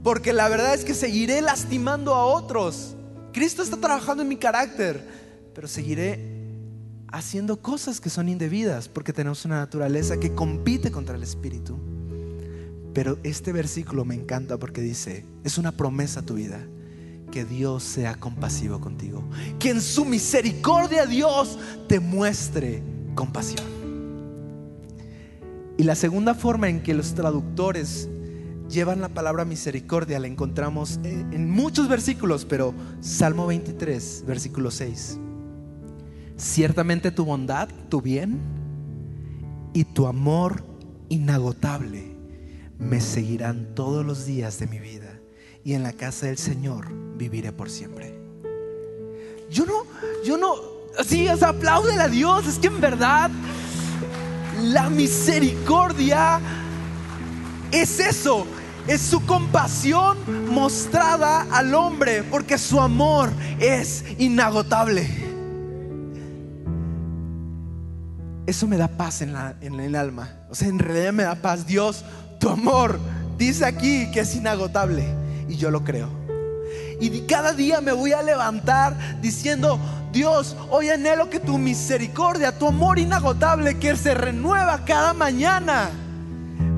Porque 0.08 0.32
la 0.32 0.48
verdad 0.48 0.74
es 0.74 0.86
que 0.86 0.94
seguiré 0.94 1.42
lastimando 1.42 2.16
a 2.16 2.24
otros. 2.24 2.96
Cristo 3.34 3.62
está 3.62 3.76
trabajando 3.76 4.24
en 4.24 4.30
mi 4.30 4.38
carácter, 4.38 5.06
pero 5.54 5.68
seguiré 5.68 6.18
haciendo 7.10 7.62
cosas 7.62 8.00
que 8.00 8.10
son 8.10 8.30
indebidas 8.30 8.88
porque 8.88 9.12
tenemos 9.12 9.44
una 9.44 9.58
naturaleza 9.58 10.18
que 10.18 10.34
compite 10.34 10.92
contra 10.92 11.18
el 11.18 11.24
Espíritu. 11.24 11.78
Pero 12.94 13.20
este 13.24 13.52
versículo 13.52 14.06
me 14.06 14.16
encanta 14.16 14.58
porque 14.58 14.80
dice, 14.80 15.26
es 15.44 15.58
una 15.58 15.74
promesa 15.74 16.22
a 16.22 16.26
tu 16.26 16.36
vida, 16.36 16.66
que 17.30 17.44
Dios 17.44 17.84
sea 17.84 18.16
compasivo 18.16 18.80
contigo, 18.80 19.26
que 19.60 19.72
en 19.72 19.82
su 19.82 20.06
misericordia 20.06 21.06
Dios 21.06 21.60
te 21.90 22.00
muestre 22.00 22.82
compasión. 23.14 23.68
Y 25.78 25.84
la 25.84 25.96
segunda 25.96 26.34
forma 26.34 26.70
en 26.70 26.82
que 26.82 26.94
los 26.94 27.14
traductores 27.14 28.08
llevan 28.70 29.02
la 29.02 29.10
palabra 29.10 29.46
misericordia 29.46 30.20
la 30.20 30.28
encontramos 30.28 31.00
en 31.04 31.50
muchos 31.50 31.88
versículos, 31.88 32.46
pero 32.46 32.74
Salmo 33.02 33.48
23, 33.48 34.24
versículo 34.28 34.72
6. 34.72 35.20
Ciertamente 36.36 37.12
tu 37.12 37.26
bondad, 37.26 37.70
tu 37.90 38.02
bien 38.02 38.40
y 39.74 39.84
tu 39.86 40.08
amor 40.08 40.64
inagotable 41.10 42.16
me 42.78 43.02
seguirán 43.02 43.74
todos 43.74 44.06
los 44.06 44.26
días 44.26 44.60
de 44.60 44.68
mi 44.68 44.80
vida 44.80 45.20
y 45.64 45.74
en 45.74 45.84
la 45.84 45.94
casa 45.94 46.28
del 46.28 46.38
Señor 46.38 46.88
viviré 47.18 47.52
por 47.52 47.70
siempre. 47.70 48.14
Yo 49.50 49.66
no, 49.66 49.84
yo 50.26 50.38
no, 50.38 50.56
sí, 51.06 51.28
o 51.28 51.46
a 51.46 52.08
Dios, 52.10 52.48
es 52.48 52.60
que 52.60 52.68
en 52.68 52.82
verdad 52.82 53.32
la 54.62 54.90
misericordia 54.90 56.40
es 57.72 58.00
eso, 58.00 58.46
es 58.88 59.02
su 59.02 59.26
compasión 59.26 60.18
mostrada 60.50 61.46
al 61.52 61.74
hombre, 61.76 62.24
porque 62.24 62.58
su 62.58 62.80
amor 62.80 63.30
es 63.60 64.06
inagotable. 64.18 65.08
Eso 68.46 68.66
me 68.66 68.78
da 68.78 68.88
paz 68.88 69.22
en, 69.22 69.34
la, 69.34 69.56
en 69.60 69.80
el 69.80 69.96
alma. 69.96 70.30
O 70.50 70.56
sea, 70.56 70.70
en 70.70 70.80
realidad 70.80 71.12
me 71.12 71.24
da 71.24 71.36
paz. 71.36 71.68
Dios, 71.68 72.06
tu 72.40 72.50
amor 72.50 72.98
dice 73.38 73.66
aquí 73.66 74.10
que 74.12 74.22
es 74.22 74.36
inagotable 74.36 75.06
y 75.50 75.58
yo 75.58 75.70
lo 75.70 75.84
creo. 75.84 76.10
Y 77.00 77.22
cada 77.22 77.54
día 77.54 77.82
me 77.82 77.92
voy 77.92 78.14
a 78.14 78.24
levantar 78.24 79.22
diciendo, 79.22 79.80
Dios, 80.12 80.56
hoy 80.70 80.90
anhelo 80.90 81.30
que 81.30 81.40
tu 81.40 81.58
misericordia, 81.58 82.58
tu 82.58 82.68
amor 82.68 82.98
inagotable 82.98 83.78
que 83.78 83.96
se 83.96 84.14
renueva 84.14 84.84
cada 84.86 85.14
mañana, 85.14 85.90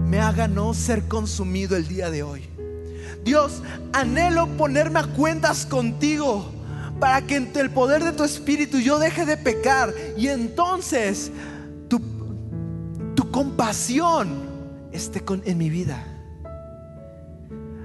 me 0.10 0.20
haga 0.20 0.48
no 0.48 0.74
ser 0.74 1.08
consumido 1.08 1.78
el 1.78 1.88
día 1.88 2.10
de 2.10 2.24
hoy. 2.24 2.42
Dios, 3.24 3.62
anhelo 3.94 4.48
ponerme 4.58 5.00
a 5.00 5.04
cuentas 5.04 5.68
contigo 5.68 6.52
para 7.00 7.22
que 7.22 7.36
en 7.36 7.52
el 7.56 7.70
poder 7.70 8.04
de 8.04 8.12
tu 8.14 8.24
espíritu 8.24 8.80
yo 8.80 8.98
deje 8.98 9.26
de 9.28 9.38
pecar 9.38 9.94
y 10.18 10.28
entonces 10.30 11.32
tu, 11.88 12.02
tu 13.16 13.30
compasión 13.30 14.50
esté 14.92 15.24
en 15.46 15.58
mi 15.60 15.70
vida. 15.70 16.04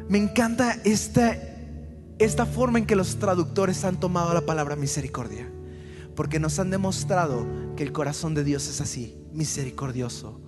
Me 0.09 0.16
encanta 0.16 0.79
esta, 0.85 1.37
esta 2.18 2.47
forma 2.47 2.79
en 2.79 2.87
que 2.87 2.97
los 2.97 3.16
traductores 3.18 3.85
han 3.85 4.01
tomado 4.01 4.33
la 4.33 4.47
palabra 4.47 4.77
misericordia, 4.77 5.47
porque 6.16 6.39
nos 6.39 6.59
han 6.59 6.70
demostrado 6.70 7.47
que 7.77 7.83
el 7.83 7.93
corazón 7.93 8.35
de 8.35 8.45
Dios 8.45 8.66
es 8.68 8.81
así, 8.81 9.14
misericordioso, 9.33 10.41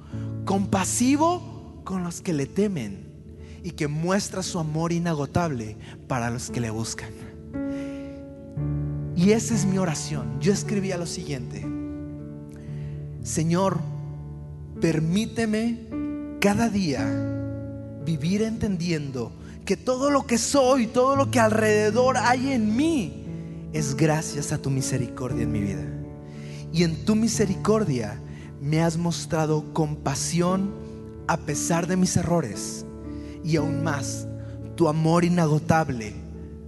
compasivo 0.47 1.56
con 1.87 2.03
los 2.03 2.21
que 2.21 2.35
le 2.35 2.47
temen 2.47 3.07
y 3.63 3.71
que 3.71 3.87
muestra 3.87 4.43
su 4.43 4.59
amor 4.59 4.93
inagotable 4.93 5.77
para 6.09 6.31
los 6.31 6.51
que 6.51 6.61
le 6.61 6.69
buscan. 6.69 7.11
Y 9.15 9.31
esa 9.31 9.55
es 9.55 9.65
mi 9.65 9.79
oración. 9.79 10.39
Yo 10.41 10.53
escribía 10.53 10.99
lo 10.99 11.07
siguiente, 11.07 11.65
Señor, 13.23 13.79
permíteme 14.81 15.79
cada 16.41 16.69
día 16.69 17.07
vivir 18.05 18.43
entendiendo 18.43 19.33
que 19.65 19.77
todo 19.77 20.11
lo 20.11 20.27
que 20.27 20.39
soy, 20.39 20.89
todo 20.89 21.15
lo 21.15 21.31
que 21.31 21.41
alrededor 21.41 22.17
hay 22.19 22.53
en 22.53 22.77
mí, 22.77 23.25
es 23.73 23.97
gracias 23.97 24.53
a 24.53 24.59
tu 24.59 24.71
misericordia 24.71 25.45
en 25.45 25.53
mi 25.53 25.61
vida. 25.61 25.85
Y 26.73 26.83
en 26.83 27.05
tu 27.05 27.15
misericordia 27.15 28.21
me 28.61 28.83
has 28.83 28.97
mostrado 28.97 29.73
compasión 29.73 30.86
a 31.27 31.37
pesar 31.37 31.87
de 31.87 31.97
mis 31.97 32.17
errores. 32.17 32.85
Y 33.45 33.57
aún 33.57 33.83
más, 33.83 34.29
tu 34.75 34.89
amor 34.89 35.25
inagotable 35.25 36.15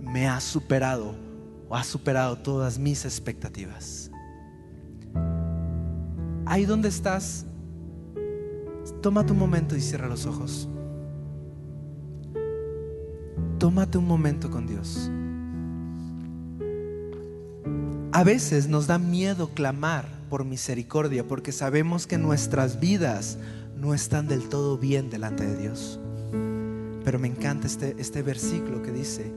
me 0.00 0.28
ha 0.28 0.40
superado 0.40 1.14
o 1.68 1.76
ha 1.76 1.84
superado 1.84 2.36
todas 2.38 2.78
mis 2.78 3.04
expectativas. 3.04 4.10
Ahí 6.46 6.64
donde 6.64 6.88
estás, 6.88 7.44
Tómate 9.00 9.32
un 9.32 9.38
momento 9.38 9.76
y 9.76 9.80
cierra 9.80 10.08
los 10.08 10.26
ojos. 10.26 10.68
Tómate 13.58 13.98
un 13.98 14.06
momento 14.06 14.50
con 14.50 14.66
Dios. 14.66 15.10
A 18.12 18.24
veces 18.24 18.68
nos 18.68 18.86
da 18.86 18.98
miedo 18.98 19.50
clamar 19.50 20.06
por 20.28 20.44
misericordia 20.44 21.26
porque 21.26 21.52
sabemos 21.52 22.06
que 22.06 22.18
nuestras 22.18 22.80
vidas 22.80 23.38
no 23.80 23.94
están 23.94 24.26
del 24.26 24.48
todo 24.48 24.76
bien 24.76 25.10
delante 25.10 25.46
de 25.46 25.56
Dios. 25.56 26.00
Pero 27.04 27.18
me 27.18 27.28
encanta 27.28 27.66
este, 27.66 27.94
este 27.98 28.22
versículo 28.22 28.82
que 28.82 28.92
dice, 28.92 29.32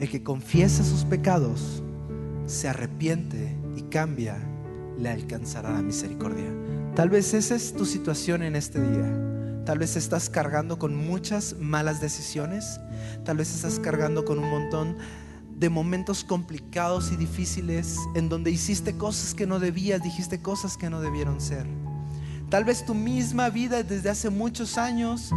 el 0.00 0.08
que 0.10 0.22
confiesa 0.22 0.84
sus 0.84 1.04
pecados, 1.04 1.82
se 2.46 2.68
arrepiente 2.68 3.56
y 3.76 3.82
cambia, 3.82 4.36
le 4.98 5.10
alcanzará 5.10 5.72
la 5.72 5.82
misericordia. 5.82 6.52
Tal 6.94 7.10
vez 7.10 7.34
esa 7.34 7.54
es 7.54 7.72
tu 7.74 7.84
situación 7.84 8.42
en 8.42 8.56
este 8.56 8.80
día. 8.80 9.64
Tal 9.64 9.78
vez 9.78 9.96
estás 9.96 10.30
cargando 10.30 10.78
con 10.78 10.94
muchas 10.96 11.56
malas 11.60 12.00
decisiones. 12.00 12.80
Tal 13.24 13.36
vez 13.36 13.54
estás 13.54 13.78
cargando 13.78 14.24
con 14.24 14.38
un 14.38 14.50
montón 14.50 14.96
de 15.56 15.68
momentos 15.68 16.24
complicados 16.24 17.12
y 17.12 17.16
difíciles 17.16 17.96
en 18.14 18.28
donde 18.28 18.50
hiciste 18.50 18.96
cosas 18.96 19.34
que 19.34 19.46
no 19.46 19.58
debías, 19.58 20.02
dijiste 20.02 20.40
cosas 20.40 20.76
que 20.76 20.88
no 20.88 21.00
debieron 21.00 21.40
ser. 21.40 21.66
Tal 22.50 22.64
vez 22.64 22.84
tu 22.84 22.94
misma 22.94 23.50
vida 23.50 23.82
desde 23.82 24.08
hace 24.08 24.30
muchos 24.30 24.78
años 24.78 25.30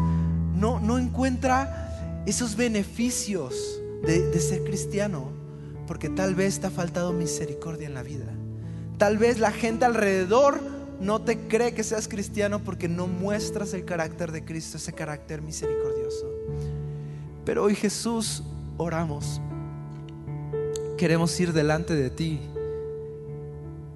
no, 0.55 0.79
no 0.79 0.97
encuentra 0.97 2.23
esos 2.25 2.55
beneficios 2.55 3.81
de, 4.05 4.29
de 4.29 4.39
ser 4.39 4.63
cristiano, 4.63 5.29
porque 5.87 6.09
tal 6.09 6.35
vez 6.35 6.59
te 6.59 6.67
ha 6.67 6.69
faltado 6.69 7.11
misericordia 7.11 7.87
en 7.87 7.93
la 7.93 8.03
vida. 8.03 8.25
Tal 8.97 9.17
vez 9.17 9.39
la 9.39 9.51
gente 9.51 9.83
alrededor 9.83 10.61
no 11.01 11.19
te 11.19 11.37
cree 11.47 11.73
que 11.73 11.83
seas 11.83 12.07
cristiano 12.07 12.59
porque 12.59 12.87
no 12.87 13.07
muestras 13.07 13.73
el 13.73 13.83
carácter 13.83 14.31
de 14.31 14.45
Cristo, 14.45 14.77
ese 14.77 14.93
carácter 14.93 15.41
misericordioso. 15.41 16.27
Pero 17.43 17.63
hoy 17.63 17.75
Jesús, 17.75 18.43
oramos. 18.77 19.41
Queremos 20.97 21.37
ir 21.39 21.51
delante 21.51 21.95
de 21.95 22.11
ti 22.11 22.39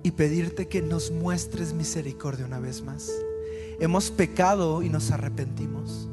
y 0.06 0.12
pedirte 0.12 0.68
que 0.68 0.84
nos 0.84 1.10
muestres 1.10 1.74
misericordia 1.74 2.46
una 2.46 2.60
vez 2.60 2.84
más. 2.84 3.12
Hemos 3.80 4.12
pecado 4.12 4.84
y 4.84 4.90
nos 4.90 5.10
arrepentimos. 5.10 6.08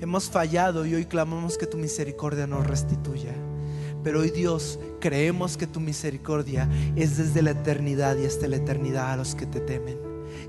Hemos 0.00 0.28
fallado 0.28 0.84
y 0.84 0.96
hoy 0.96 1.04
clamamos 1.04 1.56
que 1.56 1.68
tu 1.68 1.76
misericordia 1.76 2.48
nos 2.48 2.66
restituya. 2.66 3.32
Pero 4.02 4.22
hoy 4.22 4.30
Dios, 4.30 4.80
creemos 4.98 5.56
que 5.56 5.68
tu 5.68 5.78
misericordia 5.78 6.68
es 6.96 7.18
desde 7.18 7.40
la 7.40 7.52
eternidad 7.52 8.16
y 8.16 8.26
hasta 8.26 8.48
la 8.48 8.56
eternidad 8.56 9.12
a 9.12 9.16
los 9.16 9.36
que 9.36 9.46
te 9.46 9.60
temen. 9.60 9.96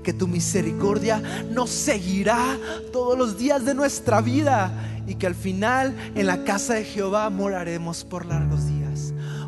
Que 0.02 0.12
tu 0.12 0.26
misericordia 0.26 1.22
nos 1.52 1.70
seguirá 1.70 2.58
todos 2.92 3.16
los 3.16 3.38
días 3.38 3.64
de 3.64 3.74
nuestra 3.74 4.20
vida 4.20 5.04
y 5.06 5.14
que 5.14 5.28
al 5.28 5.36
final 5.36 5.96
en 6.16 6.26
la 6.26 6.42
casa 6.42 6.74
de 6.74 6.84
Jehová 6.84 7.30
moraremos 7.30 8.02
por 8.02 8.26
largos 8.26 8.66
días. 8.66 8.77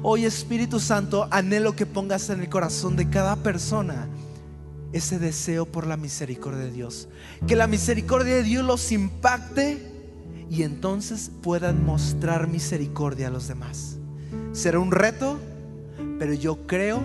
Hoy 0.02 0.24
Espíritu 0.24 0.80
Santo, 0.80 1.28
anhelo 1.30 1.76
que 1.76 1.84
pongas 1.84 2.30
en 2.30 2.40
el 2.40 2.48
corazón 2.48 2.96
de 2.96 3.10
cada 3.10 3.36
persona 3.36 4.08
ese 4.94 5.18
deseo 5.18 5.66
por 5.66 5.86
la 5.86 5.98
misericordia 5.98 6.64
de 6.64 6.70
Dios. 6.70 7.08
Que 7.46 7.54
la 7.54 7.66
misericordia 7.66 8.36
de 8.36 8.42
Dios 8.42 8.64
los 8.64 8.92
impacte 8.92 9.78
y 10.48 10.62
entonces 10.62 11.30
puedan 11.42 11.84
mostrar 11.84 12.48
misericordia 12.48 13.28
a 13.28 13.30
los 13.30 13.46
demás. 13.46 13.98
Será 14.52 14.78
un 14.78 14.90
reto, 14.90 15.38
pero 16.18 16.32
yo 16.32 16.66
creo 16.66 17.02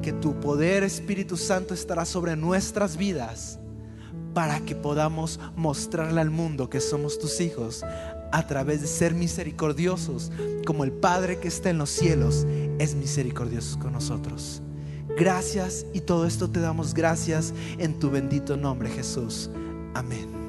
que 0.00 0.14
tu 0.14 0.40
poder 0.40 0.82
Espíritu 0.82 1.36
Santo 1.36 1.74
estará 1.74 2.06
sobre 2.06 2.36
nuestras 2.36 2.96
vidas 2.96 3.58
para 4.32 4.60
que 4.60 4.74
podamos 4.74 5.38
mostrarle 5.56 6.22
al 6.22 6.30
mundo 6.30 6.70
que 6.70 6.80
somos 6.80 7.18
tus 7.18 7.38
hijos 7.42 7.84
a 8.32 8.46
través 8.46 8.80
de 8.80 8.86
ser 8.86 9.14
misericordiosos, 9.14 10.30
como 10.66 10.84
el 10.84 10.92
Padre 10.92 11.38
que 11.38 11.48
está 11.48 11.70
en 11.70 11.78
los 11.78 11.90
cielos 11.90 12.46
es 12.78 12.94
misericordioso 12.94 13.78
con 13.78 13.92
nosotros. 13.92 14.62
Gracias 15.16 15.84
y 15.92 16.00
todo 16.00 16.26
esto 16.26 16.48
te 16.48 16.60
damos 16.60 16.94
gracias 16.94 17.52
en 17.78 17.98
tu 17.98 18.10
bendito 18.10 18.56
nombre 18.56 18.88
Jesús. 18.88 19.50
Amén. 19.94 20.39